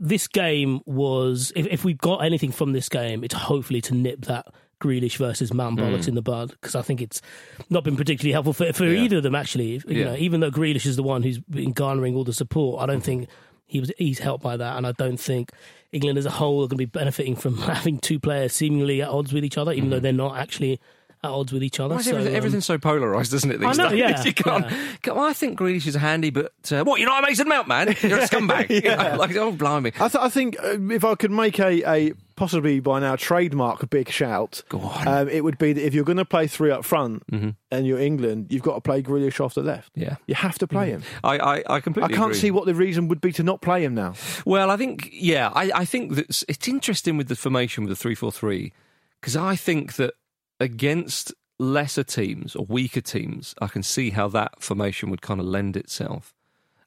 this 0.00 0.26
game 0.26 0.80
was 0.86 1.52
if, 1.54 1.66
if 1.66 1.84
we 1.84 1.92
got 1.94 2.24
anything 2.24 2.50
from 2.50 2.72
this 2.72 2.88
game, 2.88 3.22
it's 3.22 3.34
hopefully 3.34 3.80
to 3.82 3.94
nip 3.94 4.22
that 4.22 4.46
Grealish 4.80 5.18
versus 5.18 5.52
Mount 5.52 5.78
Hmm. 5.78 5.84
bollocks 5.84 6.08
in 6.08 6.14
the 6.14 6.22
bud 6.22 6.50
because 6.52 6.74
I 6.74 6.80
think 6.82 7.02
it's 7.02 7.20
not 7.68 7.84
been 7.84 7.96
particularly 7.96 8.32
helpful 8.32 8.54
for, 8.54 8.72
for 8.72 8.86
either 8.86 9.18
of 9.18 9.22
them. 9.22 9.34
Actually, 9.34 9.72
you 9.72 9.82
Yeah. 9.88 10.04
know, 10.06 10.16
even 10.16 10.40
though 10.40 10.50
Grealish 10.50 10.86
is 10.86 10.96
the 10.96 11.02
one 11.02 11.22
who's 11.22 11.38
been 11.38 11.72
garnering 11.72 12.16
all 12.16 12.24
the 12.24 12.32
support, 12.32 12.82
I 12.82 12.86
don't 12.86 13.02
think 13.04 13.28
he 13.66 13.78
was 13.78 13.92
he's 13.98 14.18
helped 14.20 14.42
by 14.42 14.56
that, 14.56 14.76
and 14.78 14.86
I 14.86 14.92
don't 14.92 15.20
think 15.20 15.52
England 15.92 16.18
as 16.18 16.24
a 16.26 16.30
whole 16.30 16.58
are 16.64 16.66
going 16.66 16.70
to 16.70 16.76
be 16.78 16.84
benefiting 16.86 17.36
from 17.36 17.56
having 17.58 17.98
two 17.98 18.18
players 18.18 18.54
seemingly 18.54 19.02
at 19.02 19.08
odds 19.10 19.32
with 19.34 19.44
each 19.44 19.58
other, 19.58 19.72
even 19.72 19.90
though 19.90 20.00
they're 20.00 20.12
not 20.14 20.38
actually 20.38 20.80
at 21.22 21.30
odds 21.30 21.52
with 21.52 21.62
each 21.62 21.78
other. 21.80 21.94
Why 21.94 22.00
is 22.00 22.06
So, 22.06 22.12
everything, 22.12 22.32
um, 22.32 22.36
everything's 22.36 22.64
so 22.66 22.78
polarised, 22.78 23.34
isn't 23.34 23.50
it? 23.50 23.60
These 23.60 23.78
I 23.78 23.82
know, 23.82 23.88
days? 23.90 23.98
yeah, 23.98 24.22
You 24.24 24.32
can't, 24.34 24.66
can't- 25.02 25.16
well, 25.16 25.26
I 25.26 25.32
think 25.34 25.58
Grealish 25.58 25.86
is 25.86 25.94
handy, 25.94 26.30
but 26.30 26.52
uh, 26.72 26.82
what? 26.84 26.98
You're 27.00 27.08
not 27.10 27.22
a 27.22 27.26
Mason 27.26 27.48
Mount, 27.48 27.68
man. 27.68 27.88
You're 28.02 28.18
a 28.18 28.22
scumbag. 28.28 28.70
You 28.70 28.80
know, 28.96 29.16
like, 29.18 29.36
oh, 29.36 29.52
blimey. 29.52 29.92
I, 30.00 30.08
th- 30.08 30.16
I 30.22 30.28
think 30.30 30.56
uh, 30.62 30.78
if 30.90 31.04
I 31.04 31.14
could 31.16 31.30
make 31.30 31.58
a, 31.60 31.82
a 31.90 32.12
possibly 32.36 32.80
by 32.80 33.00
now 33.00 33.16
trademark 33.16 33.90
big 33.90 34.08
shout, 34.08 34.62
Go 34.70 34.80
on. 34.80 35.06
Um, 35.06 35.28
it 35.28 35.44
would 35.44 35.58
be 35.58 35.74
that 35.74 35.84
if 35.84 35.92
you're 35.92 36.04
going 36.04 36.16
to 36.16 36.24
play 36.24 36.46
three 36.46 36.70
up 36.70 36.86
front 36.86 37.22
and 37.30 37.86
you're 37.86 38.00
England, 38.00 38.46
you've 38.48 38.62
got 38.62 38.76
to 38.76 38.80
play 38.80 39.02
Grealish 39.02 39.44
off 39.44 39.52
the 39.52 39.62
left. 39.62 39.92
Yeah. 39.94 40.16
You 40.26 40.34
have 40.36 40.58
to 40.60 40.66
play 40.66 40.88
him. 40.88 41.02
I, 41.22 41.36
I, 41.38 41.56
I 41.58 41.62
I 41.76 41.80
can't 41.80 42.00
agree. 42.16 42.34
see 42.34 42.50
what 42.50 42.64
the 42.64 42.74
reason 42.74 43.08
would 43.08 43.20
be 43.20 43.30
to 43.32 43.42
not 43.42 43.60
play 43.60 43.84
him 43.84 43.94
now. 43.94 44.14
Well, 44.46 44.70
I 44.70 44.78
think, 44.78 45.10
yeah, 45.12 45.50
I, 45.54 45.70
I 45.74 45.84
think 45.84 46.12
that 46.14 46.20
it's- 46.20 46.44
it's 46.48 46.66
interesting 46.66 47.18
with 47.18 47.28
the 47.28 47.36
formation 47.36 47.84
with 47.84 47.90
the 47.90 47.96
3 47.96 48.14
4 48.14 48.32
3 48.32 48.72
because 49.20 49.36
I 49.36 49.54
think 49.54 49.96
that 49.96 50.14
against 50.60 51.32
lesser 51.58 52.04
teams 52.04 52.54
or 52.54 52.64
weaker 52.66 53.00
teams, 53.00 53.54
I 53.60 53.66
can 53.66 53.82
see 53.82 54.10
how 54.10 54.28
that 54.28 54.62
formation 54.62 55.10
would 55.10 55.22
kind 55.22 55.40
of 55.40 55.46
lend 55.46 55.76
itself 55.76 56.34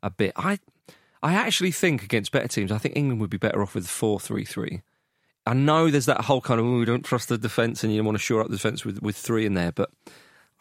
a 0.01 0.09
bit. 0.09 0.33
I, 0.35 0.59
I 1.21 1.33
actually 1.33 1.71
think 1.71 2.03
against 2.03 2.31
better 2.31 2.47
teams, 2.47 2.71
I 2.71 2.77
think 2.77 2.95
England 2.95 3.19
would 3.21 3.29
be 3.29 3.37
better 3.37 3.61
off 3.61 3.75
with 3.75 3.87
4 3.87 4.19
3 4.19 4.45
3. 4.45 4.81
I 5.45 5.53
know 5.53 5.89
there's 5.89 6.05
that 6.05 6.21
whole 6.21 6.41
kind 6.41 6.59
of, 6.59 6.65
oh, 6.65 6.79
we 6.79 6.85
don't 6.85 7.03
trust 7.03 7.29
the 7.29 7.37
defence 7.37 7.83
and 7.83 7.93
you 7.93 8.03
want 8.03 8.17
to 8.17 8.23
shore 8.23 8.41
up 8.41 8.47
the 8.47 8.55
defence 8.55 8.85
with, 8.85 9.01
with 9.01 9.17
three 9.17 9.45
in 9.45 9.55
there, 9.55 9.73
but 9.73 9.89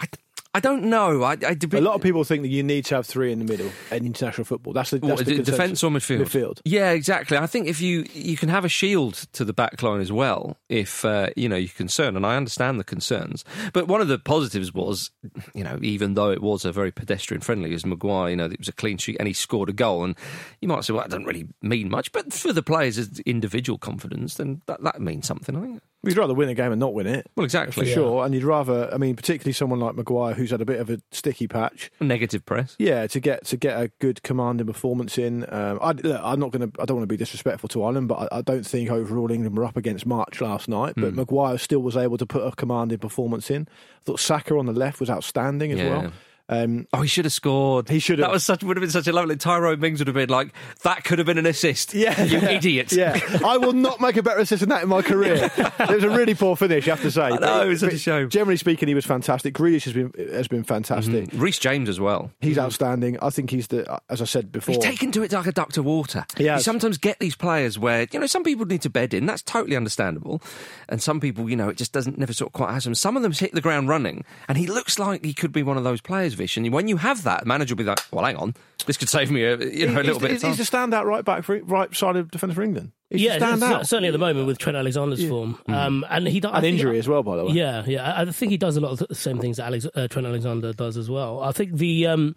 I, 0.01 0.07
I 0.55 0.61
don't 0.61 0.85
know. 0.85 1.23
I, 1.23 1.33
I, 1.47 1.57
A 1.73 1.81
lot 1.81 1.95
of 1.95 2.03
people 2.03 2.25
think 2.25 2.43
that 2.43 2.49
you 2.49 2.63
need 2.63 2.85
to 2.87 2.97
have 2.97 3.07
three 3.07 3.33
in 3.33 3.39
the 3.39 3.45
middle 3.47 3.71
in 3.91 4.05
international 4.05 4.45
football. 4.45 4.75
That's 4.75 4.91
the, 4.91 4.99
that's 4.99 5.21
What, 5.21 5.25
the 5.25 5.37
d- 5.37 5.43
defence 5.43 5.83
or 5.83 5.91
midfield? 5.91 6.27
Midfield. 6.27 6.61
Yeah, 6.67 6.91
exactly. 6.91 7.39
I 7.39 7.47
think 7.47 7.69
if 7.69 7.81
you 7.81 8.05
you 8.13 8.37
can 8.37 8.51
have 8.51 8.63
a 8.63 8.69
shield 8.69 9.15
to 9.33 9.47
the 9.47 9.55
back 9.55 9.83
line 9.83 10.03
as 10.03 10.13
well, 10.13 10.59
if 10.69 11.07
uh, 11.07 11.31
you 11.37 11.49
know 11.49 11.57
you're 11.57 11.71
concerned, 11.71 12.19
and 12.19 12.27
I 12.27 12.37
understand 12.37 12.79
the 12.79 12.85
concerns. 12.85 13.47
But 13.73 13.89
one 13.89 14.03
of 14.03 14.09
the 14.09 14.19
positives 14.19 14.75
was, 14.75 15.11
you 15.55 15.65
know, 15.65 15.79
even 15.81 16.15
though 16.15 16.31
it 16.31 16.43
was 16.43 16.67
a 16.67 16.73
very 16.73 16.93
pedestrian 16.93 17.41
friendly, 17.41 17.73
as 17.73 17.87
Maguire, 17.87 18.29
you 18.29 18.37
know, 18.37 18.45
it 18.45 18.59
was 18.59 18.69
a 18.69 18.73
clean 18.73 18.99
sheet 18.99 19.17
and 19.19 19.27
he 19.27 19.33
scored 19.33 19.71
a 19.71 19.73
goal, 19.73 20.05
and 20.05 20.15
you 20.61 20.69
might 20.69 20.85
say, 20.85 20.93
well, 20.93 21.03
that 21.03 21.11
doesn't 21.11 21.25
really 21.25 21.49
mean 21.63 21.89
much, 21.89 22.13
but 22.13 22.31
for 22.31 22.53
the 22.53 22.63
players' 22.63 22.99
as 22.99 23.21
individual 23.21 23.79
confidence, 23.79 24.35
then 24.35 24.61
that, 24.67 24.83
that 24.83 25.01
means 25.01 25.27
something. 25.27 25.57
I 25.57 25.61
think. 25.61 25.83
You'd 26.05 26.17
rather 26.17 26.35
win 26.35 26.49
a 26.49 26.55
game 26.55 26.73
and 26.73 26.81
not 26.81 26.95
win 26.95 27.07
it. 27.07 27.29
Well, 27.37 27.45
exactly. 27.45 27.87
For 27.87 27.91
sure. 27.93 28.25
And 28.25 28.35
you'd 28.35 28.43
rather, 28.43 28.93
I 28.93 28.97
mean, 28.97 29.15
particularly 29.15 29.53
someone 29.53 29.79
like 29.79 29.95
Maguire 29.95 30.35
who's 30.35 30.51
had 30.51 30.61
a 30.61 30.65
bit 30.65 30.81
of 30.81 30.91
a 30.91 31.01
sticky 31.13 31.47
patch. 31.47 31.93
Negative 32.01 32.45
press. 32.45 32.75
Yeah, 32.79 33.07
to 33.07 33.21
get 33.21 33.45
to 33.47 33.57
get 33.57 33.81
a 33.81 33.87
good 34.01 34.21
commanding 34.25 34.67
performance 34.67 35.17
in. 35.17 35.45
Um, 35.49 35.79
I, 35.81 35.93
look, 35.93 36.21
I'm 36.25 36.41
not 36.41 36.51
going 36.51 36.69
to. 36.71 36.81
I 36.83 36.87
don't 36.87 36.97
want 36.97 37.09
to 37.09 37.13
be 37.13 37.17
disrespectful 37.17 37.69
to 37.69 37.85
Ireland, 37.85 38.09
but 38.09 38.33
I, 38.33 38.39
I 38.39 38.43
don't 38.43 38.67
think 38.67 38.91
overall 38.91 39.31
England 39.31 39.57
were 39.57 39.65
up 39.65 39.77
against 39.77 40.05
March 40.05 40.41
last 40.41 40.69
night. 40.69 40.95
But 40.97 41.15
Maguire 41.15 41.57
still 41.59 41.81
was 41.81 41.97
able 41.97 42.19
to 42.19 42.27
put 42.27 42.45
a 42.45 42.51
commanding 42.51 42.99
performance 42.99 43.49
in. 43.49 43.69
I 43.71 44.05
thought 44.05 44.19
Saka 44.19 44.57
on 44.59 44.67
the 44.67 44.73
left 44.73 44.99
was 44.99 45.09
outstanding 45.09 45.71
as 45.71 45.79
Yeah. 45.79 45.89
well. 45.89 46.13
Um, 46.49 46.87
Oh, 46.93 47.03
he 47.03 47.09
should 47.09 47.25
have 47.25 47.33
scored. 47.33 47.89
He 47.89 47.99
should 47.99 48.19
have. 48.19 48.29
That 48.29 48.33
was 48.33 48.45
such 48.45 48.63
would 48.63 48.77
have 48.77 48.83
been 48.83 48.91
such 48.91 49.07
a 49.07 49.13
lovely. 49.13 49.37
Tyrone 49.37 49.81
Mings 49.81 50.01
would 50.01 50.09
have 50.09 50.15
been 50.15 50.29
like, 50.29 50.53
that 50.83 51.05
could 51.05 51.19
have 51.19 51.27
been 51.27 51.39
an 51.39 51.47
assist. 51.47 51.95
Yeah, 51.95 52.23
you 52.23 52.39
yeah. 52.39 52.51
idiot. 52.51 52.93
Yeah, 53.03 53.19
I 53.45 53.57
will 53.57 53.73
not 53.73 54.01
make 54.01 54.17
a 54.17 54.23
better 54.23 54.41
assist 54.41 54.61
than 54.61 54.69
that 54.69 54.83
in 54.83 54.89
my 54.89 55.03
career. 55.03 55.51
it 55.57 55.89
was 55.89 56.05
a 56.05 56.11
really 56.11 56.35
poor 56.35 56.57
finish, 56.57 56.87
you 56.87 56.93
have 56.93 57.01
to 57.03 57.11
say. 57.11 57.23
I 57.23 57.37
know, 57.39 57.63
it 57.63 57.69
was 57.69 57.81
such 57.81 57.95
a 57.95 57.99
shame. 57.99 58.29
Generally 58.29 58.59
speaking, 58.59 58.87
he 58.87 58.95
was 58.95 59.05
fantastic. 59.05 59.55
Grealish 59.55 59.85
has 59.85 59.95
been 59.95 60.13
has 60.33 60.47
been 60.47 60.63
fantastic. 60.63 61.31
Reece 61.33 61.59
James 61.59 61.89
as 61.89 61.99
well. 61.99 62.31
He's 62.41 62.59
outstanding. 62.59 63.19
I 63.21 63.31
think 63.31 63.51
he's 63.51 63.69
the, 63.69 64.01
as 64.09 64.21
I 64.21 64.25
said 64.25 64.53
before. 64.53 64.75
He's 64.75 64.85
taken 64.85 65.11
to 65.13 65.23
it 65.23 65.33
like 65.33 65.47
a 65.47 65.53
duck 65.53 65.73
to 65.73 65.83
water. 65.83 66.25
He 66.37 66.45
You 66.45 66.61
sometimes 66.61 66.99
get 66.99 67.19
these 67.19 67.35
players 67.35 67.79
where, 67.79 68.07
you 68.13 68.21
know, 68.21 68.27
some 68.27 68.45
people 68.45 68.67
need 68.67 68.83
to 68.83 68.91
bed 68.91 69.15
in. 69.15 69.27
That's 69.27 69.43
totally 69.43 69.77
understandable. 69.77 70.43
And 70.89 71.03
some 71.03 71.21
people, 71.21 71.49
you 71.51 71.57
know, 71.57 71.69
it 71.69 71.77
just 71.77 71.93
doesn't 71.93 72.19
never 72.19 72.33
sort 72.33 72.51
of 72.51 72.53
quite 72.53 72.73
has 72.73 72.85
them. 72.85 72.95
Some 72.95 73.17
of 73.17 73.23
them 73.23 73.33
hit 73.33 73.53
the 73.53 73.61
ground 73.61 73.89
running. 73.89 74.25
And 74.49 74.59
he 74.59 74.67
looks 74.67 74.99
like 74.99 75.25
he 75.25 75.35
could 75.35 75.53
be 75.53 75.63
one 75.63 75.77
of 75.77 75.85
those 75.85 76.01
players, 76.01 76.32
Vish. 76.35 76.57
And 76.57 76.73
when 76.73 76.89
you 76.89 76.97
have 76.97 77.23
that, 77.25 77.47
manager 77.47 77.75
will 77.75 77.79
be 77.79 77.85
like, 77.85 78.01
well, 78.11 78.25
hang 78.25 78.37
on. 78.37 78.55
This 78.87 78.97
could 78.97 79.09
save 79.09 79.31
me 79.31 79.45
a, 79.45 79.57
you 79.59 79.87
know, 79.87 80.01
a 80.01 80.03
little 80.03 80.15
he's, 80.15 80.19
bit 80.19 80.31
he's, 80.33 80.45
of 80.45 80.51
he's 80.57 80.69
a 80.69 80.71
standout 80.71 81.05
right 81.05 81.25
back 81.25 81.45
for 81.45 81.59
right 81.63 81.95
side 81.95 82.17
of 82.17 82.31
defender 82.31 82.55
for 82.55 82.63
England. 82.63 82.93
He's 83.11 83.23
yeah, 83.23 83.35
a 83.35 83.39
stand 83.39 83.63
out. 83.63 83.87
certainly 83.87 84.09
at 84.09 84.13
the 84.13 84.19
moment 84.19 84.47
with 84.47 84.59
Trent 84.59 84.77
Alexander's 84.77 85.27
form, 85.29 85.59
um, 85.69 86.05
and 86.09 86.27
he 86.27 86.41
do- 86.41 86.49
I 86.49 86.55
and 86.57 86.63
think- 86.63 86.75
injury 86.79 86.99
as 86.99 87.07
well, 87.07 87.23
by 87.23 87.37
the 87.37 87.45
way. 87.45 87.53
Yeah, 87.53 87.85
yeah. 87.87 88.13
I 88.13 88.23
I 88.23 88.25
think 88.25 88.51
he 88.51 88.57
does 88.59 88.77
a 88.77 88.81
lot 88.81 88.93
of 89.01 89.07
the 89.07 89.15
same 89.15 89.39
things 89.39 89.59
that 89.59 89.67
Alex, 89.67 89.87
uh, 89.95 90.09
Trent 90.09 90.27
Alexander 90.27 90.73
does 90.73 90.97
as 90.97 91.11
well. 91.11 91.43
I 91.43 91.53
think 91.53 91.75
the 91.75 92.07
um, 92.07 92.35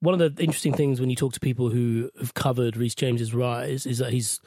one 0.00 0.20
of 0.20 0.34
the 0.34 0.42
interesting 0.42 0.74
things 0.74 1.00
when 1.00 1.08
you 1.08 1.16
talk 1.16 1.32
to 1.34 1.40
people 1.40 1.70
who 1.70 2.10
have 2.18 2.34
covered 2.34 2.76
Reece 2.76 2.94
James's 2.96 3.32
rise 3.32 3.86
is 3.86 3.98
that 3.98 4.12
he's 4.12 4.40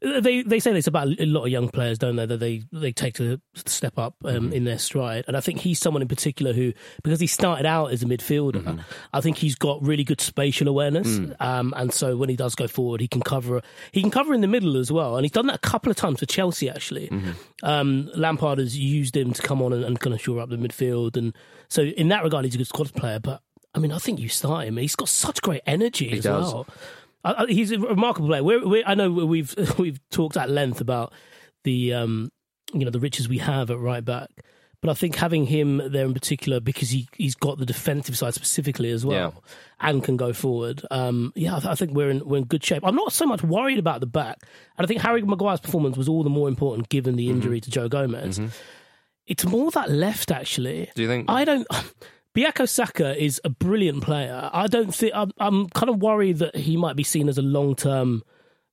They 0.00 0.42
they 0.42 0.60
say 0.60 0.72
this 0.72 0.86
about 0.86 1.08
a 1.18 1.26
lot 1.26 1.42
of 1.44 1.48
young 1.48 1.68
players, 1.70 1.98
don't 1.98 2.14
they? 2.16 2.24
That 2.26 2.38
they 2.38 2.62
they 2.72 2.92
take 2.92 3.18
a 3.18 3.40
step 3.66 3.98
up 3.98 4.14
um, 4.24 4.34
Mm-hmm. 4.44 4.52
in 4.52 4.64
their 4.64 4.78
stride, 4.78 5.24
and 5.26 5.36
I 5.36 5.40
think 5.40 5.58
he's 5.58 5.80
someone 5.80 6.02
in 6.02 6.08
particular 6.08 6.52
who, 6.52 6.72
because 7.02 7.18
he 7.18 7.26
started 7.26 7.66
out 7.66 7.90
as 7.92 8.02
a 8.02 8.06
midfielder, 8.06 8.62
Mm-hmm. 8.62 8.80
I 9.12 9.20
think 9.20 9.38
he's 9.38 9.56
got 9.56 9.82
really 9.82 10.04
good 10.04 10.20
spatial 10.20 10.68
awareness, 10.68 11.18
Mm. 11.18 11.34
um, 11.40 11.74
and 11.76 11.92
so 11.92 12.16
when 12.16 12.28
he 12.28 12.36
does 12.36 12.54
go 12.54 12.68
forward, 12.68 13.00
he 13.00 13.08
can 13.08 13.22
cover 13.22 13.60
he 13.90 14.00
can 14.00 14.10
cover 14.12 14.32
in 14.34 14.40
the 14.40 14.46
middle 14.46 14.76
as 14.76 14.92
well, 14.92 15.16
and 15.16 15.24
he's 15.24 15.32
done 15.32 15.46
that 15.48 15.56
a 15.56 15.68
couple 15.68 15.90
of 15.90 15.96
times 15.96 16.20
for 16.20 16.26
Chelsea 16.26 16.70
actually. 16.70 17.08
Mm-hmm. 17.08 17.30
Um, 17.64 18.08
Lampard 18.14 18.58
has 18.58 18.78
used 18.78 19.16
him 19.16 19.32
to 19.32 19.42
come 19.42 19.60
on 19.60 19.72
and, 19.72 19.84
and 19.84 19.98
kind 19.98 20.14
of 20.14 20.20
shore 20.20 20.38
up 20.40 20.48
the 20.48 20.56
midfield, 20.56 21.16
and 21.16 21.34
so 21.68 21.82
in 21.82 22.06
that 22.08 22.22
regard, 22.22 22.44
he's 22.44 22.54
a 22.54 22.58
good 22.58 22.68
squad 22.68 22.92
player. 22.94 23.18
But 23.18 23.42
I 23.74 23.80
mean, 23.80 23.90
I 23.92 23.98
think 23.98 24.20
you 24.20 24.28
start 24.28 24.66
him; 24.66 24.76
he's 24.76 24.94
got 24.96 25.08
such 25.08 25.42
great 25.42 25.62
energy 25.66 26.08
He 26.08 26.18
as 26.18 26.24
does. 26.24 26.52
well. 26.54 26.66
I, 27.24 27.44
I, 27.44 27.46
he's 27.46 27.70
a 27.72 27.78
remarkable 27.78 28.28
player. 28.28 28.44
We're, 28.44 28.66
we're, 28.66 28.84
I 28.86 28.94
know 28.94 29.10
we've 29.10 29.54
we've 29.78 30.00
talked 30.10 30.36
at 30.36 30.50
length 30.50 30.80
about 30.80 31.12
the 31.64 31.94
um, 31.94 32.30
you 32.72 32.84
know 32.84 32.90
the 32.90 33.00
riches 33.00 33.28
we 33.28 33.38
have 33.38 33.70
at 33.70 33.78
right 33.78 34.04
back, 34.04 34.28
but 34.80 34.90
I 34.90 34.94
think 34.94 35.16
having 35.16 35.46
him 35.46 35.78
there 35.92 36.04
in 36.06 36.14
particular 36.14 36.60
because 36.60 36.90
he 36.90 37.08
he's 37.16 37.34
got 37.34 37.58
the 37.58 37.66
defensive 37.66 38.16
side 38.16 38.34
specifically 38.34 38.90
as 38.90 39.04
well 39.04 39.16
and 39.80 40.02
can 40.04 40.16
go 40.16 40.32
forward. 40.32 40.82
Um, 40.90 41.32
yeah, 41.34 41.56
I, 41.56 41.60
th- 41.60 41.70
I 41.70 41.74
think 41.74 41.92
we're 41.92 42.10
in 42.10 42.26
we're 42.26 42.38
in 42.38 42.44
good 42.44 42.64
shape. 42.64 42.82
I'm 42.84 42.94
not 42.96 43.12
so 43.12 43.26
much 43.26 43.42
worried 43.42 43.78
about 43.78 44.00
the 44.00 44.06
back, 44.06 44.38
and 44.76 44.84
I 44.84 44.86
think 44.86 45.00
Harry 45.00 45.22
Maguire's 45.22 45.60
performance 45.60 45.96
was 45.96 46.08
all 46.08 46.22
the 46.22 46.30
more 46.30 46.48
important 46.48 46.88
given 46.88 47.16
the 47.16 47.28
injury 47.30 47.60
to 47.60 47.70
Joe 47.70 47.88
Gomez. 47.88 48.38
It's 49.26 49.44
more 49.44 49.70
that 49.72 49.90
left 49.90 50.30
actually. 50.30 50.90
Do 50.94 51.02
you 51.02 51.08
think? 51.08 51.30
I 51.30 51.44
don't. 51.44 51.66
Bukayo 52.38 52.68
Saka 52.68 53.20
is 53.20 53.40
a 53.42 53.48
brilliant 53.50 54.02
player. 54.02 54.48
I 54.52 54.68
don't 54.68 54.94
think 54.94 55.12
I'm, 55.14 55.32
I'm 55.38 55.68
kind 55.70 55.90
of 55.90 56.00
worried 56.00 56.38
that 56.38 56.54
he 56.54 56.76
might 56.76 56.94
be 56.94 57.02
seen 57.02 57.28
as 57.28 57.36
a 57.36 57.42
long 57.42 57.74
term 57.74 58.22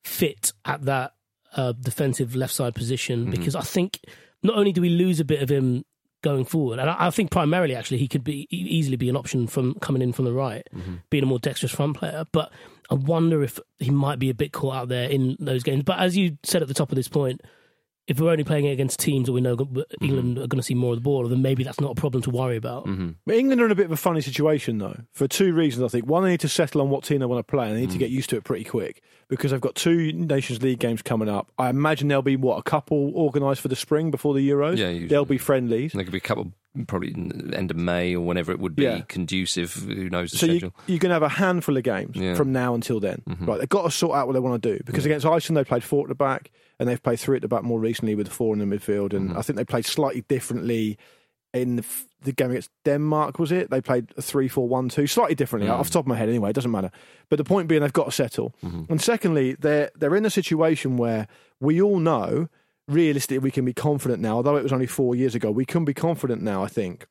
fit 0.03 0.53
at 0.65 0.83
that 0.83 1.13
uh, 1.55 1.71
defensive 1.71 2.35
left 2.35 2.53
side 2.53 2.75
position 2.75 3.31
because 3.31 3.55
I 3.55 3.61
think 3.61 4.01
not 4.43 4.55
only 4.55 4.71
do 4.71 4.81
we 4.81 4.89
lose 4.89 5.19
a 5.19 5.25
bit 5.25 5.41
of 5.41 5.49
him 5.49 5.83
going 6.21 6.45
forward, 6.45 6.77
and 6.79 6.89
I, 6.89 7.07
I 7.07 7.09
think 7.09 7.31
primarily 7.31 7.75
actually 7.75 7.97
he 7.97 8.07
could 8.07 8.23
be 8.23 8.47
easily 8.51 8.97
be 8.97 9.09
an 9.09 9.17
option 9.17 9.47
from 9.47 9.73
coming 9.75 10.03
in 10.03 10.13
from 10.13 10.25
the 10.25 10.33
right, 10.33 10.67
being 11.09 11.23
a 11.23 11.27
more 11.27 11.39
dexterous 11.39 11.71
front 11.71 11.97
player. 11.97 12.25
But 12.31 12.51
I 12.91 12.93
wonder 12.93 13.41
if 13.41 13.59
he 13.79 13.89
might 13.89 14.19
be 14.19 14.29
a 14.29 14.35
bit 14.35 14.51
caught 14.53 14.75
out 14.75 14.89
there 14.89 15.09
in 15.09 15.37
those 15.39 15.63
games. 15.63 15.83
But 15.83 15.99
as 15.99 16.15
you 16.15 16.37
said 16.43 16.61
at 16.61 16.67
the 16.67 16.75
top 16.75 16.91
of 16.91 16.95
this 16.95 17.07
point, 17.07 17.41
if 18.07 18.19
we're 18.19 18.31
only 18.31 18.43
playing 18.43 18.65
it 18.65 18.71
against 18.71 18.99
teams 18.99 19.25
that 19.25 19.31
we 19.31 19.41
know 19.41 19.55
mm-hmm. 19.55 20.05
England 20.05 20.37
are 20.37 20.47
going 20.47 20.59
to 20.59 20.63
see 20.63 20.75
more 20.75 20.93
of 20.93 20.97
the 20.97 21.01
ball, 21.03 21.27
then 21.27 21.41
maybe 21.41 21.63
that's 21.63 21.79
not 21.79 21.91
a 21.91 21.95
problem 21.95 22.21
to 22.23 22.29
worry 22.29 22.55
about. 22.55 22.85
Mm-hmm. 22.85 23.11
But 23.25 23.35
England 23.35 23.61
are 23.61 23.65
in 23.65 23.71
a 23.71 23.75
bit 23.75 23.87
of 23.87 23.91
a 23.91 23.97
funny 23.97 24.21
situation, 24.21 24.77
though, 24.77 24.97
for 25.11 25.27
two 25.27 25.53
reasons, 25.53 25.83
I 25.83 25.87
think. 25.87 26.05
One, 26.05 26.23
they 26.23 26.29
need 26.29 26.39
to 26.41 26.49
settle 26.49 26.81
on 26.81 26.89
what 26.89 27.03
team 27.03 27.19
they 27.19 27.25
want 27.25 27.45
to 27.45 27.51
play, 27.51 27.67
and 27.67 27.75
they 27.75 27.81
need 27.81 27.91
to 27.91 27.95
mm. 27.95 27.99
get 27.99 28.11
used 28.11 28.29
to 28.29 28.37
it 28.37 28.43
pretty 28.43 28.63
quick 28.63 29.01
because 29.27 29.51
they've 29.51 29.61
got 29.61 29.73
two 29.73 30.13
Nations 30.13 30.61
League 30.61 30.79
games 30.79 31.01
coming 31.01 31.29
up. 31.29 31.51
I 31.57 31.69
imagine 31.69 32.07
there'll 32.07 32.21
be, 32.21 32.35
what, 32.35 32.57
a 32.57 32.63
couple 32.63 33.11
organised 33.15 33.61
for 33.61 33.69
the 33.69 33.75
spring 33.75 34.11
before 34.11 34.35
the 34.35 34.47
Euros? 34.47 34.77
Yeah, 34.77 34.89
usually. 34.89 35.07
There'll 35.07 35.25
be 35.25 35.39
friendlies. 35.39 35.93
There 35.93 36.03
could 36.03 36.11
be 36.11 36.19
a 36.19 36.21
couple, 36.21 36.51
probably 36.85 37.11
end 37.55 37.71
of 37.71 37.77
May 37.77 38.15
or 38.15 38.21
whenever 38.21 38.51
it 38.51 38.59
would 38.59 38.75
be 38.75 38.83
Yeah. 38.83 39.01
conducive. 39.07 39.73
Who 39.73 40.11
knows 40.11 40.29
the 40.31 40.37
So 40.37 40.45
you, 40.45 40.59
schedule? 40.59 40.75
you're 40.85 40.99
going 40.99 41.09
to 41.09 41.15
have 41.15 41.23
a 41.23 41.29
handful 41.29 41.75
of 41.75 41.81
games 41.81 42.15
Yeah. 42.15 42.35
from 42.35 42.51
now 42.51 42.75
until 42.75 42.99
then. 42.99 43.23
Mm-hmm. 43.27 43.45
Right, 43.45 43.59
they've 43.59 43.67
got 43.67 43.83
to 43.83 43.91
sort 43.91 44.15
out 44.15 44.27
what 44.27 44.33
they 44.33 44.39
want 44.39 44.61
to 44.61 44.77
do 44.77 44.83
because 44.85 45.05
against 45.07 45.25
Iceland 45.25 45.57
they 45.57 45.63
played 45.63 45.83
four 45.83 46.03
at 46.03 46.09
the 46.09 46.15
back 46.15 46.51
and 46.79 46.87
they've 46.87 47.01
played 47.01 47.19
three 47.19 47.35
at 47.35 47.41
the 47.41 47.47
back 47.47 47.63
more 47.63 47.79
recently 47.79 48.15
with 48.15 48.27
four 48.27 48.53
in 48.53 48.59
the 48.59 48.65
midfield. 48.65 49.13
And 49.13 49.29
mm-hmm. 49.29 49.37
I 49.37 49.41
think 49.41 49.57
they 49.57 49.65
played 49.65 49.85
slightly 49.85 50.21
differently 50.27 50.97
in 51.53 51.77
the, 51.77 51.85
the 52.21 52.33
game 52.33 52.51
against 52.51 52.69
Denmark. 52.83 53.39
Was 53.39 53.51
it? 53.51 53.69
They 53.69 53.81
played 53.81 54.13
a 54.17 54.21
three-four-one-two, 54.21 55.07
slightly 55.07 55.35
differently 55.35 55.69
off 55.69 55.85
mm. 55.85 55.89
the 55.89 55.93
top 55.93 56.03
of 56.03 56.07
my 56.07 56.17
head. 56.17 56.27
Anyway, 56.27 56.49
it 56.49 56.53
doesn't 56.53 56.71
matter. 56.71 56.91
But 57.29 57.37
the 57.37 57.45
point 57.45 57.69
being, 57.69 57.81
they've 57.81 57.93
got 57.93 58.05
to 58.05 58.11
settle. 58.11 58.53
Mm-hmm. 58.63 58.91
And 58.91 59.01
secondly, 59.01 59.55
they're 59.57 59.89
they're 59.95 60.15
in 60.15 60.25
a 60.25 60.29
situation 60.29 60.97
where 60.97 61.27
we 61.59 61.81
all 61.81 61.99
know. 61.99 62.49
Realistically, 62.87 63.39
we 63.39 63.49
can 63.49 63.65
be 63.65 63.73
confident 63.73 64.21
now. 64.21 64.35
Although 64.35 64.57
it 64.57 64.63
was 64.63 64.71
only 64.71 64.85
four 64.85 65.15
years 65.15 65.33
ago, 65.33 65.49
we 65.49 65.65
can 65.65 65.85
be 65.85 65.93
confident 65.93 66.43
now. 66.43 66.63
I 66.63 66.67
think 66.67 67.07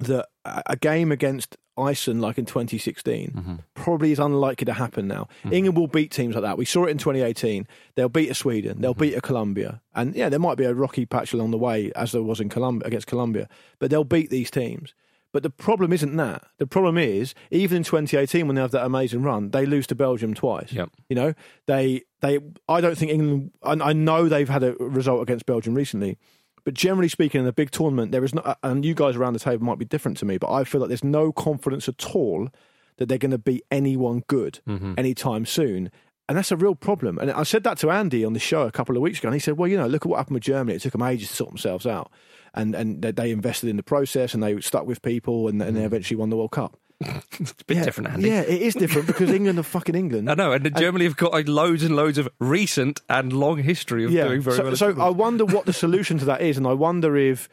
that 0.00 0.26
a 0.44 0.76
game 0.76 1.12
against 1.12 1.56
Iceland, 1.76 2.20
like 2.20 2.38
in 2.38 2.44
2016, 2.44 3.30
mm-hmm. 3.30 3.54
probably 3.74 4.12
is 4.12 4.18
unlikely 4.18 4.64
to 4.66 4.74
happen 4.74 5.08
now. 5.08 5.28
Mm-hmm. 5.40 5.52
England 5.52 5.76
will 5.76 5.86
beat 5.88 6.10
teams 6.12 6.34
like 6.34 6.42
that. 6.42 6.56
We 6.58 6.64
saw 6.64 6.84
it 6.84 6.90
in 6.90 6.98
2018. 6.98 7.66
They'll 7.94 8.08
beat 8.08 8.30
a 8.30 8.34
Sweden. 8.34 8.80
They'll 8.80 8.92
mm-hmm. 8.92 9.00
beat 9.00 9.14
a 9.14 9.20
Colombia, 9.20 9.80
and 9.94 10.14
yeah, 10.14 10.28
there 10.28 10.38
might 10.38 10.56
be 10.56 10.64
a 10.64 10.74
rocky 10.74 11.06
patch 11.06 11.32
along 11.32 11.50
the 11.50 11.58
way, 11.58 11.90
as 11.96 12.12
there 12.12 12.22
was 12.22 12.40
in 12.40 12.48
Colombia 12.48 12.86
against 12.86 13.06
Colombia. 13.06 13.48
But 13.78 13.90
they'll 13.90 14.04
beat 14.04 14.30
these 14.30 14.50
teams. 14.50 14.94
But 15.32 15.42
the 15.42 15.50
problem 15.50 15.92
isn't 15.92 16.14
that. 16.14 16.44
The 16.58 16.66
problem 16.66 16.96
is, 16.96 17.34
even 17.50 17.78
in 17.78 17.82
2018, 17.82 18.46
when 18.46 18.54
they 18.54 18.62
have 18.62 18.70
that 18.70 18.86
amazing 18.86 19.24
run, 19.24 19.50
they 19.50 19.66
lose 19.66 19.84
to 19.88 19.96
Belgium 19.96 20.32
twice. 20.32 20.72
Yep. 20.72 20.90
You 21.08 21.16
know, 21.16 21.34
they 21.66 22.02
they. 22.20 22.38
I 22.68 22.80
don't 22.80 22.96
think 22.96 23.10
England. 23.10 23.50
I, 23.60 23.72
I 23.72 23.92
know 23.92 24.28
they've 24.28 24.48
had 24.48 24.62
a 24.62 24.74
result 24.74 25.22
against 25.22 25.44
Belgium 25.44 25.74
recently, 25.74 26.18
but 26.64 26.74
generally 26.74 27.08
speaking, 27.08 27.42
in 27.42 27.46
a 27.46 27.52
big 27.52 27.70
tournament, 27.70 28.12
there 28.12 28.24
is 28.24 28.34
not. 28.34 28.58
And 28.62 28.84
you 28.84 28.94
guys 28.94 29.16
around 29.16 29.34
the 29.34 29.38
table 29.38 29.64
might 29.64 29.78
be 29.78 29.84
different 29.84 30.16
to 30.18 30.24
me, 30.24 30.38
but 30.38 30.50
I 30.50 30.64
feel 30.64 30.80
like 30.80 30.88
there's 30.88 31.04
no 31.04 31.32
confidence 31.32 31.88
at 31.88 32.14
all 32.14 32.48
that 32.96 33.08
they're 33.08 33.18
going 33.18 33.30
to 33.32 33.38
beat 33.38 33.64
anyone 33.70 34.24
good 34.28 34.60
mm-hmm. 34.66 34.94
anytime 34.96 35.44
soon. 35.44 35.90
And 36.26 36.38
that's 36.38 36.50
a 36.50 36.56
real 36.56 36.74
problem. 36.74 37.18
And 37.18 37.30
I 37.30 37.42
said 37.42 37.64
that 37.64 37.76
to 37.78 37.90
Andy 37.90 38.24
on 38.24 38.32
the 38.32 38.38
show 38.38 38.62
a 38.62 38.72
couple 38.72 38.96
of 38.96 39.02
weeks 39.02 39.18
ago, 39.18 39.28
and 39.28 39.34
he 39.34 39.40
said, 39.40 39.58
"Well, 39.58 39.68
you 39.68 39.76
know, 39.76 39.86
look 39.86 40.06
at 40.06 40.08
what 40.08 40.16
happened 40.16 40.34
with 40.34 40.44
Germany. 40.44 40.76
It 40.76 40.80
took 40.80 40.92
them 40.92 41.02
ages 41.02 41.28
to 41.28 41.36
sort 41.36 41.50
themselves 41.50 41.86
out, 41.86 42.10
and 42.54 42.74
and 42.74 43.02
they- 43.02 43.12
they 43.12 43.30
invested 43.30 43.68
in 43.68 43.76
the 43.76 43.82
process, 43.82 44.32
and 44.32 44.42
they 44.42 44.58
stuck 44.60 44.86
with 44.86 45.02
people, 45.02 45.48
and, 45.48 45.60
and 45.60 45.76
they 45.76 45.80
mm-hmm. 45.80 45.86
eventually 45.86 46.16
won 46.16 46.30
the 46.30 46.36
World 46.36 46.52
Cup." 46.52 46.78
It's 47.00 47.50
a 47.50 47.64
bit 47.66 47.84
different, 47.84 48.10
Andy. 48.10 48.28
Yeah, 48.28 48.40
it 48.42 48.62
is 48.62 48.74
different 48.74 49.06
because 49.06 49.30
England 49.34 49.58
are 49.58 49.64
fucking 49.64 49.94
England. 49.94 50.30
I 50.30 50.34
know, 50.34 50.52
and, 50.52 50.76
Germany 50.76 51.04
have 51.04 51.16
got 51.16 51.32
like, 51.32 51.48
loads 51.48 51.82
and 51.82 51.96
loads 51.96 52.18
of 52.18 52.28
recent 52.38 53.00
and 53.08 53.32
long 53.32 53.58
history 53.58 54.04
of 54.04 54.10
doing 54.10 54.40
very 54.40 54.56
so, 54.56 54.64
well. 54.64 54.76
So. 54.76 55.00
I 55.00 55.10
wonder 55.10 55.44
what 55.44 55.66
the 55.66 55.72
solution 55.72 56.18
to 56.18 56.24
that 56.26 56.40
is, 56.40 56.56
and 56.56 56.66
I 56.66 56.72
wonder 56.72 57.16
if 57.16 57.48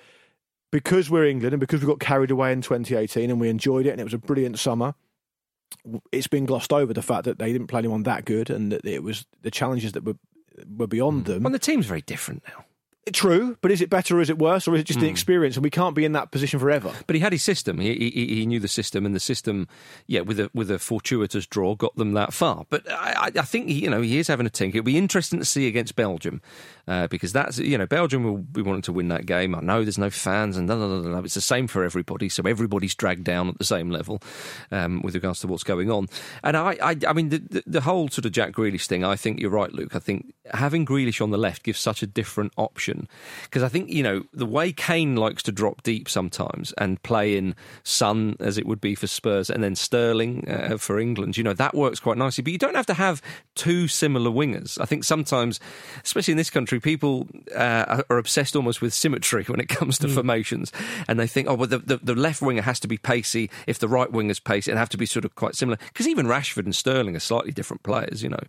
because 0.72 1.10
we're 1.10 1.26
England 1.26 1.54
and 1.54 1.60
because 1.60 1.82
we 1.82 1.88
got 1.88 2.00
carried 2.00 2.32
away 2.32 2.54
in 2.54 2.62
2018 2.62 3.30
and 3.30 3.42
we 3.42 3.50
enjoyed 3.50 3.86
it 3.86 3.89
and 3.89 4.00
it 4.00 4.06
was 4.06 4.14
a 4.14 4.18
brilliant 4.18 4.58
summer, 4.58 4.96
it's 6.12 6.28
been 6.28 6.46
glossed 6.46 6.72
over 6.72 6.94
the 6.94 7.02
fact 7.02 7.26
that 7.26 7.39
they 7.39 7.52
didn't 7.52 7.68
play 7.68 7.80
anyone 7.80 8.04
that 8.04 8.26
good 8.26 8.50
and 8.50 8.72
that 8.72 8.86
it 8.86 9.04
was 9.04 9.26
the 9.42 9.52
challenges 9.52 9.92
that 9.92 10.04
were 10.04 10.16
were 10.78 10.88
beyond 10.88 11.26
hmm. 11.26 11.34
them. 11.34 11.46
And 11.46 11.56
the 11.56 11.60
team's 11.60 11.86
very 11.86 12.02
different 12.02 12.44
now. 12.48 12.66
True, 13.14 13.58
but 13.62 13.72
is 13.72 13.82
it 13.82 13.89
better 13.89 14.18
or 14.18 14.22
is 14.22 14.30
it 14.30 14.38
worse 14.38 14.68
or 14.68 14.76
is 14.76 14.82
it 14.82 14.84
just 14.84 14.99
the 14.99 15.08
hmm. 15.08 15.12
experience? 15.12 15.56
And 15.56 15.64
we 15.64 15.72
can't 15.72 15.95
be 15.95 16.06
in 16.06 16.12
that 16.12 16.30
position 16.30 16.60
forever. 16.60 16.93
But 17.08 17.16
he 17.16 17.20
had 17.20 17.32
his 17.32 17.41
system. 17.41 17.80
He, 17.80 17.95
he, 17.95 18.28
he 18.36 18.45
knew 18.45 18.60
the 18.60 18.68
system, 18.68 19.08
and 19.08 19.16
the 19.16 19.20
system, 19.20 19.68
yeah, 20.06 20.22
with 20.22 20.39
a 20.39 20.52
with 20.54 20.70
a 20.70 20.78
fortuitous 20.78 21.47
draw, 21.47 21.74
got 21.74 21.95
them 21.95 22.14
that 22.14 22.32
far. 22.32 22.68
But 22.70 22.89
I, 22.91 23.32
I- 23.36 23.41
think 23.41 23.70
he, 23.70 23.84
you 23.84 23.89
know 23.89 24.02
he 24.02 24.20
is 24.20 24.28
having 24.28 24.45
a 24.45 24.52
tinker. 24.52 24.78
It'll 24.78 24.86
be 24.86 24.99
interesting 24.99 25.39
to 25.39 25.45
see 25.45 25.68
against 25.68 25.95
Belgium 25.95 26.43
uh, 26.88 27.08
because 27.08 27.34
that's 27.34 27.58
you 27.58 27.78
know 27.78 27.86
Belgium 27.86 28.24
will 28.24 28.38
be 28.38 28.62
wanting 28.62 28.82
to 28.84 28.94
win 28.94 29.08
that 29.10 29.26
game. 29.26 29.56
I 29.56 29.62
know 29.62 29.84
there's 29.84 29.98
no 29.98 30.10
fans, 30.10 30.58
and 30.58 30.68
blah, 30.68 30.76
blah, 30.76 31.02
blah, 31.02 31.20
it's 31.20 31.36
the 31.36 31.42
same 31.42 31.68
for 31.68 31.84
everybody. 31.84 32.30
So 32.30 32.44
everybody's 32.44 32.96
dragged 32.96 33.24
down 33.24 33.50
at 33.50 33.58
the 33.58 33.64
same 33.64 33.90
level 33.90 34.22
um, 34.72 35.02
with 35.02 35.14
regards 35.14 35.40
to 35.42 35.48
what's 35.48 35.64
going 35.64 35.92
on. 35.92 36.08
And 36.44 36.58
I, 36.58 36.78
I, 36.82 36.96
I 37.08 37.14
mean, 37.14 37.30
the, 37.30 37.40
the, 37.40 37.64
the 37.66 37.82
whole 37.82 38.10
sort 38.10 38.26
of 38.26 38.32
Jack 38.32 38.54
Grealish 38.54 38.88
thing. 38.88 39.04
I 39.04 39.16
think 39.16 39.40
you're 39.40 39.52
right, 39.52 39.72
Luke. 39.72 39.96
I 39.96 40.00
think 40.00 40.34
having 40.54 40.86
Grealish 40.86 41.22
on 41.22 41.32
the 41.32 41.38
left 41.38 41.64
gives 41.64 41.80
such 41.80 42.04
a 42.04 42.08
different 42.08 42.54
option 42.58 43.08
because 43.44 43.64
I 43.64 43.70
think 43.70 43.90
you 43.90 44.04
know 44.04 44.24
the 44.34 44.46
way 44.46 44.72
Kane 44.72 45.16
likes 45.16 45.44
to 45.44 45.52
drop 45.52 45.84
deep 45.84 46.10
sometimes 46.10 46.74
and 46.78 47.02
play 47.04 47.38
in 47.38 47.56
Son 47.84 48.36
as 48.40 48.58
it 48.58 48.66
would 48.66 48.82
be 48.82 48.96
for 48.96 49.08
Spurs, 49.08 49.50
and 49.50 49.64
then 49.64 49.76
Sterling 49.76 50.50
uh, 50.50 50.78
for 50.78 51.00
England. 51.00 51.38
You 51.38 51.44
know 51.44 51.54
that 51.54 51.74
works 51.74 52.00
quite 52.00 52.18
nicely, 52.18 52.44
but 52.44 52.54
you 52.54 52.60
don't 52.60 52.76
have 52.76 52.86
to 52.88 52.94
have 52.94 53.22
two 53.56 53.88
similar 53.88 54.32
wingers. 54.32 54.80
I 54.80 54.86
think 54.86 55.04
sometimes, 55.04 55.60
especially 56.04 56.32
in 56.34 56.38
this 56.38 56.50
country, 56.50 56.71
people 56.80 57.28
uh, 57.56 58.04
are 58.10 58.18
obsessed 58.18 58.56
almost 58.56 58.82
with 58.82 58.94
symmetry 58.94 59.44
when 59.48 59.60
it 59.60 59.70
comes 59.70 59.98
to 60.00 60.08
formations, 60.08 60.72
and 61.08 61.20
they 61.20 61.28
think, 61.28 61.48
oh, 61.48 61.56
well, 61.56 61.68
the, 61.68 61.80
the, 61.80 61.98
the 61.98 62.16
left 62.16 62.42
winger 62.42 62.62
has 62.62 62.80
to 62.82 62.88
be 62.88 62.98
pacey 62.98 63.50
if 63.68 63.80
the 63.80 63.88
right 63.88 64.12
winger's 64.12 64.40
pacey, 64.40 64.72
and 64.72 64.80
have 64.80 64.90
to 64.90 64.98
be 64.98 65.06
sort 65.06 65.26
of 65.26 65.36
quite 65.36 65.56
similar. 65.56 65.78
Because 65.88 66.08
even 66.08 66.26
Rashford 66.28 66.66
and 66.66 66.76
Sterling 66.76 67.16
are 67.16 67.20
slightly 67.20 67.52
different 67.52 67.84
players, 67.84 68.24
you 68.24 68.30
know. 68.30 68.44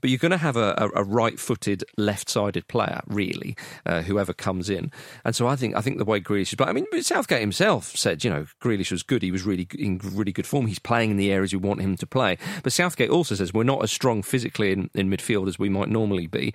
But 0.00 0.10
you're 0.10 0.18
going 0.18 0.30
to 0.30 0.38
have 0.38 0.56
a, 0.56 0.74
a, 0.78 1.00
a 1.00 1.04
right-footed, 1.04 1.84
left-sided 1.96 2.68
player, 2.68 3.00
really, 3.06 3.56
uh, 3.84 4.02
whoever 4.02 4.32
comes 4.32 4.70
in. 4.70 4.90
And 5.24 5.36
so 5.36 5.46
I 5.46 5.56
think 5.56 5.76
I 5.76 5.80
think 5.80 5.98
the 5.98 6.04
way 6.04 6.20
Grealish 6.20 6.52
is 6.52 6.54
playing. 6.54 6.70
I 6.70 6.72
mean, 6.72 7.02
Southgate 7.02 7.40
himself 7.40 7.96
said, 7.96 8.24
you 8.24 8.30
know, 8.30 8.46
Grealish 8.60 8.90
was 8.90 9.02
good. 9.02 9.22
He 9.22 9.30
was 9.30 9.44
really 9.44 9.68
in 9.78 10.00
really 10.02 10.32
good 10.32 10.46
form. 10.46 10.66
He's 10.66 10.78
playing 10.78 11.10
in 11.10 11.16
the 11.16 11.32
areas 11.32 11.52
we 11.52 11.58
want 11.58 11.80
him 11.80 11.96
to 11.96 12.06
play. 12.06 12.38
But 12.62 12.72
Southgate 12.72 13.10
also 13.10 13.34
says 13.34 13.52
we're 13.52 13.62
not 13.62 13.82
as 13.82 13.90
strong 13.90 14.22
physically 14.22 14.72
in, 14.72 14.90
in 14.94 15.10
midfield 15.10 15.48
as 15.48 15.58
we 15.58 15.68
might 15.68 15.88
normally 15.88 16.26
be. 16.26 16.54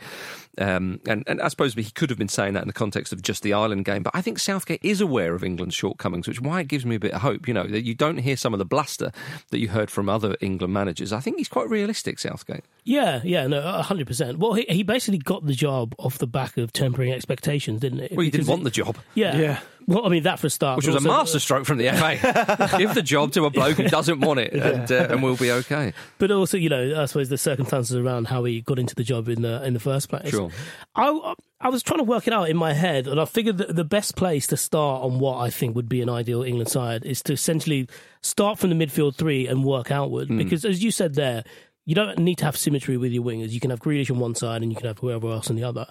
Um, 0.58 1.00
and, 1.08 1.24
and 1.28 1.42
I 1.42 1.48
suppose 1.48 1.74
he 1.74 1.84
could 1.92 2.10
have 2.10 2.20
been 2.20 2.28
saying 2.30 2.54
that 2.54 2.62
in 2.64 2.68
the 2.68 2.74
context 2.74 3.14
of 3.14 3.22
just 3.22 3.44
the 3.44 3.54
Ireland 3.54 3.86
game. 3.86 4.04
But 4.04 4.16
I 4.16 4.22
think 4.22 4.40
Southgate 4.40 4.80
is 4.84 5.02
aware 5.02 5.34
of 5.36 5.44
England's 5.44 5.76
shortcomings, 5.76 6.28
which 6.28 6.38
is 6.38 6.42
why 6.42 6.62
it 6.62 6.68
gives 6.68 6.86
me 6.86 6.96
a 6.96 7.00
bit 7.00 7.12
of 7.14 7.22
hope. 7.22 7.48
You 7.48 7.54
know 7.54 7.68
that 7.68 7.84
you 7.84 7.94
don't 7.96 8.18
hear 8.18 8.36
some 8.38 8.54
of 8.54 8.60
the 8.60 8.66
bluster 8.66 9.12
that 9.52 9.60
you 9.60 9.70
heard 9.70 9.90
from 9.92 10.10
other 10.10 10.36
England 10.42 10.74
managers. 10.74 11.14
I 11.14 11.20
think 11.20 11.38
he's 11.38 11.50
quite 11.50 11.70
realistic, 11.70 12.20
Southgate. 12.20 12.64
Yeah, 12.84 13.22
yeah, 13.24 13.48
no, 13.48 13.62
hundred 13.82 14.08
percent. 14.08 14.40
Well, 14.40 14.54
he, 14.54 14.66
he 14.70 14.84
basically 14.84 15.18
got 15.20 15.46
the 15.46 15.54
job 15.54 15.96
off 15.98 16.18
the 16.18 16.28
back 16.28 16.58
of 16.58 16.72
tempering 16.74 17.12
expectations, 17.12 17.80
didn't 17.82 18.00
it? 18.02 18.12
Well, 18.16 18.24
you 18.24 18.32
didn't 18.32 18.48
want 18.48 18.62
it- 18.62 18.66
the 18.66 18.72
job. 18.72 18.98
Yeah. 19.16 19.38
Yeah. 19.38 19.60
Well, 19.88 20.06
I 20.06 20.10
mean 20.10 20.24
that 20.24 20.40
for 20.40 20.48
a 20.48 20.50
start, 20.50 20.78
Which 20.78 20.88
was 20.88 20.96
a 20.96 21.02
masterstroke 21.02 21.66
from 21.66 21.78
the 21.78 21.90
FA. 21.90 22.76
Give 22.78 22.94
the 22.94 23.04
job 23.04 23.32
to 23.34 23.46
a 23.46 23.50
bloke 23.50 23.78
who 23.78 23.88
doesn't 23.88 24.20
want 24.20 24.40
it, 24.40 24.54
and, 24.54 24.92
uh, 24.92 25.08
and 25.12 25.22
we'll 25.22 25.38
be 25.38 25.52
okay. 25.52 25.94
But 26.18 26.32
also, 26.32 26.58
you 26.58 26.70
know, 26.70 27.02
I 27.02 27.06
suppose 27.06 27.30
the 27.30 27.38
circumstances 27.38 27.96
around 27.96 28.28
how 28.28 28.44
he 28.46 28.62
got 28.62 28.80
into 28.80 28.96
the 28.96 29.04
job 29.04 29.30
in 29.30 29.44
the 29.44 29.64
in 29.64 29.74
the 29.74 29.80
first 29.80 30.10
place. 30.10 30.30
Sure. 30.30 30.50
I 30.96 31.36
I 31.62 31.70
was 31.70 31.84
trying 31.84 32.00
to 32.00 32.04
work 32.04 32.26
it 32.28 32.34
out 32.34 32.50
in 32.50 32.58
my 32.58 32.74
head, 32.74 33.08
and 33.08 33.20
I 33.20 33.26
figured 33.26 33.58
that 33.60 33.76
the 33.76 33.84
best 33.84 34.16
place 34.16 34.48
to 34.48 34.58
start 34.58 35.04
on 35.04 35.20
what 35.20 35.38
I 35.38 35.50
think 35.50 35.76
would 35.76 35.90
be 35.90 36.02
an 36.02 36.10
ideal 36.10 36.42
England 36.42 36.70
side 36.70 37.06
is 37.06 37.22
to 37.24 37.34
essentially 37.34 37.88
start 38.22 38.58
from 38.58 38.72
the 38.72 38.86
midfield 38.86 39.16
three 39.16 39.48
and 39.48 39.64
work 39.64 39.92
outward. 39.92 40.30
Hmm. 40.30 40.38
Because 40.38 40.66
as 40.66 40.84
you 40.84 40.90
said 40.90 41.14
there, 41.14 41.44
you 41.86 41.94
don't 41.94 42.18
need 42.18 42.40
to 42.40 42.46
have 42.46 42.58
symmetry 42.58 42.98
with 42.98 43.12
your 43.12 43.24
wingers. 43.24 43.52
You 43.52 43.60
can 43.60 43.70
have 43.70 43.80
Grealish 43.80 44.10
on 44.10 44.18
one 44.20 44.34
side, 44.34 44.64
and 44.64 44.72
you 44.72 44.76
can 44.76 44.88
have 44.88 44.98
whoever 44.98 45.30
else 45.30 45.50
on 45.50 45.56
the 45.56 45.64
other. 45.64 45.88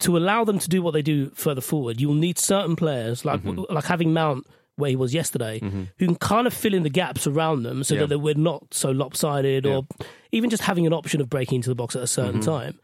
To 0.00 0.16
allow 0.16 0.44
them 0.44 0.58
to 0.58 0.68
do 0.68 0.80
what 0.82 0.92
they 0.92 1.02
do 1.02 1.30
further 1.30 1.60
forward, 1.60 2.00
you'll 2.00 2.14
need 2.14 2.38
certain 2.38 2.76
players 2.76 3.24
like 3.24 3.42
Mm-hmm. 3.42 3.72
like 3.74 3.84
having 3.84 4.12
Mount 4.12 4.46
where 4.76 4.90
he 4.90 4.96
was 4.96 5.12
yesterday, 5.12 5.58
who 5.98 6.06
can 6.06 6.14
kind 6.14 6.46
of 6.46 6.54
fill 6.54 6.72
in 6.72 6.84
the 6.84 6.90
gaps 6.90 7.26
around 7.26 7.64
them 7.64 7.82
so 7.82 7.96
Yeah. 7.96 8.06
that 8.06 8.20
we're 8.20 8.34
not 8.34 8.72
so 8.72 8.92
lopsided, 8.92 9.66
or 9.66 9.84
even 10.30 10.50
just 10.50 10.62
having 10.62 10.86
an 10.86 10.92
option 10.92 11.20
of 11.20 11.28
breaking 11.28 11.56
into 11.56 11.68
the 11.68 11.74
box 11.74 11.96
at 11.96 12.02
a 12.02 12.06
certain 12.06 12.40
Mm-hmm. 12.40 12.48
time. 12.50 12.78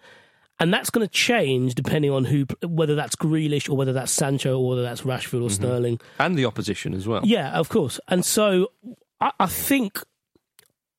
And 0.60 0.72
that's 0.74 0.90
going 0.90 1.06
to 1.06 1.12
change 1.12 1.74
depending 1.76 2.10
on 2.10 2.24
who, 2.24 2.46
whether 2.66 2.94
that's 2.96 3.14
Grealish 3.16 3.68
or 3.70 3.76
whether 3.76 3.92
that's 3.92 4.10
Sancho 4.12 4.58
or 4.58 4.68
whether 4.70 4.82
that's 4.82 5.02
Rashford 5.02 5.34
Mm-hmm. 5.38 5.44
or 5.44 5.50
Sterling. 5.50 6.00
And 6.18 6.36
the 6.36 6.46
opposition 6.46 6.94
as 6.94 7.06
well. 7.06 7.22
Yeah, 7.24 7.52
of 7.52 7.68
course. 7.68 8.00
And 8.08 8.24
so 8.24 8.68
I, 9.20 9.30
I 9.38 9.46
think 9.46 10.00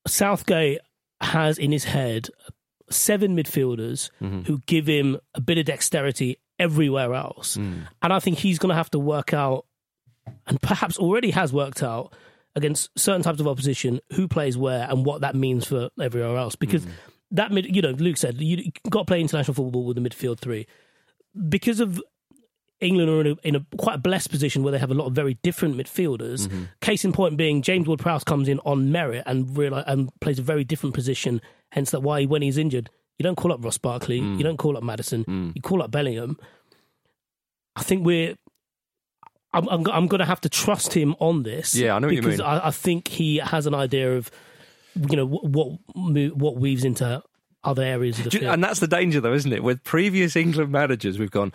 Southgate 0.07 0.79
has 1.21 1.57
in 1.57 1.71
his 1.71 1.85
head 1.85 2.29
seven 2.89 3.35
midfielders 3.35 4.09
mm-hmm. 4.21 4.41
who 4.41 4.59
give 4.65 4.87
him 4.87 5.17
a 5.33 5.41
bit 5.41 5.57
of 5.57 5.65
dexterity 5.65 6.37
everywhere 6.59 7.13
else. 7.13 7.57
Mm. 7.57 7.87
And 8.01 8.13
I 8.13 8.19
think 8.19 8.37
he's 8.37 8.59
going 8.59 8.69
to 8.69 8.75
have 8.75 8.91
to 8.91 8.99
work 8.99 9.33
out, 9.33 9.65
and 10.47 10.61
perhaps 10.61 10.97
already 10.97 11.31
has 11.31 11.51
worked 11.51 11.83
out, 11.83 12.13
against 12.55 12.89
certain 12.97 13.21
types 13.21 13.39
of 13.39 13.47
opposition 13.47 13.99
who 14.13 14.27
plays 14.27 14.57
where 14.57 14.89
and 14.89 15.05
what 15.05 15.21
that 15.21 15.35
means 15.35 15.65
for 15.65 15.89
everywhere 15.99 16.37
else. 16.37 16.55
Because 16.55 16.83
mm-hmm. 16.83 16.95
that 17.31 17.51
mid, 17.51 17.75
you 17.75 17.81
know, 17.81 17.91
Luke 17.91 18.17
said 18.17 18.39
you 18.39 18.71
got 18.89 19.01
to 19.01 19.05
play 19.05 19.19
international 19.19 19.53
football 19.53 19.85
with 19.85 20.01
the 20.01 20.09
midfield 20.09 20.39
three 20.39 20.67
because 21.49 21.79
of 21.79 22.01
England 22.85 23.09
are 23.09 23.21
in 23.21 23.27
a, 23.27 23.35
in 23.43 23.55
a 23.55 23.65
quite 23.77 23.95
a 23.95 23.97
blessed 23.97 24.29
position 24.29 24.63
where 24.63 24.71
they 24.71 24.79
have 24.79 24.91
a 24.91 24.93
lot 24.93 25.07
of 25.07 25.13
very 25.13 25.37
different 25.43 25.75
midfielders. 25.75 26.47
Mm-hmm. 26.47 26.63
Case 26.81 27.03
in 27.03 27.11
point 27.11 27.35
being 27.37 27.61
James 27.61 27.87
Ward-Prowse 27.87 28.23
comes 28.23 28.47
in 28.47 28.59
on 28.59 28.91
merit 28.91 29.23
and 29.25 29.47
reali 29.47 29.83
and 29.87 30.09
plays 30.21 30.39
a 30.39 30.41
very 30.41 30.63
different 30.63 30.95
position. 30.95 31.41
Hence, 31.71 31.91
that 31.91 32.01
why 32.01 32.25
when 32.25 32.41
he's 32.41 32.57
injured, 32.57 32.89
you 33.17 33.23
don't 33.23 33.35
call 33.35 33.51
up 33.51 33.63
Ross 33.63 33.77
Barkley, 33.77 34.21
mm. 34.21 34.37
you 34.37 34.43
don't 34.43 34.57
call 34.57 34.77
up 34.77 34.83
Maddison, 34.83 35.25
mm. 35.25 35.55
you 35.55 35.61
call 35.61 35.81
up 35.81 35.91
Bellingham. 35.91 36.37
I 37.75 37.83
think 37.83 38.05
we're. 38.05 38.35
I'm, 39.53 39.69
I'm, 39.69 39.87
I'm 39.87 40.07
going 40.07 40.19
to 40.19 40.25
have 40.25 40.41
to 40.41 40.49
trust 40.49 40.93
him 40.93 41.15
on 41.19 41.43
this. 41.43 41.75
Yeah, 41.75 41.95
I 41.95 41.99
know 41.99 42.09
because. 42.09 42.41
I, 42.41 42.67
I 42.67 42.71
think 42.71 43.07
he 43.07 43.37
has 43.37 43.65
an 43.65 43.73
idea 43.73 44.17
of, 44.17 44.29
you 45.09 45.15
know, 45.15 45.25
what 45.25 45.79
what, 45.95 46.35
what 46.35 46.57
weaves 46.57 46.83
into 46.83 47.23
other 47.63 47.81
areas 47.81 48.17
of 48.19 48.25
the 48.25 48.31
you- 48.31 48.39
field. 48.39 48.53
And 48.53 48.63
that's 48.63 48.81
the 48.81 48.87
danger, 48.87 49.21
though, 49.21 49.33
isn't 49.33 49.51
it? 49.51 49.63
With 49.63 49.81
previous 49.83 50.35
England 50.35 50.71
managers, 50.71 51.17
we've 51.17 51.31
gone. 51.31 51.53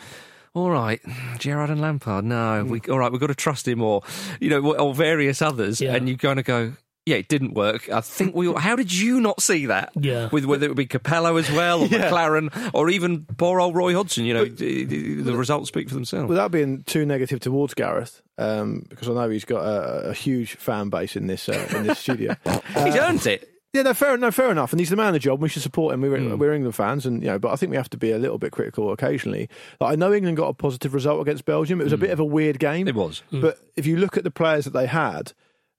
All 0.55 0.71
right, 0.71 1.01
Gerrard 1.39 1.71
and 1.71 1.81
Lampard. 1.81 2.25
No, 2.25 2.65
we 2.65 2.81
all 2.91 2.99
right. 2.99 3.11
We've 3.13 3.21
got 3.21 3.29
to 3.29 3.35
trust 3.35 3.67
him, 3.69 3.83
or 3.83 4.03
you 4.41 4.51
know, 4.51 4.75
or 4.75 4.95
various 4.95 5.41
others, 5.43 5.81
Yeah. 5.81 5.95
and 5.95 6.09
you're 6.09 6.17
going 6.17 6.37
to 6.37 6.43
go. 6.43 6.73
Yeah, 7.07 7.17
it 7.17 7.29
didn't 7.29 7.55
work. 7.55 7.89
I 7.89 8.03
think 8.03 8.35
we. 8.37 8.53
How 8.53 8.77
did 8.77 8.93
you 8.93 9.21
not 9.21 9.41
see 9.41 9.67
that? 9.67 9.91
Yeah. 9.99 10.29
with 10.31 10.45
whether 10.45 10.67
it 10.67 10.69
would 10.69 10.77
be 10.77 10.87
Capello 10.87 11.39
as 11.41 11.51
well, 11.51 11.83
or 11.83 11.87
McClaren, 11.89 12.71
or 12.75 12.91
even 12.91 13.25
poor 13.39 13.59
old 13.59 13.75
Roy 13.75 13.95
Hodgson. 13.95 14.25
You 14.27 14.35
know, 14.35 14.45
the, 14.45 14.85
the 15.23 15.35
results 15.37 15.69
speak 15.69 15.89
for 15.89 15.95
themselves. 15.95 16.29
Without 16.29 16.51
being 16.51 16.83
too 16.83 17.07
negative 17.07 17.41
towards 17.41 17.73
Gareth, 17.75 18.21
um, 18.37 18.85
because 18.89 19.09
I 19.09 19.15
know 19.15 19.31
he's 19.31 19.47
got 19.47 19.65
a, 19.65 20.11
a 20.11 20.13
huge 20.15 20.57
fan 20.57 20.91
base 20.91 21.17
in 21.17 21.27
this 21.27 21.49
uh, 21.49 21.67
in 21.75 21.87
this 21.87 21.99
studio. 21.99 22.37
He's 22.85 22.97
earned 22.97 23.27
it. 23.27 23.49
Yeah, 23.73 23.83
no, 23.83 23.95
fair, 23.95 24.17
no, 24.17 24.33
fair 24.33 24.51
enough. 24.51 24.73
And 24.73 24.81
he's 24.81 24.91
the 24.91 24.97
man 24.97 25.09
of 25.09 25.13
the 25.13 25.19
job. 25.21 25.35
And 25.35 25.43
we 25.43 25.49
should 25.49 25.63
support 25.63 25.95
him. 25.95 26.01
We're, 26.01 26.19
Hmm. 26.19 26.39
we're 26.39 26.53
England 26.53 26.75
fans, 26.75 27.07
and 27.07 27.23
you 27.23 27.29
know, 27.29 27.39
but 27.39 27.53
I 27.53 27.57
think 27.57 27.71
we 27.71 27.77
have 27.77 27.91
to 27.91 27.97
be 27.97 28.11
a 28.11 28.19
little 28.19 28.37
bit 28.39 28.51
critical 28.51 28.91
occasionally. 28.93 29.49
Like, 29.81 29.93
I 29.93 29.95
know 29.97 30.13
England 30.13 30.37
got 30.37 30.49
a 30.49 30.55
positive 30.55 30.93
result 30.93 31.21
against 31.21 31.45
Belgium. 31.45 31.81
It 31.81 31.85
was 31.85 31.93
a 31.93 31.97
bit 31.99 32.11
of 32.11 32.19
a 32.19 32.25
weird 32.25 32.59
game. 32.59 32.87
Hmm. 32.87 32.89
It 32.89 32.95
was. 32.97 33.23
But 33.31 33.59
if 33.77 33.87
you 33.87 33.97
look 33.97 34.17
at 34.17 34.25
the 34.25 34.31
players 34.33 34.65
that 34.65 34.73
they 34.73 34.87
had, 34.87 35.33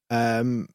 um, 0.09 0.69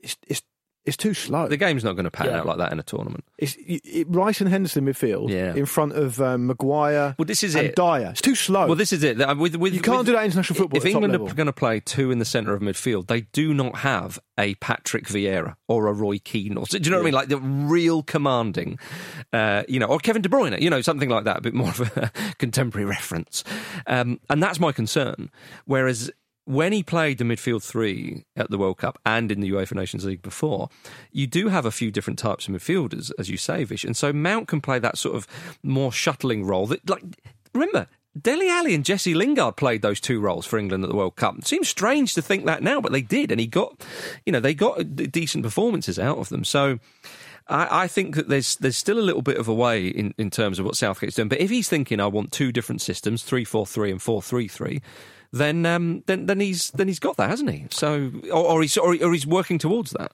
it's 0.00 0.16
it's 0.26 0.42
it's 0.88 0.96
too 0.96 1.14
slow. 1.14 1.46
The 1.48 1.56
game's 1.56 1.84
not 1.84 1.92
going 1.92 2.04
to 2.04 2.10
pan 2.10 2.26
Yeah. 2.26 2.38
out 2.40 2.46
like 2.46 2.58
that 2.58 2.72
in 2.72 2.80
a 2.80 2.82
tournament. 2.82 3.24
It's 3.38 3.54
it, 3.56 3.80
it, 3.84 4.06
Rice 4.10 4.40
and 4.40 4.48
Henderson 4.50 4.84
midfield 4.86 5.30
Yeah. 5.30 5.54
in 5.54 5.66
front 5.66 5.92
of 5.92 6.20
um, 6.20 6.46
Maguire. 6.46 7.14
Well, 7.18 7.26
this 7.26 7.44
is 7.44 7.54
and 7.54 7.66
it. 7.68 7.76
Dier. 7.76 8.08
It's 8.10 8.20
too 8.20 8.34
slow. 8.34 8.66
Well, 8.66 8.74
this 8.74 8.92
is 8.92 9.02
it. 9.04 9.18
That- 9.18 9.36
With, 9.36 9.54
with, 9.56 9.74
You 9.74 9.80
can't 9.80 9.98
with- 9.98 10.06
do 10.06 10.12
that 10.12 10.20
in 10.20 10.24
international 10.26 10.56
football 10.56 10.78
If 10.78 10.84
at 10.84 10.88
top 10.92 11.02
England 11.02 11.12
level. 11.12 11.28
are 11.28 11.34
going 11.34 11.46
to 11.46 11.52
play 11.52 11.80
two 11.80 12.10
in 12.10 12.18
the 12.18 12.24
centre 12.24 12.54
of 12.54 12.60
midfield, 12.62 13.06
they 13.06 13.20
do 13.32 13.54
not 13.54 13.76
have 13.78 14.18
a 14.38 14.54
Patrick 14.56 15.06
Vieira 15.06 15.54
or 15.68 15.86
a 15.86 15.92
Roy 15.92 16.18
Keane. 16.18 16.56
Or, 16.56 16.64
do 16.66 16.78
you 16.78 16.90
know 16.90 16.96
what 16.96 17.02
I 17.02 17.04
mean? 17.04 17.14
Like 17.14 17.28
the 17.28 17.38
real 17.38 18.02
commanding, 18.02 18.78
uh, 19.32 19.62
you 19.68 19.78
know, 19.78 19.86
or 19.86 19.98
Kevin 19.98 20.22
De 20.22 20.28
Bruyne, 20.28 20.60
you 20.60 20.70
know, 20.70 20.80
something 20.80 21.08
like 21.08 21.24
that, 21.24 21.38
a 21.38 21.40
bit 21.40 21.54
more 21.54 21.68
of 21.68 21.80
a 21.96 22.10
contemporary 22.38 22.86
reference. 22.86 23.44
Um, 23.86 24.20
and 24.30 24.42
that's 24.42 24.58
my 24.58 24.72
concern. 24.72 25.30
Whereas 25.66 26.10
when 26.48 26.72
he 26.72 26.82
played 26.82 27.18
the 27.18 27.24
midfield 27.24 27.62
three 27.62 28.24
at 28.34 28.50
the 28.50 28.56
World 28.56 28.78
Cup 28.78 28.98
and 29.04 29.30
in 29.30 29.40
the 29.40 29.50
UEFA 29.50 29.74
Nations 29.74 30.06
League 30.06 30.22
before, 30.22 30.70
you 31.12 31.26
do 31.26 31.48
have 31.48 31.66
a 31.66 31.70
few 31.70 31.90
different 31.90 32.18
types 32.18 32.48
of 32.48 32.54
midfielders, 32.54 33.12
as 33.18 33.28
you 33.28 33.36
say, 33.36 33.64
Vish. 33.64 33.84
And 33.84 33.94
so 33.94 34.14
Mount 34.14 34.48
can 34.48 34.62
play 34.62 34.78
that 34.78 34.96
sort 34.96 35.14
of 35.14 35.26
more 35.62 35.92
shuttling 35.92 36.46
role. 36.46 36.66
That, 36.66 36.88
like, 36.88 37.02
remember, 37.52 37.86
Dele 38.18 38.48
Alli 38.48 38.74
and 38.74 38.82
Jesse 38.82 39.12
Lingard 39.12 39.56
played 39.56 39.82
those 39.82 40.00
two 40.00 40.20
roles 40.20 40.46
for 40.46 40.58
England 40.58 40.84
at 40.84 40.88
the 40.88 40.96
World 40.96 41.16
Cup. 41.16 41.36
It 41.36 41.46
seems 41.46 41.68
strange 41.68 42.14
to 42.14 42.22
think 42.22 42.46
that 42.46 42.62
now, 42.62 42.80
but 42.80 42.92
they 42.92 43.02
did, 43.02 43.30
and 43.30 43.38
he 43.38 43.46
got, 43.46 43.84
you 44.24 44.32
know, 44.32 44.40
they 44.40 44.54
got 44.54 44.96
decent 44.96 45.44
performances 45.44 45.98
out 45.98 46.18
of 46.18 46.30
them. 46.30 46.44
So. 46.44 46.78
I, 47.50 47.84
I 47.84 47.88
think 47.88 48.14
that 48.16 48.28
there's 48.28 48.56
there's 48.56 48.76
still 48.76 48.98
a 48.98 49.00
little 49.00 49.22
bit 49.22 49.38
of 49.38 49.48
a 49.48 49.54
way 49.54 49.88
in, 49.88 50.12
in 50.18 50.28
terms 50.28 50.58
of 50.58 50.66
what 50.66 50.76
Southgate's 50.76 51.14
doing. 51.14 51.30
But 51.30 51.40
if 51.40 51.48
he's 51.48 51.66
thinking 51.66 51.98
I 51.98 52.06
want 52.06 52.30
two 52.30 52.52
different 52.52 52.82
systems, 52.82 53.22
three 53.22 53.44
four 53.44 53.64
three 53.64 53.90
and 53.90 54.02
four 54.02 54.20
three 54.20 54.48
three, 54.48 54.82
then 55.32 55.66
um, 55.66 56.02
then 56.06 56.26
then 56.26 56.40
he's 56.40 56.70
then 56.70 56.88
he's 56.88 56.98
got 56.98 57.16
that, 57.16 57.28
hasn't 57.30 57.50
he? 57.50 57.66
So 57.70 58.10
or, 58.32 58.44
or 58.44 58.62
he's 58.62 58.76
or, 58.76 58.96
or 59.02 59.12
he's 59.12 59.26
working 59.26 59.58
towards 59.58 59.90
that. 59.92 60.12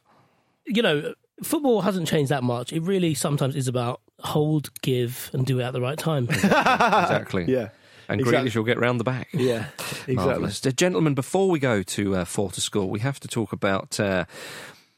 you 0.66 0.82
know, 0.82 1.14
football 1.42 1.82
hasn't 1.82 2.08
changed 2.08 2.30
that 2.30 2.42
much. 2.42 2.72
It 2.72 2.82
really 2.82 3.14
sometimes 3.14 3.54
is 3.56 3.68
about 3.68 4.00
hold, 4.20 4.70
give, 4.82 5.30
and 5.32 5.44
do 5.44 5.60
it 5.60 5.64
at 5.64 5.72
the 5.72 5.80
right 5.80 5.98
time. 5.98 6.28
Exactly. 6.30 7.44
yeah, 7.48 7.68
And 8.08 8.20
Exactly. 8.20 8.50
Grealish 8.50 8.56
will 8.56 8.64
get 8.64 8.78
round 8.78 8.98
the 9.00 9.04
back. 9.04 9.28
yeah, 9.32 9.66
exactly. 9.76 10.14
Marvellous. 10.14 10.64
Uh, 10.66 10.70
Gentlemen, 10.70 11.14
before 11.14 11.48
we 11.50 11.58
go 11.58 11.82
to 11.82 12.16
uh, 12.16 12.24
Four 12.24 12.50
to 12.52 12.60
Score, 12.60 12.88
we 12.88 13.00
have 13.00 13.20
to 13.20 13.28
talk 13.28 13.52
about 13.52 13.98
uh, 14.00 14.24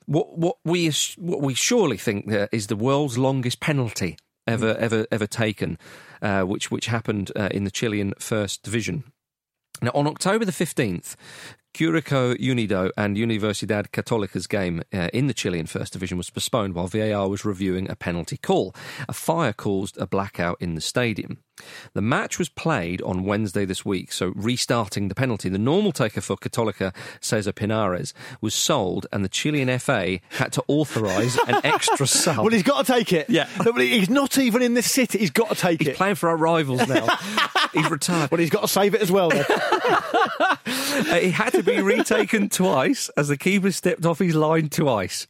what 0.07 0.39
what 0.39 0.57
we 0.65 0.91
what 1.17 1.41
we 1.41 1.55
surely 1.55 1.97
think 1.97 2.31
uh, 2.33 2.47
is 2.53 2.69
the 2.69 2.77
world's 2.77 3.19
longest 3.19 3.61
penalty 3.61 4.17
ever 4.47 4.77
ever 4.77 5.07
ever 5.11 5.27
taken, 5.27 5.79
uh, 6.23 6.43
which 6.43 6.71
which 6.71 6.87
happened 6.87 7.33
uh, 7.35 7.49
in 7.51 7.65
the 7.65 7.71
Chilean 7.71 8.15
First 8.19 8.63
Division. 8.63 9.05
Now, 9.83 9.91
on 9.95 10.07
October 10.07 10.45
the 10.45 10.53
15th, 10.53 11.17
Curicó 11.75 12.39
Unido 12.41 12.91
and 12.97 13.17
Universidad 13.17 13.91
Católica's 13.91 14.47
game 14.47 14.83
uh, 14.95 15.09
in 15.13 15.27
the 15.27 15.35
Chilean 15.35 15.67
First 15.67 15.93
Division 15.93 16.17
was 16.17 16.31
postponed 16.31 16.75
while 16.75 16.87
VAR 16.87 17.29
was 17.29 17.45
reviewing 17.45 17.91
a 17.91 17.97
penalty 17.97 18.39
call. 18.39 18.75
A 19.09 19.13
fire 19.13 19.53
caused 19.53 19.99
a 19.99 20.07
blackout 20.07 20.57
in 20.61 20.75
the 20.75 20.81
stadium. 20.81 21.39
The 21.95 22.03
match 22.03 22.39
was 22.39 22.49
played 22.49 23.01
on 23.03 23.25
Wednesday 23.25 23.65
this 23.65 23.85
week, 23.85 24.13
so 24.13 24.33
restarting 24.35 25.09
the 25.09 25.15
penalty. 25.15 25.49
The 25.49 25.59
normal 25.59 25.93
taker 25.93 26.21
for 26.21 26.37
Católica, 26.37 26.95
Cesar 27.21 27.53
Pinares, 27.53 28.13
was 28.41 28.55
sold, 28.55 29.07
and 29.13 29.25
the 29.25 29.29
Chilean 29.29 29.79
FA 29.79 30.21
had 30.31 30.53
to 30.53 30.65
authorise 30.69 31.37
an 31.49 31.61
extra 31.65 32.07
sub. 32.07 32.39
Well, 32.39 32.49
he's 32.49 32.63
got 32.63 32.85
to 32.85 32.93
take 32.93 33.13
it. 33.13 33.31
Yeah. 33.31 33.49
No, 33.65 33.73
but 33.73 33.83
he's 33.83 34.11
not 34.11 34.39
even 34.39 34.63
in 34.63 34.75
this 34.75 34.91
city. 34.91 35.19
He's 35.19 35.31
got 35.31 35.49
to 35.49 35.55
take 35.55 35.81
He's 35.81 35.89
it. 35.89 35.91
He's 35.93 35.97
playing 35.97 36.17
for 36.17 36.29
our 36.29 36.37
rivals 36.37 36.87
now. 36.87 37.07
He's 37.73 37.91
retired. 37.91 38.31
Well, 38.31 38.41
he's 38.41 38.49
got 38.49 38.63
to 38.63 38.69
save 38.69 38.95
it 38.95 39.03
as 39.03 39.11
well. 39.13 39.29
Then. 39.31 39.45
Uh, 40.97 41.17
it 41.17 41.33
had 41.33 41.51
to 41.53 41.63
be 41.63 41.81
retaken 41.83 42.49
twice 42.49 43.11
as 43.19 43.29
the 43.29 43.37
keeper 43.37 43.71
stepped 43.71 44.07
off 44.07 44.19
his 44.19 44.35
line 44.35 44.69
twice. 44.71 45.27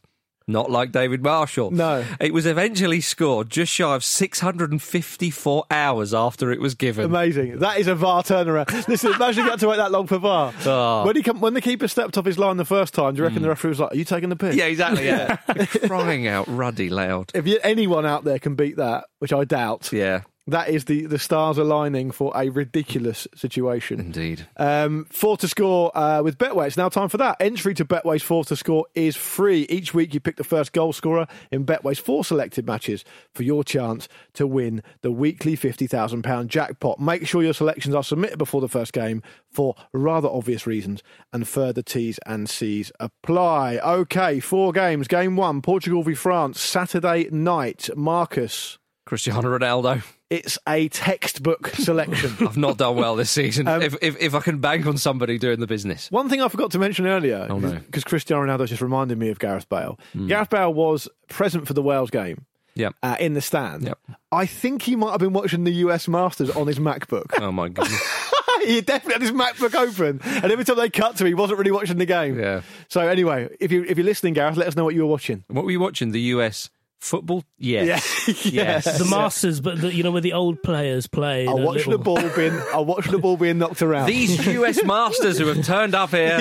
Not 0.49 0.71
like 0.71 0.93
David 0.93 1.21
Marshall. 1.21 1.71
No. 1.71 2.05
It 2.21 2.33
was 2.33 2.45
eventually 2.45 3.01
scored 3.01 3.49
just 3.49 3.73
shy 3.73 3.93
of 3.93 4.01
654 4.01 5.65
hours 5.69 6.13
after 6.13 6.53
it 6.53 6.61
was 6.61 6.73
given. 6.73 7.03
Amazing. 7.03 7.59
That 7.59 7.79
is 7.79 7.87
a 7.87 7.95
VAR 7.95 8.23
turnaround. 8.23 8.87
Listen, 8.87 9.13
imagine 9.13 9.43
you 9.43 9.49
had 9.49 9.59
to 9.59 9.67
wait 9.67 9.75
that 9.75 9.91
long 9.91 10.07
for 10.07 10.17
VAR. 10.19 10.53
Oh. 10.65 10.71
Ah. 10.71 11.05
When, 11.05 11.17
he 11.17 11.23
come, 11.23 11.41
when 11.41 11.53
the 11.53 11.59
keeper 11.59 11.89
stepped 11.89 12.17
off 12.17 12.23
his 12.23 12.39
line 12.39 12.55
the 12.55 12.63
first 12.63 12.93
time, 12.93 13.13
do 13.13 13.19
you 13.19 13.23
reckon 13.23 13.39
mm. 13.39 13.43
the 13.43 13.49
referee 13.49 13.69
was 13.69 13.79
like, 13.81 13.91
Are 13.91 13.97
you 13.97 14.05
taking 14.05 14.29
the 14.29 14.37
piss? 14.37 14.55
Yeah, 14.55 14.65
exactly. 14.65 15.05
Yeah. 15.05 15.35
Crying 15.87 16.27
out 16.27 16.47
ruddy 16.47 16.89
loud. 16.89 17.31
If 17.35 17.45
you, 17.45 17.59
anyone 17.61 18.05
out 18.05 18.23
there 18.23 18.39
can 18.39 18.55
beat 18.55 18.77
that, 18.77 19.05
which 19.19 19.33
I 19.33 19.43
doubt, 19.43 19.91
Yeah. 19.91 20.21
That 20.47 20.69
is 20.69 20.85
the, 20.85 21.05
the 21.05 21.19
stars 21.19 21.57
aligning 21.57 22.11
for 22.11 22.31
a 22.33 22.49
ridiculous 22.49 23.27
situation. 23.35 23.99
Indeed. 23.99 24.47
Um, 24.55 25.05
four 25.09 25.35
to 25.37 25.47
score 25.47 25.95
uh, 25.97 26.21
with 26.23 26.37
Betway. 26.37 26.67
It's 26.67 26.77
now 26.77 26.87
time 26.87 27.09
for 27.09 27.17
that. 27.17 27.35
Entry 27.41 27.73
to 27.73 27.83
Betway's 27.85 28.23
four 28.23 28.45
to 28.45 28.55
score 28.55 28.85
is 28.95 29.17
free. 29.17 29.65
Each 29.69 29.93
week 29.93 30.13
you 30.13 30.21
pick 30.21 30.37
the 30.37 30.45
first 30.45 30.71
goal 30.71 30.93
scorer 30.93 31.27
in 31.51 31.65
Betway's 31.65 31.99
four 31.99 32.23
selected 32.23 32.65
matches 32.65 33.03
for 33.35 33.43
your 33.43 33.65
chance 33.65 34.07
to 34.35 34.47
win 34.47 34.83
the 35.01 35.11
weekly 35.11 35.57
£50,000 35.57 36.47
jackpot. 36.47 36.97
Make 36.97 37.27
sure 37.27 37.43
your 37.43 37.53
selections 37.53 37.93
are 37.93 38.03
submitted 38.03 38.37
before 38.37 38.61
the 38.61 38.69
first 38.69 38.93
game 38.93 39.21
for 39.51 39.75
rather 39.91 40.29
obvious 40.29 40.65
reasons, 40.65 41.03
and 41.33 41.47
further 41.47 41.81
T's 41.81 42.19
and 42.25 42.49
C's 42.49 42.91
apply. 42.99 43.77
Okay, 43.77 44.39
four 44.39 44.71
games. 44.71 45.07
Game 45.07 45.35
one 45.35 45.61
Portugal 45.61 46.03
v 46.03 46.13
France, 46.13 46.61
Saturday 46.61 47.27
night. 47.31 47.89
Marcus. 47.95 48.77
Cristiano 49.07 49.57
Ronaldo. 49.57 50.03
It's 50.29 50.57
a 50.67 50.89
textbook 50.89 51.69
selection. 51.69 52.35
I've 52.47 52.57
not 52.57 52.77
done 52.77 52.95
well 52.97 53.15
this 53.15 53.31
season. 53.31 53.67
Um, 53.67 53.81
if, 53.81 53.95
if 54.01 54.17
if 54.21 54.35
I 54.35 54.39
can 54.41 54.59
bank 54.59 54.85
on 54.85 54.97
somebody 54.97 55.37
doing 55.39 55.59
the 55.59 55.67
business, 55.67 56.11
One 56.11 56.29
thing 56.29 56.41
I 56.41 56.47
forgot 56.49 56.71
to 56.71 56.79
mention 56.79 57.07
earlier, 57.07 57.47
Oh, 57.49 57.59
no. 57.59 57.71
because 57.71 58.03
Cristiano 58.03 58.43
Ronaldo 58.45 58.67
just 58.67 58.81
reminded 58.81 59.17
me 59.17 59.29
of 59.29 59.39
Gareth 59.39 59.69
Bale. 59.69 59.97
Hmm. 60.13 60.27
Gareth 60.27 60.49
Bale 60.49 60.73
was 60.73 61.07
present 61.29 61.65
for 61.65 61.73
the 61.73 61.81
Wales 61.81 62.09
game 62.11 62.45
Yep. 62.75 62.93
uh, 63.01 63.15
in 63.19 63.33
the 63.33 63.41
stand. 63.41 63.83
Yep. 63.83 63.97
I 64.31 64.45
think 64.45 64.81
he 64.83 64.95
might 64.95 65.11
have 65.11 65.19
been 65.19 65.33
watching 65.33 65.63
the 65.63 65.71
US 65.85 66.07
Masters 66.07 66.49
on 66.51 66.67
his 66.67 66.77
MacBook. 66.77 67.31
Oh 67.41 67.51
my 67.51 67.69
goodness. 67.69 68.01
he 68.65 68.81
definitely 68.81 69.13
had 69.13 69.21
his 69.21 69.31
MacBook 69.31 69.73
open, 69.75 70.19
and 70.43 70.51
every 70.51 70.65
time 70.65 70.75
they 70.75 70.89
cut 70.89 71.15
to, 71.17 71.23
him, 71.23 71.27
he 71.29 71.33
wasn't 71.33 71.57
really 71.57 71.71
watching 71.71 71.97
the 71.97 72.05
game. 72.05 72.37
Yeah. 72.37 72.61
So 72.89 72.99
anyway, 73.07 73.47
if 73.61 73.71
you 73.71 73.85
if 73.87 73.97
you're 73.97 74.05
listening, 74.05 74.33
Gareth, 74.33 74.57
let 74.57 74.67
us 74.67 74.75
know 74.75 74.83
what 74.83 74.93
you 74.93 75.01
were 75.01 75.09
watching. 75.11 75.45
What 75.47 75.63
were 75.63 75.71
you 75.71 75.79
watching? 75.79 76.11
The 76.11 76.19
US 76.35 76.69
football? 76.99 77.43
Yes. 77.57 78.13
Yeah. 78.45 78.63
Yes. 78.83 78.97
The 78.99 79.05
Masters, 79.05 79.61
but 79.61 79.79
the, 79.81 79.93
you 79.93 80.03
know 80.03 80.11
where 80.11 80.21
the 80.21 80.33
old 80.33 80.61
players 80.63 81.07
play. 81.07 81.47
I'll 81.47 81.59
watch 81.59 81.87
little- 81.87 81.93
the 81.93 81.97
ball 81.99 82.29
being 82.35 82.59
I'll 82.73 82.85
watch 82.85 83.07
the 83.07 83.17
ball 83.19 83.37
being 83.37 83.57
knocked 83.57 83.81
around. 83.81 84.07
These 84.07 84.45
US 84.47 84.83
Masters 84.85 85.37
who 85.39 85.47
have 85.47 85.65
turned 85.65 85.95
up 85.95 86.09
here. 86.11 86.37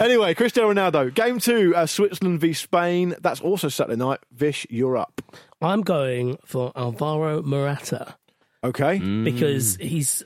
anyway, 0.00 0.34
Cristiano 0.34 0.72
Ronaldo, 0.72 1.12
game 1.14 1.38
two, 1.38 1.74
uh, 1.76 1.86
Switzerland 1.86 2.40
v 2.40 2.52
Spain. 2.52 3.14
That's 3.20 3.40
also 3.40 3.68
Saturday 3.68 3.96
night. 3.96 4.20
Vish, 4.32 4.66
you're 4.70 4.96
up. 4.96 5.20
I'm 5.60 5.82
going 5.82 6.38
for 6.44 6.72
Alvaro 6.74 7.42
Morata 7.42 8.16
Okay. 8.64 8.98
Mm. 8.98 9.24
because 9.24 9.76
he's 9.76 10.22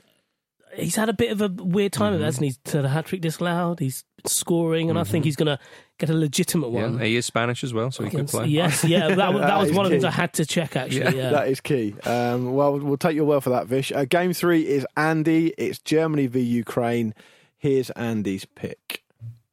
he's 0.75 0.95
had 0.95 1.09
a 1.09 1.13
bit 1.13 1.31
of 1.31 1.41
a 1.41 1.47
weird 1.49 1.91
time 1.93 2.07
Mm-hmm. 2.07 2.13
of 2.15 2.19
that, 2.21 2.25
hasn't 2.25 2.43
he? 2.45 2.55
He's 2.63 2.73
had 2.73 2.85
a 2.85 2.89
hat 2.89 3.05
trick 3.07 3.21
disallowed. 3.21 3.79
He's 3.79 4.03
scoring, 4.25 4.89
and 4.89 4.97
I 4.99 5.03
think 5.03 5.25
he's 5.25 5.35
going 5.35 5.47
to 5.47 5.59
get 5.97 6.09
a 6.09 6.13
legitimate 6.13 6.71
Yeah, 6.71 6.81
one. 6.83 6.99
he 6.99 7.15
is 7.15 7.25
Spanish 7.25 7.63
as 7.63 7.73
well, 7.73 7.91
so 7.91 8.03
he 8.03 8.09
could 8.09 8.27
play. 8.27 8.47
Yes, 8.47 8.83
yeah, 8.83 9.07
that, 9.15 9.33
was- 9.33 9.41
that 9.41 9.47
That 9.47 9.57
was 9.59 9.69
is 9.69 9.75
one 9.75 9.85
of 9.85 9.91
the 9.91 9.95
things. 9.95 10.03
I 10.05 10.11
had 10.11 10.33
to 10.33 10.45
check 10.45 10.75
actually. 10.75 11.17
Yeah, 11.17 11.29
That 11.31 11.47
is 11.49 11.61
key. 11.61 11.95
Um, 12.03 12.53
well, 12.53 12.77
we'll 12.79 12.97
take 12.97 13.15
your 13.15 13.25
word 13.25 13.41
for 13.41 13.49
that, 13.51 13.67
Vish. 13.67 13.91
Uh, 13.91 14.05
game 14.05 14.33
three 14.33 14.67
is 14.67 14.85
Andy. 14.95 15.53
It's 15.57 15.79
Germany 15.79 16.27
v 16.27 16.39
Ukraine. 16.41 17.13
Here's 17.57 17.89
Andy's 17.91 18.45
pick. 18.45 19.03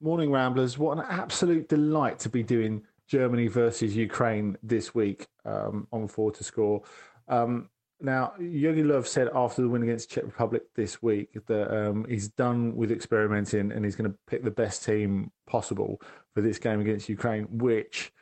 Morning 0.00 0.30
Ramblers. 0.30 0.76
What 0.78 0.98
an 0.98 1.04
absolute 1.08 1.68
delight 1.68 2.18
to 2.20 2.28
be 2.28 2.42
doing 2.42 2.82
Germany 3.06 3.46
versus 3.46 3.96
Ukraine 3.96 4.56
this 4.62 4.94
week 4.94 5.26
um, 5.46 5.86
on 5.92 6.08
four 6.08 6.30
to 6.32 6.44
score. 6.44 6.82
Um, 7.28 7.70
now, 8.00 8.32
Jogi 8.38 8.82
Löw 8.82 9.06
said 9.06 9.28
after 9.34 9.62
the 9.62 9.68
win 9.68 9.82
against 9.82 10.10
Czech 10.10 10.24
Republic 10.24 10.62
this 10.74 11.02
week 11.02 11.30
that 11.46 11.74
um, 11.74 12.04
he's 12.08 12.28
done 12.28 12.74
with 12.74 12.90
experimenting 12.90 13.72
and 13.72 13.84
he's 13.84 13.96
going 13.96 14.10
to 14.10 14.18
pick 14.26 14.42
the 14.42 14.50
best 14.50 14.84
team 14.84 15.30
possible 15.46 16.00
for 16.34 16.40
this 16.40 16.58
game 16.58 16.80
against 16.80 17.08
Ukraine, 17.08 17.46
which 17.50 18.12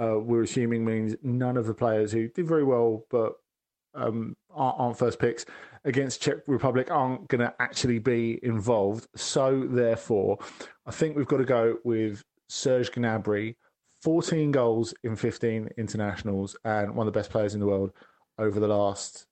uh, 0.00 0.18
we're 0.18 0.42
assuming 0.42 0.84
means 0.84 1.14
none 1.22 1.56
of 1.56 1.66
the 1.66 1.74
players 1.74 2.12
who 2.12 2.28
did 2.28 2.46
very 2.46 2.64
well 2.64 3.04
but 3.10 3.34
um, 3.94 4.36
aren't, 4.50 4.80
aren't 4.80 4.98
first 4.98 5.18
picks 5.18 5.44
against 5.84 6.22
Czech 6.22 6.38
Republic 6.46 6.90
aren't 6.90 7.28
going 7.28 7.40
to 7.40 7.54
actually 7.60 7.98
be 7.98 8.38
involved. 8.42 9.06
So 9.16 9.66
therefore, 9.68 10.38
I 10.86 10.90
think 10.90 11.16
we've 11.16 11.26
got 11.26 11.38
to 11.38 11.44
go 11.44 11.76
with 11.84 12.22
Serge 12.48 12.90
Gnabry, 12.92 13.56
14 14.02 14.50
goals 14.50 14.92
in 15.04 15.16
15 15.16 15.70
internationals, 15.76 16.56
and 16.64 16.94
one 16.94 17.06
of 17.06 17.12
the 17.12 17.18
best 17.18 17.30
players 17.30 17.54
in 17.54 17.60
the 17.60 17.66
world 17.66 17.92
over 18.40 18.58
the 18.58 18.68
last 18.68 19.26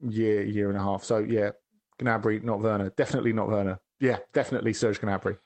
year, 0.00 0.42
year 0.42 0.68
and 0.68 0.78
a 0.78 0.82
half. 0.82 1.04
So 1.04 1.18
yeah, 1.18 1.50
Gnabry, 1.98 2.42
not 2.42 2.60
Werner. 2.60 2.90
Definitely 2.90 3.32
not 3.32 3.48
Werner. 3.48 3.80
Yeah, 4.00 4.18
definitely 4.32 4.72
Serge 4.72 5.00
Gnabry. 5.00 5.36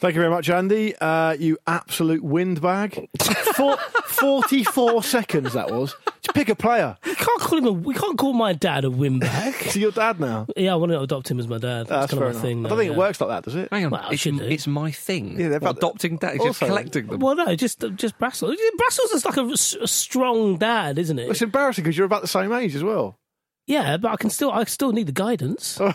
Thank 0.00 0.14
you 0.14 0.20
very 0.20 0.30
much, 0.30 0.48
Andy. 0.48 0.94
Uh, 0.96 1.32
you 1.32 1.58
absolute 1.66 2.22
windbag. 2.22 3.08
Four, 3.56 3.76
44 3.76 5.02
seconds 5.02 5.52
that 5.54 5.70
was. 5.70 5.94
To 6.22 6.32
pick 6.32 6.48
a 6.48 6.54
player. 6.54 6.96
We 7.26 7.38
can't 7.38 7.40
call 7.40 7.58
him 7.58 7.66
a. 7.66 7.72
We 7.72 7.94
can't 7.94 8.18
call 8.18 8.32
my 8.32 8.52
dad 8.52 8.84
a 8.84 8.90
windbag. 8.90 9.54
To 9.70 9.80
your 9.80 9.90
dad 9.90 10.20
now. 10.20 10.46
yeah, 10.56 10.72
I 10.72 10.76
want 10.76 10.92
to 10.92 11.00
adopt 11.00 11.30
him 11.30 11.38
as 11.38 11.48
my 11.48 11.58
dad. 11.58 11.86
That's 11.86 11.88
That's, 11.88 12.12
kind 12.12 12.22
of 12.22 12.28
my 12.28 12.30
enough. 12.30 12.42
thing. 12.42 12.66
I 12.66 12.68
don't 12.68 12.78
think 12.78 12.92
it 12.92 12.96
works 12.96 13.20
like 13.20 13.30
that, 13.30 13.42
does 13.44 13.54
it? 13.54 13.68
Hang 13.72 13.84
on, 13.86 13.90
Well, 13.90 14.08
it's, 14.10 14.22
should 14.22 14.40
it's 14.40 14.66
my 14.66 14.90
thing. 14.90 15.32
Yeah, 15.38 15.48
they're 15.48 15.60
What, 15.60 15.70
about- 15.72 15.76
adopting 15.78 16.16
that, 16.18 16.36
just 16.40 16.58
collecting 16.60 17.06
them. 17.06 17.20
Well, 17.20 17.34
no, 17.34 17.54
just 17.56 17.84
just 17.96 18.18
Brussels. 18.18 18.56
Brussels 18.76 19.10
is 19.12 19.24
like 19.24 19.36
a, 19.36 19.46
a 19.82 19.88
strong 19.88 20.56
dad, 20.58 20.98
isn't 20.98 21.18
it? 21.18 21.28
It's 21.30 21.42
embarrassing 21.42 21.84
because 21.84 21.96
you're 21.96 22.06
about 22.06 22.22
the 22.22 22.28
same 22.28 22.52
age 22.52 22.74
as 22.74 22.84
well. 22.84 23.18
Yeah, 23.66 23.96
but 23.96 24.12
I 24.12 24.16
can 24.16 24.30
still 24.30 24.50
I 24.52 24.64
still 24.64 24.92
need 24.92 25.06
the 25.06 25.12
guidance. 25.12 25.80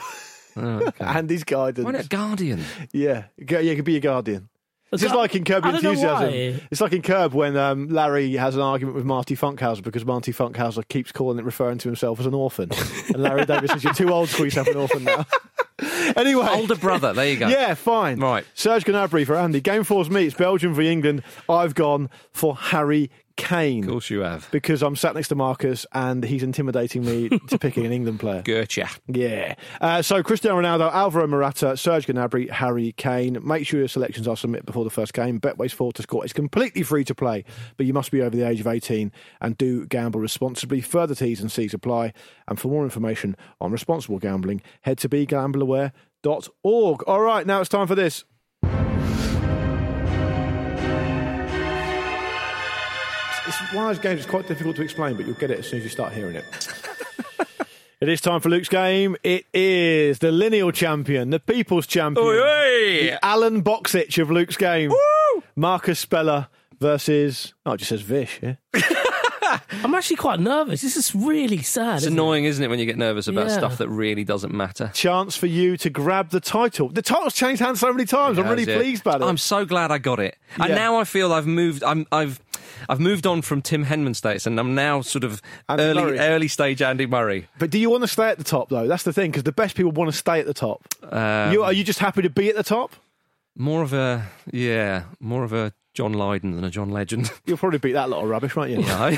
Oh, 0.53 0.79
okay. 0.87 1.05
Andy's 1.05 1.45
guidance. 1.45 1.85
Why 1.85 1.91
not 1.91 2.09
Guardian? 2.09 2.61
Yeah, 2.91 3.23
yeah, 3.37 3.59
it 3.59 3.77
could 3.77 3.85
be 3.85 3.95
a 3.95 4.01
guardian. 4.01 4.49
It's 4.91 5.01
just 5.01 5.15
like 5.15 5.35
in 5.35 5.45
Curb 5.45 5.63
I 5.63 5.71
Your 5.71 5.81
don't 5.81 5.83
know 5.83 5.89
Enthusiasm. 5.91 6.67
It's 6.69 6.81
like 6.81 6.91
in 6.93 7.01
Curb 7.01 7.33
when 7.33 7.55
um, 7.55 7.87
Larry 7.87 8.33
has 8.33 8.55
an 8.55 8.61
argument 8.61 8.95
with 8.95 9.05
Marty 9.05 9.35
Funkhauser 9.37 9.81
because 9.81 10.03
Marty 10.05 10.33
Funkhauser 10.33 10.85
keeps 10.87 11.11
calling 11.11 11.39
it 11.39 11.45
referring 11.45 11.77
to 11.79 11.87
himself 11.87 12.19
as 12.19 12.25
an 12.25 12.33
orphan, 12.33 12.69
and 13.07 13.17
Larry 13.17 13.45
Davis 13.45 13.71
says 13.71 13.83
you're 13.83 13.93
too 13.93 14.09
old 14.09 14.29
to 14.29 14.35
call 14.35 14.45
yourself 14.45 14.67
an 14.67 14.77
orphan 14.77 15.03
now. 15.05 15.25
anyway, 16.15 16.47
Older 16.49 16.75
brother, 16.75 17.13
there 17.13 17.29
you 17.29 17.37
go. 17.37 17.47
Yeah, 17.47 17.73
fine. 17.73 18.19
Right. 18.19 18.45
Serge 18.53 18.83
Gnabry 18.83 19.25
for 19.25 19.35
Andy. 19.35 19.61
Game 19.61 19.83
four's 19.83 20.09
meets 20.09 20.35
Belgium 20.35 20.73
v 20.73 20.89
England. 20.89 21.23
I've 21.47 21.73
gone 21.73 22.09
for 22.31 22.55
Harry 22.55 23.09
Kane 23.41 23.83
Of 23.85 23.89
course 23.89 24.09
you 24.09 24.19
have. 24.21 24.47
because 24.51 24.81
I'm 24.83 24.95
sat 24.95 25.15
next 25.15 25.27
to 25.29 25.35
Marcus 25.35 25.85
and 25.93 26.23
he's 26.23 26.43
intimidating 26.43 27.03
me 27.03 27.29
to 27.47 27.57
picking 27.57 27.85
an 27.85 27.91
England 27.91 28.19
player. 28.19 28.41
Gertcha. 28.43 28.87
Yeah. 29.07 29.55
Uh, 29.81 30.01
so 30.01 30.21
Cristiano 30.23 30.61
Ronaldo, 30.61 30.91
Alvaro 30.93 31.27
Morata, 31.27 31.75
Serge 31.75 32.05
Gnabry, 32.07 32.49
Harry 32.49 32.91
Kane. 32.93 33.37
Make 33.43 33.65
sure 33.65 33.79
your 33.79 33.87
selections 33.87 34.27
are 34.27 34.37
submitted 34.37 34.65
before 34.65 34.83
the 34.83 34.89
first 34.89 35.13
game. 35.13 35.39
Betway's 35.39 35.73
four 35.73 35.91
to 35.93 36.01
score. 36.03 36.23
It's 36.23 36.33
completely 36.33 36.83
free 36.83 37.03
to 37.05 37.15
play, 37.15 37.43
but 37.77 37.85
you 37.85 37.93
must 37.93 38.11
be 38.11 38.21
over 38.21 38.35
the 38.35 38.47
age 38.47 38.59
of 38.59 38.67
18 38.67 39.11
and 39.41 39.57
do 39.57 39.85
gamble 39.87 40.19
responsibly. 40.19 40.81
Further 40.81 41.15
T's 41.15 41.41
and 41.41 41.51
C's 41.51 41.73
apply. 41.73 42.13
And 42.47 42.59
for 42.59 42.67
more 42.67 42.83
information 42.83 43.35
on 43.59 43.71
responsible 43.71 44.19
gambling, 44.19 44.61
head 44.81 44.97
to 44.99 45.09
begambleaware.org. 45.09 47.03
All 47.03 47.21
right, 47.21 47.47
now 47.47 47.59
it's 47.61 47.69
time 47.69 47.87
for 47.87 47.95
this. 47.95 48.23
One 53.73 53.89
of 53.89 53.95
those 53.95 53.99
games 54.03 54.19
that's 54.21 54.29
quite 54.29 54.47
difficult 54.47 54.75
to 54.77 54.81
explain, 54.81 55.15
but 55.15 55.25
you'll 55.25 55.35
get 55.35 55.51
it 55.51 55.59
as 55.59 55.67
soon 55.67 55.79
as 55.79 55.83
you 55.83 55.89
start 55.89 56.13
hearing 56.13 56.35
it. 56.35 56.45
It 58.01 58.09
is 58.09 58.19
time 58.19 58.41
for 58.41 58.49
Luke's 58.49 58.67
game. 58.67 59.15
It 59.23 59.45
is 59.53 60.17
the 60.17 60.31
lineal 60.31 60.71
champion, 60.71 61.29
the 61.29 61.39
people's 61.39 61.85
champion, 61.85 62.25
the 62.25 63.19
Alan 63.21 63.61
Boxich 63.61 64.19
of 64.19 64.31
Luke's 64.31 64.57
game. 64.57 64.91
Marcus 65.55 65.99
Speller 65.99 66.47
versus. 66.79 67.53
Oh, 67.63 67.73
it 67.73 67.77
just 67.77 67.89
says 67.89 68.01
Vish. 68.01 68.39
Yeah. 68.41 68.55
I'm 69.83 69.93
actually 69.93 70.15
quite 70.15 70.39
nervous. 70.39 70.81
This 70.81 70.97
is 70.97 71.13
really 71.13 71.61
sad. 71.61 71.97
It's 71.97 72.03
isn't 72.05 72.13
annoying, 72.13 72.45
isn't 72.45 72.63
it, 72.63 72.69
when 72.69 72.79
you 72.79 72.87
get 72.87 72.97
nervous 72.97 73.27
about 73.27 73.49
Yeah. 73.49 73.57
stuff 73.57 73.77
that 73.77 73.89
really 73.89 74.23
doesn't 74.23 74.51
matter? 74.51 74.89
Chance 74.95 75.35
for 75.35 75.45
you 75.45 75.77
to 75.77 75.91
grab 75.91 76.31
the 76.31 76.39
title. 76.39 76.89
The 76.89 77.03
title's 77.03 77.35
changed 77.35 77.61
hands 77.61 77.79
so 77.81 77.91
many 77.93 78.05
times. 78.05 78.39
I'm 78.39 78.45
really 78.49 78.61
Has 78.65 78.69
it? 78.69 78.77
pleased 78.79 79.01
about 79.05 79.21
it. 79.21 79.25
I'm 79.25 79.37
so 79.37 79.63
glad 79.63 79.91
I 79.91 79.99
got 79.99 80.19
it, 80.19 80.37
and 80.57 80.69
Yeah. 80.69 80.75
now 80.75 80.95
I 80.97 81.03
feel 81.03 81.31
I've 81.31 81.45
moved. 81.45 81.83
I'm, 81.83 82.07
I've, 82.11 82.39
I've 82.89 82.99
moved 82.99 83.25
on 83.27 83.41
from 83.41 83.61
Tim 83.61 83.85
Henman 83.85 84.15
status, 84.15 84.45
and 84.45 84.59
I'm 84.59 84.75
now 84.75 85.01
sort 85.01 85.23
of 85.23 85.41
Andy 85.69 85.83
early, 85.83 86.01
Murray. 86.03 86.19
early 86.19 86.47
stage 86.47 86.81
Andy 86.81 87.05
Murray. 87.05 87.47
but 87.59 87.69
do 87.69 87.79
you 87.79 87.89
want 87.89 88.03
to 88.03 88.07
stay 88.07 88.29
at 88.29 88.37
the 88.37 88.43
top 88.43 88.69
though? 88.69 88.87
That's 88.87 89.03
the 89.03 89.13
thing 89.13 89.31
because 89.31 89.43
the 89.43 89.51
best 89.51 89.75
people 89.75 89.91
want 89.91 90.11
to 90.11 90.17
stay 90.17 90.39
at 90.39 90.45
the 90.45 90.53
top. 90.53 90.83
Um, 91.03 91.51
you, 91.51 91.63
are 91.63 91.73
you 91.73 91.83
just 91.83 91.99
happy 91.99 92.21
to 92.23 92.29
be 92.29 92.49
at 92.49 92.55
the 92.55 92.63
top? 92.63 92.93
more 93.55 93.81
of 93.81 93.93
a 93.93 94.25
yeah, 94.51 95.03
more 95.19 95.43
of 95.43 95.53
a 95.53 95.73
John 95.93 96.13
Lydon 96.13 96.51
than 96.51 96.63
a 96.63 96.69
John 96.69 96.89
Legend. 96.89 97.31
You'll 97.45 97.57
probably 97.57 97.79
beat 97.79 97.93
that 97.93 98.09
lot 98.09 98.23
of 98.23 98.29
rubbish, 98.29 98.55
won't 98.55 98.71
you? 98.71 98.77
No? 98.77 99.15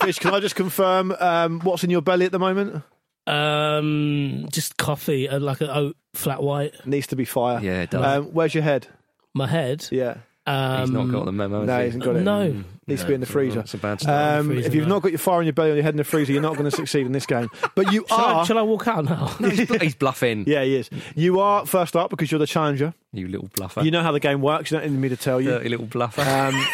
Fish, 0.00 0.18
can 0.18 0.34
I 0.34 0.40
just 0.40 0.56
confirm 0.56 1.12
um, 1.20 1.60
what's 1.60 1.84
in 1.84 1.90
your 1.90 2.02
belly 2.02 2.26
at 2.26 2.32
the 2.32 2.38
moment? 2.38 2.82
Um, 3.26 4.46
just 4.50 4.76
coffee, 4.76 5.28
uh, 5.28 5.38
like 5.38 5.60
a 5.60 5.72
oat 5.72 5.96
flat 6.14 6.42
white. 6.42 6.84
Needs 6.86 7.06
to 7.08 7.16
be 7.16 7.24
fire. 7.24 7.60
Yeah, 7.60 7.82
it 7.82 7.90
does. 7.90 8.04
Um, 8.04 8.24
where's 8.32 8.54
your 8.54 8.64
head? 8.64 8.88
My 9.34 9.46
head. 9.46 9.86
Yeah. 9.90 10.16
Um, 10.46 10.80
He's 10.80 10.90
not 10.90 11.10
got 11.10 11.24
the 11.26 11.32
memo. 11.32 11.64
No, 11.64 11.76
he 11.76 11.80
he? 11.80 11.84
hasn't 11.86 12.04
got 12.04 12.16
it. 12.16 12.22
No. 12.22 12.64
Needs 12.86 13.02
to 13.02 13.08
be 13.08 13.14
in 13.14 13.20
the 13.20 13.26
freezer. 13.26 13.60
It's 13.60 13.74
a 13.74 13.78
bad 13.78 14.00
start. 14.00 14.40
Um, 14.40 14.46
freezer, 14.48 14.66
if 14.66 14.74
you've 14.74 14.88
no. 14.88 14.96
not 14.96 15.02
got 15.02 15.12
your 15.12 15.18
fire 15.18 15.40
in 15.40 15.46
your 15.46 15.52
belly 15.52 15.70
or 15.70 15.74
your 15.74 15.82
head 15.82 15.94
in 15.94 15.98
the 15.98 16.04
freezer, 16.04 16.32
you're 16.32 16.42
not 16.42 16.54
going 16.56 16.68
to 16.68 16.76
succeed 16.76 17.06
in 17.06 17.12
this 17.12 17.26
game. 17.26 17.48
But 17.74 17.92
you 17.92 18.04
Shall 18.08 18.18
are. 18.18 18.40
I, 18.40 18.44
shall 18.44 18.58
I 18.58 18.62
walk 18.62 18.88
out 18.88 19.04
now? 19.04 19.36
No, 19.40 19.48
he's, 19.48 19.68
he's 19.80 19.94
bluffing. 19.94 20.44
Yeah, 20.46 20.64
he 20.64 20.76
is. 20.76 20.90
You 21.14 21.40
are 21.40 21.64
first 21.66 21.94
up 21.94 22.10
because 22.10 22.30
you're 22.32 22.38
the 22.38 22.46
challenger. 22.46 22.94
You 23.12 23.28
little 23.28 23.48
bluffer. 23.48 23.82
You 23.82 23.90
know 23.90 24.02
how 24.02 24.12
the 24.12 24.20
game 24.20 24.40
works. 24.40 24.70
You 24.70 24.78
don't 24.78 24.90
need 24.90 24.98
me 24.98 25.08
to 25.10 25.16
tell 25.16 25.40
you. 25.40 25.50
dirty 25.50 25.68
little 25.68 25.86
bluffer. 25.86 26.22
Um, 26.22 26.66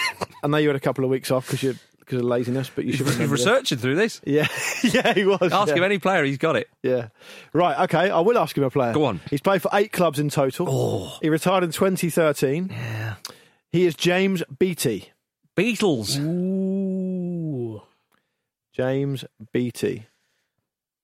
I 0.43 0.49
know 0.49 0.57
you 0.57 0.69
had 0.69 0.77
a 0.77 0.81
couple 0.81 1.05
of 1.05 1.11
weeks 1.11 1.31
off 1.31 1.47
because 1.47 1.63
you're 1.63 1.75
because 2.07 2.21
of 2.21 2.25
laziness, 2.25 2.71
but 2.73 2.85
you 2.85 2.93
should 2.93 3.07
remember 3.07 3.37
this. 3.37 3.45
researching 3.45 3.79
through 3.79 3.97
this. 3.97 4.21
Yeah, 4.27 4.49
yeah, 4.83 5.13
he 5.15 5.25
was. 5.25 5.53
Ask 5.53 5.69
yeah. 5.69 5.77
him 5.77 5.83
any 5.85 5.99
player, 5.99 6.25
he's 6.25 6.39
got 6.39 6.57
it. 6.57 6.69
Yeah. 6.83 7.09
Right, 7.53 7.79
okay, 7.85 8.11
I 8.11 8.21
will 8.21 8.39
ask 8.39 8.57
him 8.57 8.65
a 8.65 8.71
player. 8.71 8.93
Go 8.93 9.05
on. 9.05 9.21
He's 9.31 9.41
played 9.41 9.63
for 9.63 9.71
eight 9.73 9.93
clubs 9.93 10.19
in 10.19 10.29
total. 10.31 10.67
Oh. 10.69 11.19
He 11.23 11.29
retired 11.29 11.65
in 11.65 11.71
2013. 11.71 12.69
Yeah. 12.71 13.15
He 13.77 13.85
is 13.85 13.95
James 13.95 14.43
Beattie. 14.59 15.13
Beatles. 15.55 16.19
Ooh. 16.19 17.83
James 18.73 19.23
Beattie. 19.53 20.07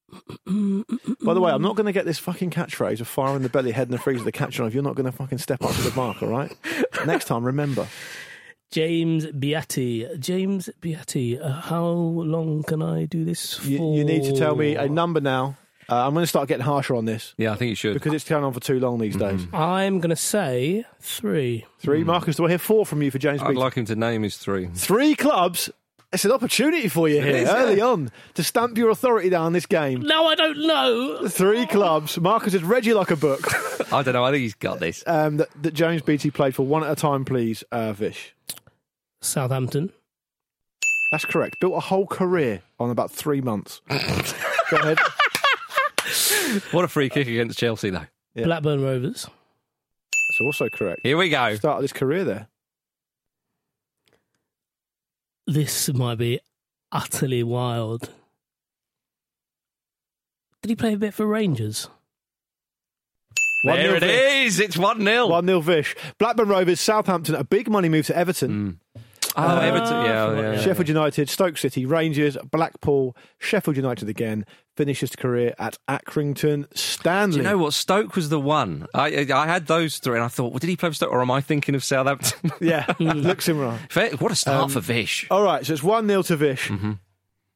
By 0.47 1.35
the 1.35 1.39
way, 1.39 1.51
I'm 1.51 1.61
not 1.61 1.75
going 1.75 1.85
to 1.85 1.91
get 1.91 2.05
this 2.05 2.17
fucking 2.17 2.49
catchphrase 2.49 2.99
of 2.99 3.07
fire 3.07 3.35
in 3.35 3.43
the 3.43 3.49
belly, 3.49 3.73
head 3.73 3.89
in 3.89 3.91
the 3.91 3.99
freezer, 3.99 4.23
the 4.23 4.31
catch 4.31 4.59
on 4.59 4.65
if 4.65 4.73
you're 4.73 4.81
not 4.81 4.95
going 4.95 5.05
to 5.05 5.11
fucking 5.11 5.37
step 5.37 5.63
up 5.63 5.69
to 5.69 5.81
the 5.83 5.95
mark, 5.95 6.23
all 6.23 6.29
right? 6.29 6.51
Next 7.05 7.25
time, 7.25 7.43
remember. 7.43 7.87
James 8.71 9.27
Beattie. 9.27 10.07
James 10.17 10.67
Beattie. 10.81 11.39
Uh, 11.39 11.51
how 11.51 11.85
long 11.85 12.63
can 12.63 12.81
I 12.81 13.05
do 13.05 13.23
this 13.23 13.53
for? 13.53 13.67
You, 13.67 13.97
you 13.97 14.03
need 14.03 14.23
to 14.23 14.35
tell 14.35 14.55
me 14.55 14.73
a 14.73 14.89
number 14.89 15.21
now. 15.21 15.57
Uh, 15.89 16.07
I'm 16.07 16.13
going 16.13 16.23
to 16.23 16.27
start 16.27 16.47
getting 16.47 16.63
harsher 16.65 16.95
on 16.95 17.05
this 17.05 17.33
Yeah, 17.37 17.51
I 17.51 17.55
think 17.55 17.69
you 17.69 17.75
should. 17.75 17.93
because 17.93 18.13
it's 18.13 18.27
going 18.27 18.43
on 18.43 18.53
for 18.53 18.59
too 18.59 18.79
long 18.79 18.99
these 18.99 19.15
days. 19.15 19.45
I'm 19.53 19.99
going 19.99 20.09
to 20.09 20.15
say 20.15 20.85
three. 21.01 21.65
Three, 21.79 22.03
Marcus, 22.03 22.35
do 22.37 22.45
I 22.45 22.49
hear 22.49 22.57
four 22.57 22.85
from 22.85 23.01
you 23.01 23.11
for 23.11 23.17
James 23.19 23.39
Beattie? 23.39 23.45
I'd 23.45 23.49
Beattie? 23.49 23.59
like 23.59 23.73
him 23.75 23.85
to 23.85 23.95
name 23.95 24.23
his 24.23 24.37
three. 24.37 24.67
Three 24.73 25.15
clubs. 25.15 25.69
It's 26.11 26.25
an 26.25 26.31
opportunity 26.31 26.89
for 26.89 27.09
you 27.09 27.19
here 27.21 27.37
is, 27.37 27.49
early 27.49 27.77
yeah. 27.79 27.85
on 27.85 28.11
to 28.35 28.43
stamp 28.43 28.77
your 28.77 28.91
authority 28.91 29.29
down 29.29 29.51
this 29.53 29.65
game. 29.65 30.01
No, 30.01 30.27
I 30.27 30.35
don't 30.35 30.59
know. 30.67 31.27
Three 31.27 31.65
clubs. 31.65 32.19
Marcus 32.19 32.53
has 32.53 32.63
read 32.63 32.85
you 32.85 32.93
like 32.93 33.09
a 33.09 33.15
book. 33.15 33.41
I 33.91 34.03
don't 34.03 34.13
know. 34.13 34.23
I 34.23 34.29
think 34.29 34.43
he's 34.43 34.53
got 34.53 34.79
this. 34.79 35.03
um, 35.07 35.37
that, 35.37 35.49
that 35.63 35.73
James 35.73 36.03
Beattie 36.03 36.29
played 36.29 36.53
for 36.53 36.67
one 36.67 36.83
at 36.83 36.91
a 36.91 36.95
time, 36.95 37.25
please, 37.25 37.63
uh, 37.71 37.93
Vish. 37.93 38.35
Southampton. 39.21 39.91
That's 41.11 41.25
correct. 41.25 41.59
Built 41.59 41.73
a 41.75 41.79
whole 41.79 42.05
career 42.05 42.61
on 42.79 42.91
about 42.91 43.11
three 43.11 43.41
months. 43.41 43.81
Go 43.89 44.77
ahead. 44.77 44.99
What 46.71 46.85
a 46.85 46.87
free 46.87 47.09
kick 47.09 47.27
against 47.27 47.57
Chelsea, 47.57 47.89
though. 47.89 48.05
Yeah. 48.35 48.45
Blackburn 48.45 48.81
Rovers. 48.81 49.23
That's 49.23 50.41
also 50.41 50.67
correct. 50.69 51.01
Here 51.03 51.17
we 51.17 51.29
go. 51.29 51.55
Start 51.55 51.77
of 51.77 51.83
his 51.83 51.93
career 51.93 52.23
there. 52.23 52.47
This 55.45 55.91
might 55.93 56.17
be 56.17 56.39
utterly 56.91 57.43
wild. 57.43 58.09
Did 60.61 60.69
he 60.69 60.75
play 60.75 60.93
a 60.93 60.97
bit 60.97 61.13
for 61.13 61.25
Rangers? 61.25 61.89
One 63.63 63.77
there 63.77 63.87
nil 63.87 63.95
it 63.95 63.99
Vish. 64.01 64.45
is. 64.47 64.59
It's 64.59 64.77
1 64.77 65.03
0. 65.03 65.27
1 65.27 65.45
0 65.45 65.59
Vish. 65.61 65.95
Blackburn 66.17 66.49
Rovers, 66.49 66.79
Southampton, 66.79 67.35
a 67.35 67.43
big 67.43 67.69
money 67.69 67.89
move 67.89 68.05
to 68.07 68.17
Everton. 68.17 68.79
Hmm. 68.95 69.01
Oh, 69.35 69.57
Everton. 69.57 69.93
Ah, 69.93 70.05
Yeah, 70.05 70.33
yeah. 70.33 70.51
yeah. 70.53 70.61
Sheffield 70.61 70.87
United, 70.87 71.29
Stoke 71.29 71.57
City, 71.57 71.85
Rangers, 71.85 72.37
Blackpool, 72.51 73.15
Sheffield 73.39 73.77
United 73.77 74.07
again. 74.09 74.45
Finishes 74.75 75.11
his 75.11 75.15
career 75.15 75.53
at 75.59 75.77
Accrington 75.87 76.65
Stanley. 76.75 77.33
Do 77.33 77.37
you 77.37 77.43
know 77.43 77.57
what? 77.59 77.73
Stoke 77.73 78.15
was 78.15 78.29
the 78.29 78.39
one. 78.39 78.87
I 78.95 79.27
I 79.31 79.45
had 79.45 79.67
those 79.67 79.99
three, 79.99 80.15
and 80.15 80.23
I 80.23 80.27
thought, 80.29 80.51
well, 80.51 80.57
did 80.59 80.67
he 80.69 80.75
play 80.75 80.89
for 80.89 80.95
Stoke, 80.95 81.11
or 81.11 81.21
am 81.21 81.29
I 81.29 81.41
thinking 81.41 81.75
of 81.75 81.83
Southampton? 81.83 82.51
Yeah, 82.59 82.85
looks 82.99 83.47
him 83.47 83.59
right. 83.59 84.19
What 84.19 84.31
a 84.31 84.35
start 84.35 84.63
Um, 84.63 84.69
for 84.69 84.79
Vish. 84.79 85.27
All 85.29 85.43
right, 85.43 85.63
so 85.65 85.73
it's 85.73 85.83
1 85.83 86.07
0 86.07 86.21
to 86.23 86.35
Vish. 86.35 86.71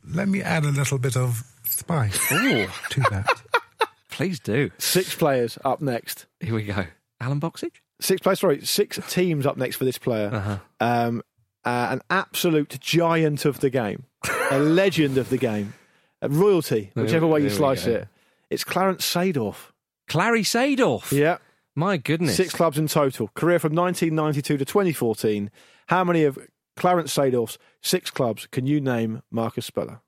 Let 0.10 0.28
me 0.30 0.42
add 0.44 0.64
a 0.64 0.70
little 0.70 0.98
bit 1.00 1.18
of 1.18 1.44
spice 1.66 2.32
Ooh, 2.32 2.68
to 2.92 3.00
that. 3.10 3.28
please 4.12 4.40
do. 4.40 4.70
Six 4.78 5.16
players 5.16 5.58
up 5.66 5.82
next. 5.82 6.28
Here 6.40 6.54
we 6.54 6.64
go. 6.64 6.86
Alan 7.20 7.40
Boxage? 7.42 7.78
Six 8.00 8.22
players, 8.22 8.40
sorry, 8.40 8.64
six 8.64 9.00
teams 9.10 9.46
up 9.48 9.58
next 9.58 9.76
for 9.78 9.86
this 9.86 9.98
player. 9.98 10.30
Uh-huh. 10.32 10.58
Um, 10.80 11.24
uh, 11.68 11.88
an 11.92 12.02
absolute 12.10 12.78
giant 12.80 13.46
of 13.46 13.60
the 13.60 13.70
game, 13.70 14.06
a 14.52 14.60
legend 14.60 15.18
of 15.18 15.30
the 15.30 15.38
game, 15.38 15.74
a 16.22 16.30
royalty, 16.30 16.92
whichever 16.96 17.28
way 17.28 17.40
you 17.42 17.50
there 17.50 17.56
we 17.56 17.58
slice 17.58 17.86
go. 17.86 17.92
it. 17.92 18.08
It's 18.50 18.64
Clarence 18.64 19.06
Seedorf. 19.06 19.72
Clary 20.08 20.42
Seedorf. 20.44 21.12
Yeah, 21.12 21.38
My 21.76 21.98
goodness. 21.98 22.36
six 22.38 22.54
clubs 22.54 22.78
in 22.78 22.88
total. 22.88 23.28
Career 23.36 23.60
from 23.60 23.76
1992 23.76 24.58
to 24.58 24.66
2014. 24.66 25.52
How 25.88 26.04
many 26.06 26.24
of 26.24 26.40
Clarence 26.78 27.14
Seedorf's 27.16 27.58
six 27.82 28.10
clubs 28.10 28.48
can 28.48 28.66
you 28.66 28.80
name, 28.80 29.22
Marcus 29.30 29.66
Speller? 29.66 30.00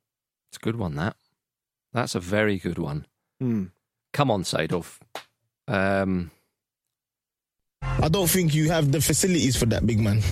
It's 0.48 0.56
a 0.56 0.60
good 0.60 0.76
one, 0.76 0.94
that. 0.96 1.16
That's 1.92 2.14
a 2.14 2.20
very 2.20 2.56
good 2.58 2.78
one. 2.78 3.06
Hmm. 3.40 3.64
Come 4.12 4.30
on, 4.30 4.42
Seedorf. 4.44 4.98
Um, 5.68 6.30
I 7.82 8.08
don't 8.08 8.28
think 8.30 8.54
you 8.54 8.70
have 8.70 8.90
the 8.90 9.00
facilities 9.00 9.56
for 9.56 9.66
that, 9.66 9.86
big 9.86 10.00
man. 10.00 10.22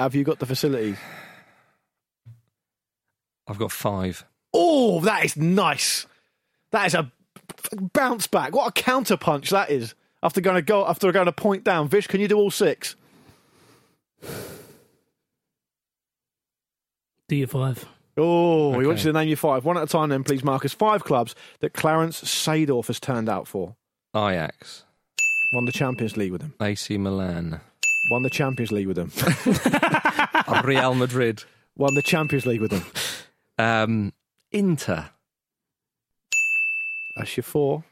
Have 0.00 0.14
you 0.14 0.24
got 0.24 0.38
the 0.38 0.46
facilities? 0.46 0.96
I've 3.46 3.58
got 3.58 3.70
five. 3.70 4.24
Oh, 4.54 5.00
that 5.02 5.26
is 5.26 5.36
nice. 5.36 6.06
That 6.72 6.86
is 6.86 6.94
a 6.94 7.12
bounce 7.92 8.26
back. 8.26 8.54
What 8.54 8.66
a 8.68 8.72
counter 8.72 9.18
punch 9.18 9.50
that 9.50 9.70
is. 9.70 9.94
After 10.22 10.40
going 10.40 10.56
to 10.56 10.62
go, 10.62 10.86
after 10.86 11.12
going 11.12 11.26
to 11.26 11.32
point 11.32 11.64
down, 11.64 11.88
Vish, 11.88 12.06
can 12.06 12.20
you 12.20 12.28
do 12.28 12.38
all 12.38 12.50
six? 12.50 12.96
Do 17.28 17.36
you 17.36 17.46
five? 17.46 17.84
Oh, 18.16 18.70
we 18.70 18.76
Okay. 18.78 18.86
want 18.86 18.98
you 19.04 19.12
to 19.12 19.18
name 19.18 19.28
your 19.28 19.36
five. 19.36 19.64
One 19.66 19.76
at 19.76 19.82
a 19.82 19.86
time, 19.86 20.08
then, 20.08 20.24
please, 20.24 20.42
Marcus. 20.42 20.72
Five 20.72 21.04
clubs 21.04 21.34
that 21.60 21.74
Clarence 21.74 22.22
Seedorf 22.22 22.86
has 22.86 22.98
turned 23.00 23.28
out 23.28 23.46
for. 23.46 23.76
Ajax. 24.16 24.84
Won 25.54 25.66
the 25.66 25.72
Champions 25.72 26.16
League 26.16 26.32
with 26.32 26.42
him. 26.42 26.54
AC 26.60 26.96
Milan. 26.98 27.60
Won 28.10 28.22
the 28.22 28.30
Champions 28.30 28.72
League 28.72 28.88
with 28.88 28.96
them. 28.96 29.12
Real 30.64 30.94
Madrid. 30.94 31.44
Won 31.76 31.94
the 31.94 32.02
Champions 32.02 32.44
League 32.46 32.60
with 32.60 32.72
them. 32.72 32.84
Um, 33.58 34.12
Inter. 34.50 35.10
That's 37.16 37.36
your 37.36 37.44
four. 37.44 37.84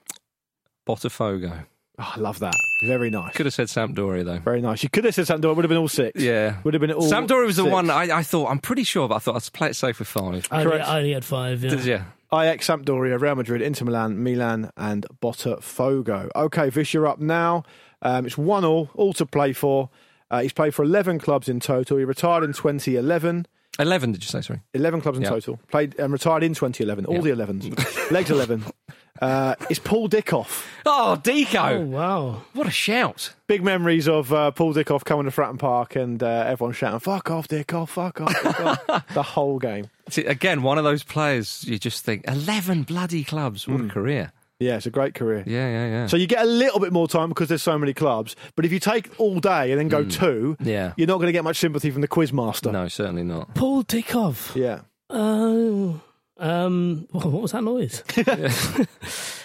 Botafogo. 0.87 1.67
Oh, 2.01 2.13
I 2.17 2.19
love 2.21 2.39
that. 2.39 2.55
Very 2.83 3.11
nice. 3.11 3.35
Could 3.35 3.47
have 3.47 3.55
said 3.55 3.67
Sampdoria, 3.67 4.25
though. 4.25 4.39
Very 4.39 4.61
nice. 4.61 4.83
You 4.83 4.89
could 4.89 5.05
have 5.05 5.15
said 5.15 5.27
Sampdoria. 5.27 5.51
It 5.51 5.57
would 5.57 5.65
have 5.65 5.69
been 5.69 5.79
all 5.79 5.89
six. 5.89 6.21
Yeah. 6.21 6.57
Would 6.63 6.75
have 6.75 6.81
been 6.81 6.93
all. 6.93 7.03
Sampdoria 7.11 7.47
was 7.47 7.57
the 7.57 7.65
six. 7.65 7.73
one 7.73 7.91
I, 7.91 8.19
I 8.19 8.23
thought, 8.23 8.51
I'm 8.51 8.61
pretty 8.61 8.85
sure, 8.85 9.09
but 9.09 9.17
I 9.17 9.19
thought 9.19 9.37
I'd 9.37 9.53
play 9.53 9.69
it 9.71 9.75
safe 9.77 9.99
with 9.99 10.09
five. 10.09 10.47
I 10.51 10.61
only, 10.61 10.71
Correct. 10.71 10.89
I 10.89 10.99
only 10.99 11.13
had 11.13 11.25
five. 11.25 11.63
Yeah. 11.63 11.71
Did 11.71 11.85
you? 11.85 12.01
Ajax, 12.33 12.69
Sampdoria, 12.69 13.21
Real 13.21 13.35
Madrid, 13.35 13.63
Inter 13.63 13.87
Milan, 13.87 14.23
Milan, 14.23 14.71
and 14.77 15.07
Botafogo. 15.21 16.31
Okay, 16.37 16.71
Vish, 16.71 16.93
you're 16.95 17.07
up 17.07 17.19
now. 17.21 17.65
Um, 18.03 18.27
it's 18.27 18.39
one 18.39 18.65
all, 18.65 18.91
all 18.95 19.13
to 19.15 19.27
play 19.27 19.53
for. 19.53 19.89
Uh, 20.31 20.41
he's 20.43 20.53
played 20.53 20.75
for 20.75 20.83
11 20.85 21.19
clubs 21.19 21.49
in 21.49 21.61
total. 21.61 21.97
He 21.99 22.05
retired 22.05 22.45
in 22.45 22.53
2011. 22.53 23.47
11, 23.81 24.13
did 24.13 24.23
you 24.23 24.29
say? 24.29 24.41
Sorry. 24.41 24.61
11 24.75 25.01
clubs 25.01 25.19
in 25.19 25.23
Yeah. 25.25 25.31
total. 25.31 25.61
Played 25.71 25.99
and 25.99 26.13
retired 26.13 26.43
in 26.43 26.53
2011. 26.55 27.07
All 27.07 27.15
Yeah. 27.17 27.21
the 27.21 27.31
11s. 27.31 28.11
Legs 28.11 28.31
11. 28.31 28.65
Uh, 29.21 29.55
it's 29.69 29.81
Paul 29.81 30.09
Dickov. 30.09 30.65
Oh, 30.87 31.13
Oh 31.13 31.17
Deco. 31.17 31.87
wow! 31.89 32.43
What 32.53 32.69
a 32.69 32.71
shout. 32.71 33.35
Big 33.49 33.65
memories 33.65 34.07
of 34.09 34.33
uh, 34.33 34.53
Paul 34.53 34.75
Dickov 34.75 35.05
coming 35.05 35.25
to 35.25 35.33
Fratton 35.33 35.59
Park 35.59 35.97
and 35.97 36.23
uh, 36.23 36.45
everyone 36.47 36.73
shouting, 36.73 37.01
fuck 37.01 37.29
off, 37.29 37.49
Dickov, 37.49 37.89
fuck 37.89 38.21
off, 38.21 38.33
fuck 38.33 38.61
off. 38.89 39.07
the 39.15 39.23
whole 39.25 39.59
game. 39.59 39.91
See, 40.09 40.25
again, 40.25 40.63
one 40.63 40.79
of 40.79 40.85
those 40.85 41.03
players 41.03 41.65
you 41.65 41.79
just 41.81 42.05
think, 42.05 42.25
11 42.29 42.85
bloody 42.85 43.25
clubs. 43.25 43.67
What 43.67 43.81
a 43.81 43.89
career. 43.89 44.31
Yeah, 44.61 44.77
it's 44.77 44.87
a 44.87 44.91
great 44.91 45.15
career. 45.15 45.45
Yeah, 45.47 45.69
yeah, 45.69 45.87
yeah. 45.87 46.07
So 46.07 46.17
you 46.17 46.27
get 46.27 46.43
a 46.43 46.47
little 46.47 46.81
bit 46.81 46.93
more 46.93 47.07
time 47.07 47.29
because 47.29 47.49
there's 47.49 47.63
so 47.63 47.79
many 47.79 47.95
clubs. 47.95 48.35
But 48.57 48.65
if 48.65 48.73
you 48.73 48.81
take 48.81 49.09
all 49.19 49.39
day 49.39 49.71
and 49.71 49.79
then 49.79 49.89
go 49.89 50.03
hmm. 50.03 50.09
two, 50.09 50.57
yeah. 50.61 50.95
you're 50.97 51.07
not 51.07 51.17
going 51.17 51.29
to 51.29 51.33
get 51.33 51.45
much 51.45 51.59
sympathy 51.59 51.91
from 51.91 52.01
the 52.01 52.09
quiz 52.09 52.33
master. 52.33 52.73
No, 52.73 52.89
certainly 52.89 53.23
not. 53.23 53.55
Paul 53.55 53.85
Dickov. 53.85 54.57
Yeah. 54.57 54.81
Oh. 55.11 56.01
Um. 56.39 57.07
What 57.13 57.27
was 57.27 57.53
that 57.53 57.63
noise? 57.63 58.03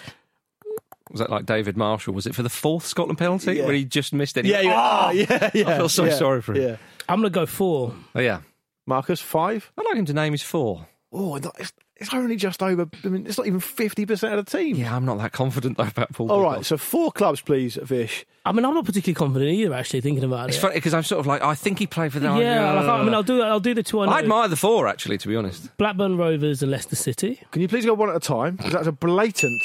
Was 1.14 1.20
that 1.20 1.30
like 1.30 1.46
David 1.46 1.76
Marshall? 1.76 2.12
Was 2.12 2.26
it 2.26 2.34
for 2.34 2.42
the 2.42 2.48
fourth 2.48 2.84
Scotland 2.86 3.18
penalty 3.18 3.54
Yeah. 3.54 3.66
where 3.66 3.74
he 3.74 3.84
just 3.84 4.12
missed 4.12 4.36
it? 4.36 4.46
Yeah, 4.46 4.62
yeah, 4.62 4.72
Oh! 4.74 5.10
yeah, 5.12 5.50
yeah. 5.54 5.68
I 5.68 5.76
feel 5.76 5.88
so 5.88 6.06
yeah, 6.06 6.14
sorry 6.14 6.42
for 6.42 6.54
him. 6.54 6.62
Yeah. 6.62 6.76
I'm 7.08 7.20
gonna 7.20 7.30
go 7.30 7.46
four. 7.46 7.94
Oh, 8.16 8.20
yeah. 8.20 8.40
Marcus, 8.84 9.20
five? 9.20 9.70
I'd 9.78 9.84
like 9.84 9.96
him 9.96 10.06
to 10.06 10.12
name 10.12 10.32
his 10.32 10.42
four. 10.42 10.88
Oh, 11.12 11.36
no, 11.36 11.52
it's, 11.96 12.08
it's 12.08 12.14
only 12.14 12.36
just 12.36 12.62
over. 12.62 12.88
I 13.04 13.08
mean, 13.08 13.26
it's 13.26 13.38
not 13.38 13.46
even 13.46 13.60
50% 13.60 14.38
of 14.38 14.44
the 14.44 14.58
team. 14.58 14.76
Yeah, 14.76 14.94
I'm 14.96 15.04
not 15.04 15.18
that 15.18 15.32
confident 15.32 15.76
though 15.76 15.84
about 15.84 16.12
Paul. 16.12 16.30
All 16.30 16.40
Dickov. 16.40 16.52
right, 16.52 16.64
so 16.66 16.76
four 16.76 17.12
clubs, 17.12 17.40
please, 17.40 17.76
Vish. 17.82 18.24
I 18.44 18.52
mean, 18.52 18.64
I'm 18.64 18.74
not 18.74 18.84
particularly 18.84 19.14
confident 19.14 19.50
either. 19.52 19.72
Actually, 19.74 20.00
thinking 20.02 20.24
about 20.24 20.48
It's 20.48 20.56
it. 20.56 20.58
It's 20.58 20.62
funny 20.62 20.74
because 20.74 20.94
I'm 20.94 21.02
sort 21.02 21.20
of 21.20 21.26
like, 21.26 21.42
I 21.42 21.54
think 21.54 21.78
he 21.78 21.86
played 21.86 22.12
for 22.12 22.18
the. 22.20 22.26
Yeah, 22.26 22.72
like, 22.72 22.84
I 22.88 23.02
mean, 23.04 23.14
I'll 23.14 23.22
do. 23.22 23.40
I'll 23.42 23.60
do 23.60 23.74
the 23.74 23.82
two. 23.82 24.00
I, 24.00 24.06
know. 24.06 24.12
I 24.12 24.18
admire 24.20 24.48
the 24.48 24.56
four 24.56 24.86
actually, 24.88 25.18
to 25.18 25.28
be 25.28 25.36
honest. 25.36 25.74
Blackburn 25.76 26.16
Rovers 26.16 26.62
and 26.62 26.70
Leicester 26.70 26.96
City. 26.96 27.40
Can 27.52 27.62
you 27.62 27.68
please 27.68 27.86
go 27.86 27.94
one 27.94 28.10
at 28.10 28.16
a 28.16 28.20
time? 28.20 28.56
Because 28.56 28.72
that's 28.72 28.86
a 28.88 28.92
blatant. 28.92 29.62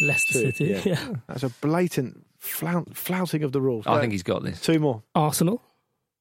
Leicester 0.00 0.32
Two, 0.34 0.52
City. 0.52 0.64
yeah. 0.66 0.80
Yeah. 0.84 1.08
That's 1.26 1.42
a 1.42 1.48
blatant 1.60 2.24
flout, 2.38 2.94
flouting 2.96 3.42
of 3.42 3.52
the 3.52 3.60
rules. 3.60 3.86
I 3.86 3.94
Go. 3.96 4.00
think 4.00 4.12
he's 4.12 4.22
got 4.22 4.44
this. 4.44 4.60
Two 4.60 4.78
more. 4.78 5.02
Arsenal. 5.14 5.60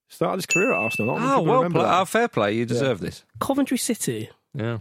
Started 0.09 0.37
his 0.37 0.45
career 0.45 0.71
at 0.71 0.79
Arsenal. 0.79 1.15
Not 1.15 1.21
many 1.21 1.31
Oh, 1.31 1.35
people 1.35 1.45
well, 1.45 1.57
remember 1.57 1.79
play. 1.79 1.85
that. 1.87 1.99
oh, 2.01 2.05
fair 2.05 2.27
play. 2.27 2.55
You 2.55 2.65
deserve 2.65 2.99
this. 3.01 3.23
Coventry 3.39 3.77
City. 3.77 4.29
Yeah. 4.53 4.79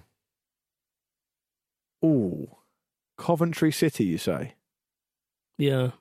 Ooh. 2.04 2.48
Coventry 3.18 3.72
City, 3.72 4.04
you 4.04 4.18
say? 4.18 4.54
Yeah. 5.58 5.92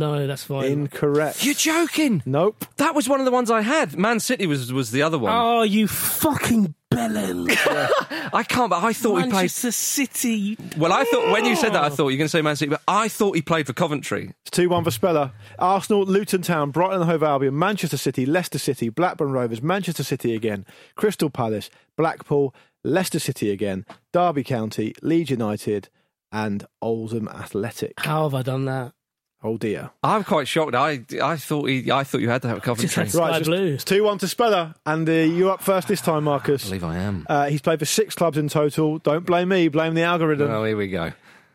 No, 0.00 0.26
that's 0.26 0.44
fine. 0.44 0.64
Incorrect. 0.64 1.44
You're 1.44 1.52
joking. 1.52 2.22
Nope. 2.24 2.64
That 2.78 2.94
was 2.94 3.06
one 3.06 3.20
of 3.20 3.26
the 3.26 3.30
ones 3.30 3.50
I 3.50 3.60
had. 3.60 3.98
Man 3.98 4.18
City 4.18 4.46
was 4.46 4.72
was 4.72 4.92
the 4.92 5.02
other 5.02 5.18
one. 5.18 5.30
Oh, 5.30 5.60
you 5.60 5.86
fucking 5.86 6.74
bellend. 6.90 7.50
I 8.32 8.42
can't. 8.42 8.70
But 8.70 8.82
I 8.82 8.94
thought 8.94 9.16
he 9.16 9.22
played. 9.24 9.32
Manchester 9.32 9.72
City. 9.72 10.56
Well, 10.78 10.90
I 10.90 11.04
thought 11.04 11.30
when 11.30 11.44
you 11.44 11.54
said 11.54 11.74
that, 11.74 11.82
I 11.82 11.88
oh. 11.88 11.90
thought 11.90 12.08
you're 12.08 12.16
going 12.16 12.24
to 12.24 12.30
say 12.30 12.40
Man 12.40 12.56
City, 12.56 12.70
but 12.70 12.80
I 12.88 13.08
thought 13.08 13.36
he 13.36 13.42
played 13.42 13.66
for 13.66 13.74
Coventry. 13.74 14.32
It's 14.40 14.50
2 14.52 14.70
1 14.70 14.84
for 14.84 14.90
Speller. 14.90 15.32
Arsenal, 15.58 16.04
Luton 16.06 16.40
Town, 16.40 16.70
Brighton 16.70 17.02
and 17.02 17.10
Hove 17.10 17.22
Albion, 17.22 17.58
Manchester 17.58 17.98
City, 17.98 18.24
Leicester 18.24 18.58
City, 18.58 18.88
Blackburn 18.88 19.32
Rovers, 19.32 19.60
Manchester 19.60 20.02
City 20.02 20.34
again, 20.34 20.64
Crystal 20.94 21.28
Palace, 21.28 21.68
Blackpool, 21.98 22.54
Leicester 22.82 23.18
City 23.18 23.50
again, 23.50 23.84
Derby 24.14 24.44
County, 24.44 24.94
Leeds 25.02 25.28
United, 25.28 25.90
and 26.32 26.64
Oldham 26.80 27.28
Athletic. 27.28 28.00
How 28.00 28.22
have 28.22 28.34
I 28.34 28.40
done 28.40 28.64
that? 28.64 28.94
Oh 29.42 29.56
dear. 29.56 29.90
I'm 30.02 30.22
quite 30.24 30.46
shocked. 30.48 30.74
I 30.74 31.04
I 31.22 31.36
thought 31.36 31.68
he, 31.68 31.90
I 31.90 32.04
thought 32.04 32.20
you 32.20 32.28
had 32.28 32.42
to 32.42 32.48
have 32.48 32.60
Coventry. 32.62 32.86
Just 32.88 32.96
had 32.96 33.10
Sky 33.10 33.40
Blue. 33.42 33.72
It's 33.74 33.84
2 33.84 34.04
1 34.04 34.18
to 34.18 34.28
Speller. 34.28 34.74
And 34.84 35.08
uh, 35.08 35.12
you're 35.12 35.50
up 35.52 35.62
first 35.62 35.88
this 35.88 36.02
time, 36.02 36.24
Marcus. 36.24 36.64
I 36.66 36.68
believe 36.68 36.84
I 36.84 36.96
am. 36.98 37.26
Uh, 37.28 37.46
he's 37.48 37.62
played 37.62 37.78
for 37.78 37.86
six 37.86 38.14
clubs 38.14 38.36
in 38.36 38.48
total. 38.48 38.98
Don't 38.98 39.24
blame 39.24 39.48
me, 39.48 39.68
blame 39.68 39.94
the 39.94 40.02
algorithm. 40.02 40.50
Oh, 40.50 40.64
here 40.64 40.76
we 40.76 40.88
go. 40.88 41.12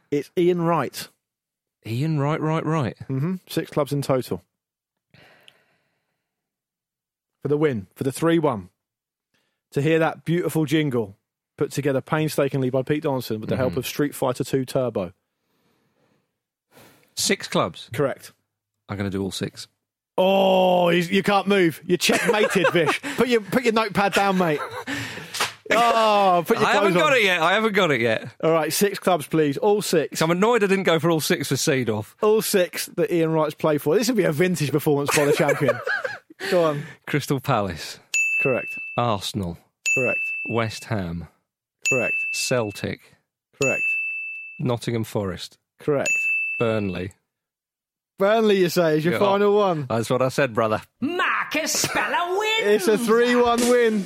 It's 0.09 0.31
Ian 0.37 0.61
Wright. 0.63 1.07
Ian, 1.85 2.19
Wright, 2.19 2.41
right, 2.41 2.65
right, 2.65 2.83
right. 2.83 2.97
hmm 3.07 3.35
Six 3.47 3.69
clubs 3.69 3.93
in 3.93 4.01
total. 4.01 4.41
For 7.41 7.47
the 7.49 7.57
win, 7.57 7.87
for 7.95 8.03
the 8.03 8.11
3 8.11 8.39
1. 8.39 8.69
To 9.73 9.81
hear 9.81 9.99
that 9.99 10.25
beautiful 10.25 10.65
jingle 10.65 11.17
put 11.57 11.71
together 11.71 12.01
painstakingly 12.01 12.69
by 12.69 12.81
Pete 12.81 13.03
Donaldson 13.03 13.39
with 13.39 13.49
the 13.49 13.57
help 13.57 13.73
Mhm. 13.73 13.77
of 13.77 13.85
Street 13.87 14.15
Fighter 14.15 14.43
2 14.43 14.65
Turbo. 14.65 15.13
Six 17.17 17.47
clubs. 17.47 17.89
Correct. 17.93 18.31
I'm 18.89 18.97
going 18.97 19.09
to 19.09 19.15
do 19.17 19.21
all 19.23 19.31
six. 19.31 19.67
Oh, 20.17 20.89
you 20.89 21.23
can't 21.23 21.47
move. 21.47 21.81
You're 21.85 21.97
checkmated, 21.97 22.67
Vish. 22.73 23.01
Put 23.17 23.27
your 23.27 23.41
put 23.41 23.63
your 23.63 23.73
notepad 23.73 24.13
down, 24.13 24.37
mate. 24.37 24.59
Oh, 25.71 26.43
put 26.47 26.59
your 26.59 26.67
I 26.67 26.73
haven't 26.73 26.91
clothes 26.91 27.03
got 27.03 27.13
on. 27.13 27.17
it 27.17 27.23
yet. 27.23 27.41
I 27.41 27.53
haven't 27.53 27.73
got 27.73 27.89
it 27.89 27.99
yet. 27.99 28.29
All 28.43 28.51
right, 28.51 28.71
six 28.71 28.99
clubs, 28.99 29.25
please. 29.25 29.57
All 29.57 29.81
six. 29.81 30.21
I'm 30.21 30.29
annoyed 30.29 30.63
I 30.63 30.67
didn't 30.67 30.83
go 30.83 30.99
for 30.99 31.09
all 31.09 31.19
six 31.19 31.47
for 31.47 31.55
Seedorf. 31.55 32.13
All 32.21 32.43
six 32.43 32.85
that 32.97 33.11
Ian 33.11 33.31
Wright's 33.31 33.55
played 33.55 33.81
for. 33.81 33.95
This 33.95 34.07
would 34.07 34.15
be 34.15 34.25
a 34.25 34.31
vintage 34.31 34.71
performance 34.71 35.09
by 35.17 35.25
the 35.25 35.33
champion. 35.37 35.79
Go 36.51 36.65
on. 36.65 36.83
Crystal 37.07 37.39
Palace, 37.39 37.99
Correct. 38.43 38.67
Arsenal, 38.95 39.57
Correct. 39.97 40.19
West 40.49 40.85
Ham, 40.85 41.27
Correct. 41.89 42.13
Celtic, 42.31 42.99
Correct. 43.59 43.81
Nottingham 44.59 45.03
Forest, 45.03 45.57
Correct. 45.79 46.11
Burnley. 46.59 47.11
Burnley, 48.17 48.57
you 48.59 48.69
say, 48.69 48.97
is 48.97 49.03
your 49.05 49.13
Yeah. 49.15 49.19
final 49.19 49.53
one. 49.55 49.87
That's 49.89 50.09
what 50.09 50.21
I 50.21 50.29
said, 50.29 50.53
brother. 50.53 50.81
Marcus 51.01 51.73
Speller 51.73 52.37
wins. 52.37 52.63
It's 52.63 52.87
a 52.87 52.97
3 52.97 53.35
1 53.35 53.59
win. 53.69 54.05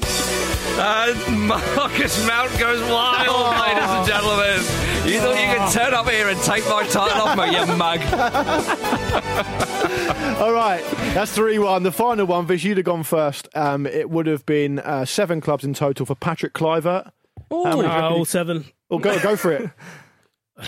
And 0.79 1.47
Marcus 1.47 2.25
Mount 2.27 2.57
goes 2.57 2.81
wild, 2.89 3.59
ladies 3.61 3.89
and 3.89 4.07
gentlemen. 4.07 4.61
You 5.05 5.19
thought 5.19 5.37
you 5.39 5.47
could 5.57 5.69
turn 5.71 5.93
up 5.93 6.09
here 6.09 6.27
and 6.29 6.39
take 6.41 6.67
my 6.67 6.83
title 6.87 7.21
off 7.21 7.37
me, 7.37 7.51
you 7.55 7.65
mug. 7.77 8.01
All 10.41 10.53
right, 10.53 10.83
that's 11.13 11.31
3 11.33 11.59
1. 11.59 11.83
The 11.83 11.91
final 11.91 12.25
one, 12.25 12.45
Vish, 12.47 12.63
you'd 12.63 12.77
have 12.77 12.85
gone 12.85 13.03
first. 13.03 13.47
Um, 13.55 13.85
it 13.85 14.09
would 14.09 14.25
have 14.27 14.45
been 14.45 14.79
uh, 14.79 15.05
seven 15.05 15.41
clubs 15.41 15.63
in 15.63 15.73
total 15.73 16.05
for 16.05 16.15
Patrick 16.15 16.53
Kluivert. 16.53 17.11
How 17.51 17.77
many 17.77 17.87
Uh, 17.87 18.09
all 18.09 18.25
seven. 18.25 18.65
Oh, 18.91 18.99
go, 18.99 19.19
go 19.19 19.35
for 19.35 19.51
it. 19.53 19.69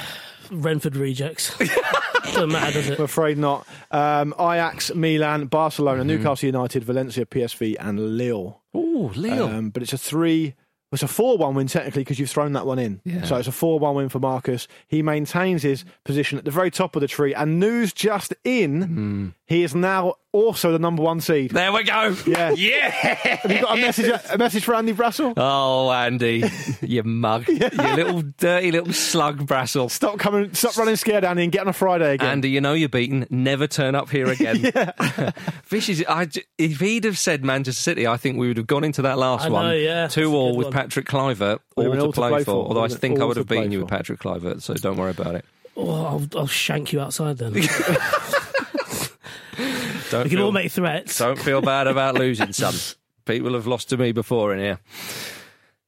Renford 0.51 0.95
rejects. 0.95 1.57
Doesn't 2.23 2.51
matter, 2.51 2.73
does 2.73 2.89
it? 2.89 2.99
I'm 2.99 3.05
afraid 3.05 3.37
not. 3.37 3.67
Um, 3.89 4.33
Ajax, 4.39 4.93
Milan, 4.93 5.45
Barcelona. 5.47 6.03
Newcastle 6.03 6.47
United, 6.47 6.83
Valencia, 6.83 7.25
PSV, 7.25 7.75
and 7.79 8.17
Lille. 8.17 8.61
Oh, 8.73 9.11
Lille. 9.15 9.47
Um, 9.47 9.69
but 9.69 9.83
it's 9.83 9.93
a 9.93 9.97
three. 9.97 10.55
It's 10.93 11.03
a 11.03 11.07
four-one 11.07 11.55
win 11.55 11.67
technically 11.67 12.01
because 12.03 12.19
you've 12.19 12.29
thrown 12.29 12.51
that 12.53 12.65
one 12.65 12.77
in. 12.77 12.99
Yeah. 13.05 13.23
So 13.23 13.37
it's 13.37 13.47
a 13.47 13.51
four-one 13.53 13.95
win 13.95 14.09
for 14.09 14.19
Marcus. 14.19 14.67
He 14.87 15.01
maintains 15.01 15.63
his 15.63 15.85
position 16.03 16.37
at 16.37 16.43
the 16.43 16.51
very 16.51 16.69
top 16.69 16.97
of 16.97 17.01
the 17.01 17.07
tree. 17.07 17.33
And 17.33 17.59
news 17.61 17.93
just 17.93 18.33
in: 18.43 19.33
he 19.45 19.63
is 19.63 19.73
now 19.73 20.15
also 20.33 20.71
the 20.71 20.79
number 20.79 21.03
one 21.03 21.19
seed. 21.21 21.51
there 21.51 21.71
we 21.73 21.83
go. 21.83 22.15
Yeah. 22.25 22.51
Yeah. 22.61 22.89
Have 22.89 23.51
you 23.51 23.61
got 23.61 23.77
a 23.77 23.81
message? 23.81 24.21
A 24.31 24.37
message 24.37 24.63
for 24.63 24.75
Andy 24.75 24.93
Brassell? 24.93 25.33
Oh, 25.35 25.91
Andy, 25.91 26.43
you 26.81 27.03
mug. 27.03 27.47
You 27.47 27.57
little 27.95 28.21
dirty 28.21 28.71
little 28.71 28.93
slug, 28.93 29.45
Brassell. 29.47 29.89
Stop 29.89 30.19
coming! 30.19 30.53
Stop 30.53 30.77
running 30.77 30.95
scared, 30.95 31.23
Andy, 31.23 31.43
and 31.43 31.51
get 31.51 31.61
on 31.61 31.67
a 31.67 31.73
Friday 31.73 32.13
again. 32.13 32.27
Andy, 32.29 32.49
you 32.49 32.61
know 32.61 32.73
you're 32.73 32.87
beaten. 32.89 33.25
Never 33.29 33.67
turn 33.67 33.95
up 33.95 34.09
here 34.09 34.27
again. 34.27 34.71
Fish 35.63 35.89
is. 35.89 36.05
I, 36.07 36.25
j- 36.25 36.43
if 36.57 36.79
he'd 36.79 37.03
have 37.05 37.17
said 37.17 37.43
Manchester 37.43 37.81
City, 37.81 38.07
I 38.07 38.17
think 38.17 38.37
we 38.37 38.47
would 38.47 38.57
have 38.57 38.67
gone 38.67 38.83
into 38.83 39.01
that 39.03 39.17
last 39.17 39.45
I 39.45 39.47
know, 39.49 39.53
one 39.53 39.79
yeah. 39.79 40.07
Two 40.07 40.31
a 40.33 40.35
all 40.35 40.55
with 40.55 40.65
one. 40.67 40.73
Patrick 40.73 41.07
Kluivert, 41.07 41.59
Would 41.75 41.87
all 41.87 41.93
to 41.93 41.99
all 42.01 42.07
to 42.07 42.11
play, 42.13 42.29
play 42.29 42.39
for. 42.39 42.45
for. 42.45 42.67
Although 42.67 42.83
I 42.83 42.87
think 42.89 43.19
I 43.19 43.25
would 43.25 43.37
have 43.37 43.47
beaten 43.47 43.71
you 43.71 43.79
with 43.81 43.89
Patrick 43.89 44.19
Kluivert, 44.19 44.61
so 44.61 44.73
don't 44.75 44.97
worry 44.97 45.11
about 45.11 45.35
it. 45.35 45.45
Oh, 45.75 45.89
I'll, 46.05 46.27
I'll 46.39 46.47
shank 46.47 46.93
you 46.93 46.99
outside 47.01 47.37
then. 47.37 47.53
We 50.11 50.17
Don't 50.19 50.29
can 50.29 50.37
feel, 50.37 50.45
all 50.45 50.51
make 50.51 50.71
threats. 50.71 51.17
don't 51.17 51.39
feel 51.39 51.61
bad 51.61 51.87
about 51.87 52.15
losing, 52.15 52.53
some. 52.53 52.75
People 53.25 53.53
have 53.53 53.67
lost 53.67 53.89
to 53.89 53.97
me 53.97 54.11
before 54.11 54.53
in 54.53 54.59
here. 54.59 54.79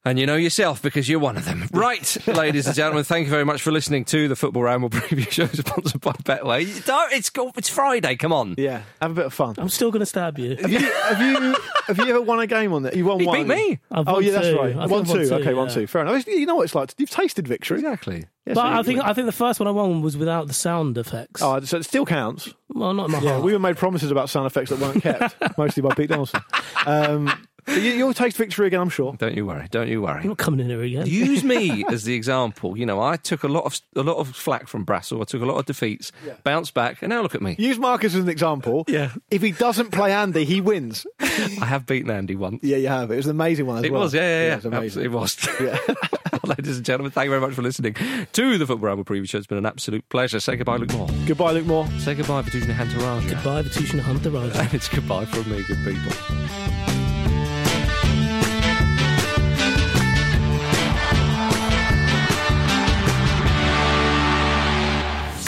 And 0.05 0.19
you 0.19 0.25
know 0.25 0.35
yourself 0.35 0.81
because 0.81 1.07
you're 1.07 1.19
one 1.19 1.37
of 1.37 1.45
them. 1.45 1.63
Right, 1.73 2.17
ladies 2.27 2.67
and 2.67 2.75
gentlemen, 2.75 3.05
thank 3.05 3.23
you 3.25 3.31
very 3.31 3.45
much 3.45 3.61
for 3.61 3.71
listening 3.71 4.03
to 4.05 4.27
the 4.27 4.35
Football 4.35 4.63
Ramble 4.63 4.89
preview 4.91 5.29
show 5.31 5.47
sponsored 5.47 6.01
by 6.01 6.11
Betway. 6.11 6.85
Don't- 6.85 7.13
It's, 7.13 7.31
it's 7.57 7.69
Friday, 7.69 8.15
come 8.17 8.33
on. 8.33 8.55
yeah, 8.57 8.81
have 9.01 9.11
a 9.11 9.13
bit 9.13 9.25
of 9.25 9.33
fun. 9.33 9.55
I'm 9.57 9.69
still 9.69 9.91
going 9.91 10.01
to 10.01 10.05
stab 10.05 10.37
you. 10.39 10.57
Have 10.57 10.69
you 10.71 10.79
have 10.79 11.21
you 11.21 11.55
have 11.87 11.97
you 11.99 12.05
ever 12.07 12.21
won 12.21 12.39
a 12.41 12.47
game 12.47 12.73
on 12.73 12.83
that? 12.83 12.95
You 12.97 13.05
won 13.05 13.19
He 13.21 13.25
one. 13.25 13.39
beat 13.39 13.47
me. 13.47 13.79
I've 13.91 14.07
oh 14.09 14.13
won 14.15 14.23
yeah, 14.23 14.31
that's 14.31 14.47
two. 14.47 14.57
right. 14.57 14.75
I 14.75 14.85
One 14.87 15.01
I've 15.01 15.07
two. 15.07 15.29
won 15.29 15.41
Okay, 15.41 15.53
one 15.53 15.69
two. 15.69 15.87
Fair 15.87 16.01
enough. 16.01 16.27
You 16.27 16.45
know 16.45 16.55
what 16.55 16.63
it's 16.63 16.75
like. 16.75 16.93
You've 16.97 17.09
tasted 17.09 17.47
victory. 17.47 17.77
Exactly. 17.79 18.25
Yeah, 18.45 18.53
But 18.53 18.55
so 18.55 18.61
I 18.61 18.77
you- 18.79 18.83
think 18.83 18.99
I 19.03 19.13
think 19.13 19.25
the 19.27 19.31
first 19.31 19.59
one 19.61 19.67
I 19.67 19.71
won 19.71 20.01
was 20.01 20.17
without 20.17 20.47
the 20.47 20.53
sound 20.53 20.97
effects. 20.97 21.41
Oh, 21.41 21.59
so 21.61 21.77
it 21.77 21.83
still 21.85 22.05
counts. 22.05 22.53
well, 22.69 22.93
not 22.93 23.05
in 23.05 23.11
my 23.13 23.19
Yeah, 23.21 23.29
heart. 23.31 23.43
we 23.43 23.53
were 23.53 23.59
made 23.59 23.77
promises 23.77 24.11
about 24.11 24.29
sound 24.29 24.47
effects 24.47 24.69
that 24.69 24.79
weren't 24.79 25.01
kept, 25.01 25.35
mostly 25.57 25.81
by 25.81 25.93
Pete 25.95 26.09
Donaldson. 26.09 26.41
Um, 26.85 27.47
but 27.65 27.75
you, 27.81 27.91
you'll 27.91 28.13
taste 28.13 28.37
victory 28.37 28.67
again, 28.67 28.81
I'm 28.81 28.89
sure. 28.89 29.15
Don't 29.17 29.35
you 29.35 29.45
worry. 29.45 29.67
Don't 29.71 29.87
you 29.87 30.01
worry. 30.01 30.21
I'm 30.21 30.27
not 30.29 30.37
coming 30.37 30.59
in 30.59 30.67
here 30.69 30.81
again. 30.81 31.05
Use 31.07 31.43
me 31.43 31.83
as 31.89 32.03
the 32.03 32.13
example. 32.15 32.77
You 32.77 32.85
know, 32.85 33.01
I 33.01 33.17
took 33.17 33.43
a 33.43 33.47
lot 33.47 33.65
of 33.65 33.79
a 33.95 34.03
lot 34.03 34.17
of 34.17 34.35
flack 34.35 34.67
from 34.67 34.85
Brassell. 34.85 35.21
I 35.21 35.25
took 35.25 35.41
a 35.41 35.45
lot 35.45 35.57
of 35.57 35.65
defeats, 35.65 36.11
bounced 36.43 36.73
back, 36.73 37.01
and 37.01 37.09
now 37.09 37.21
look 37.21 37.35
at 37.35 37.41
me. 37.41 37.55
Use 37.57 37.77
Marcus 37.79 38.15
as 38.15 38.23
an 38.23 38.29
example. 38.29 38.85
Yeah. 38.87 39.11
If 39.31 39.41
he 39.41 39.51
doesn't 39.51 39.91
play 39.91 40.11
Andy, 40.13 40.45
he 40.45 40.61
wins. 40.61 41.05
I 41.19 41.65
have 41.65 41.85
beaten 41.85 42.09
Andy 42.11 42.35
once. 42.35 42.59
Yeah, 42.63 42.77
you 42.77 42.87
have. 42.87 43.11
It 43.11 43.15
was 43.17 43.25
an 43.25 43.31
amazing 43.31 43.65
one 43.65 43.79
as 43.79 43.83
It 43.85 43.91
well. 43.91 44.01
was, 44.01 44.13
yeah, 44.13 44.21
yeah, 44.21 44.45
yeah. 44.47 44.53
it 44.53 44.55
was 44.57 44.65
amazing. 44.65 45.03
It 45.03 45.11
was. 45.11 45.47
Yeah. 45.59 45.77
Ladies 46.45 46.77
and 46.77 46.85
gentlemen, 46.85 47.11
thank 47.11 47.25
you 47.25 47.29
very 47.29 47.41
much 47.41 47.53
for 47.53 47.61
listening 47.61 47.93
to 48.33 48.57
the 48.57 48.65
Football 48.67 48.87
Ramble 48.89 49.05
preview 49.05 49.29
show. 49.29 49.37
It's 49.37 49.47
been 49.47 49.57
an 49.57 49.65
absolute 49.65 50.07
pleasure. 50.09 50.39
Say 50.39 50.55
goodbye, 50.57 50.75
Luke 50.77 50.91
Moore. 50.93 51.07
Goodbye, 51.25 51.51
Luke 51.51 51.65
Moore. 51.67 51.87
Say 51.99 52.15
goodbye, 52.15 52.41
Vithushan 52.41 52.69
Ehantharajah. 52.69 53.29
Goodbye, 53.35 53.61
Vithushan 53.63 53.99
Ehantharajah. 53.99 54.59
And 54.59 54.73
it's 54.73 54.89
goodbye 54.89 55.25
from 55.25 55.49
me, 55.49 55.63
good 55.63 55.77
people. 55.85 56.92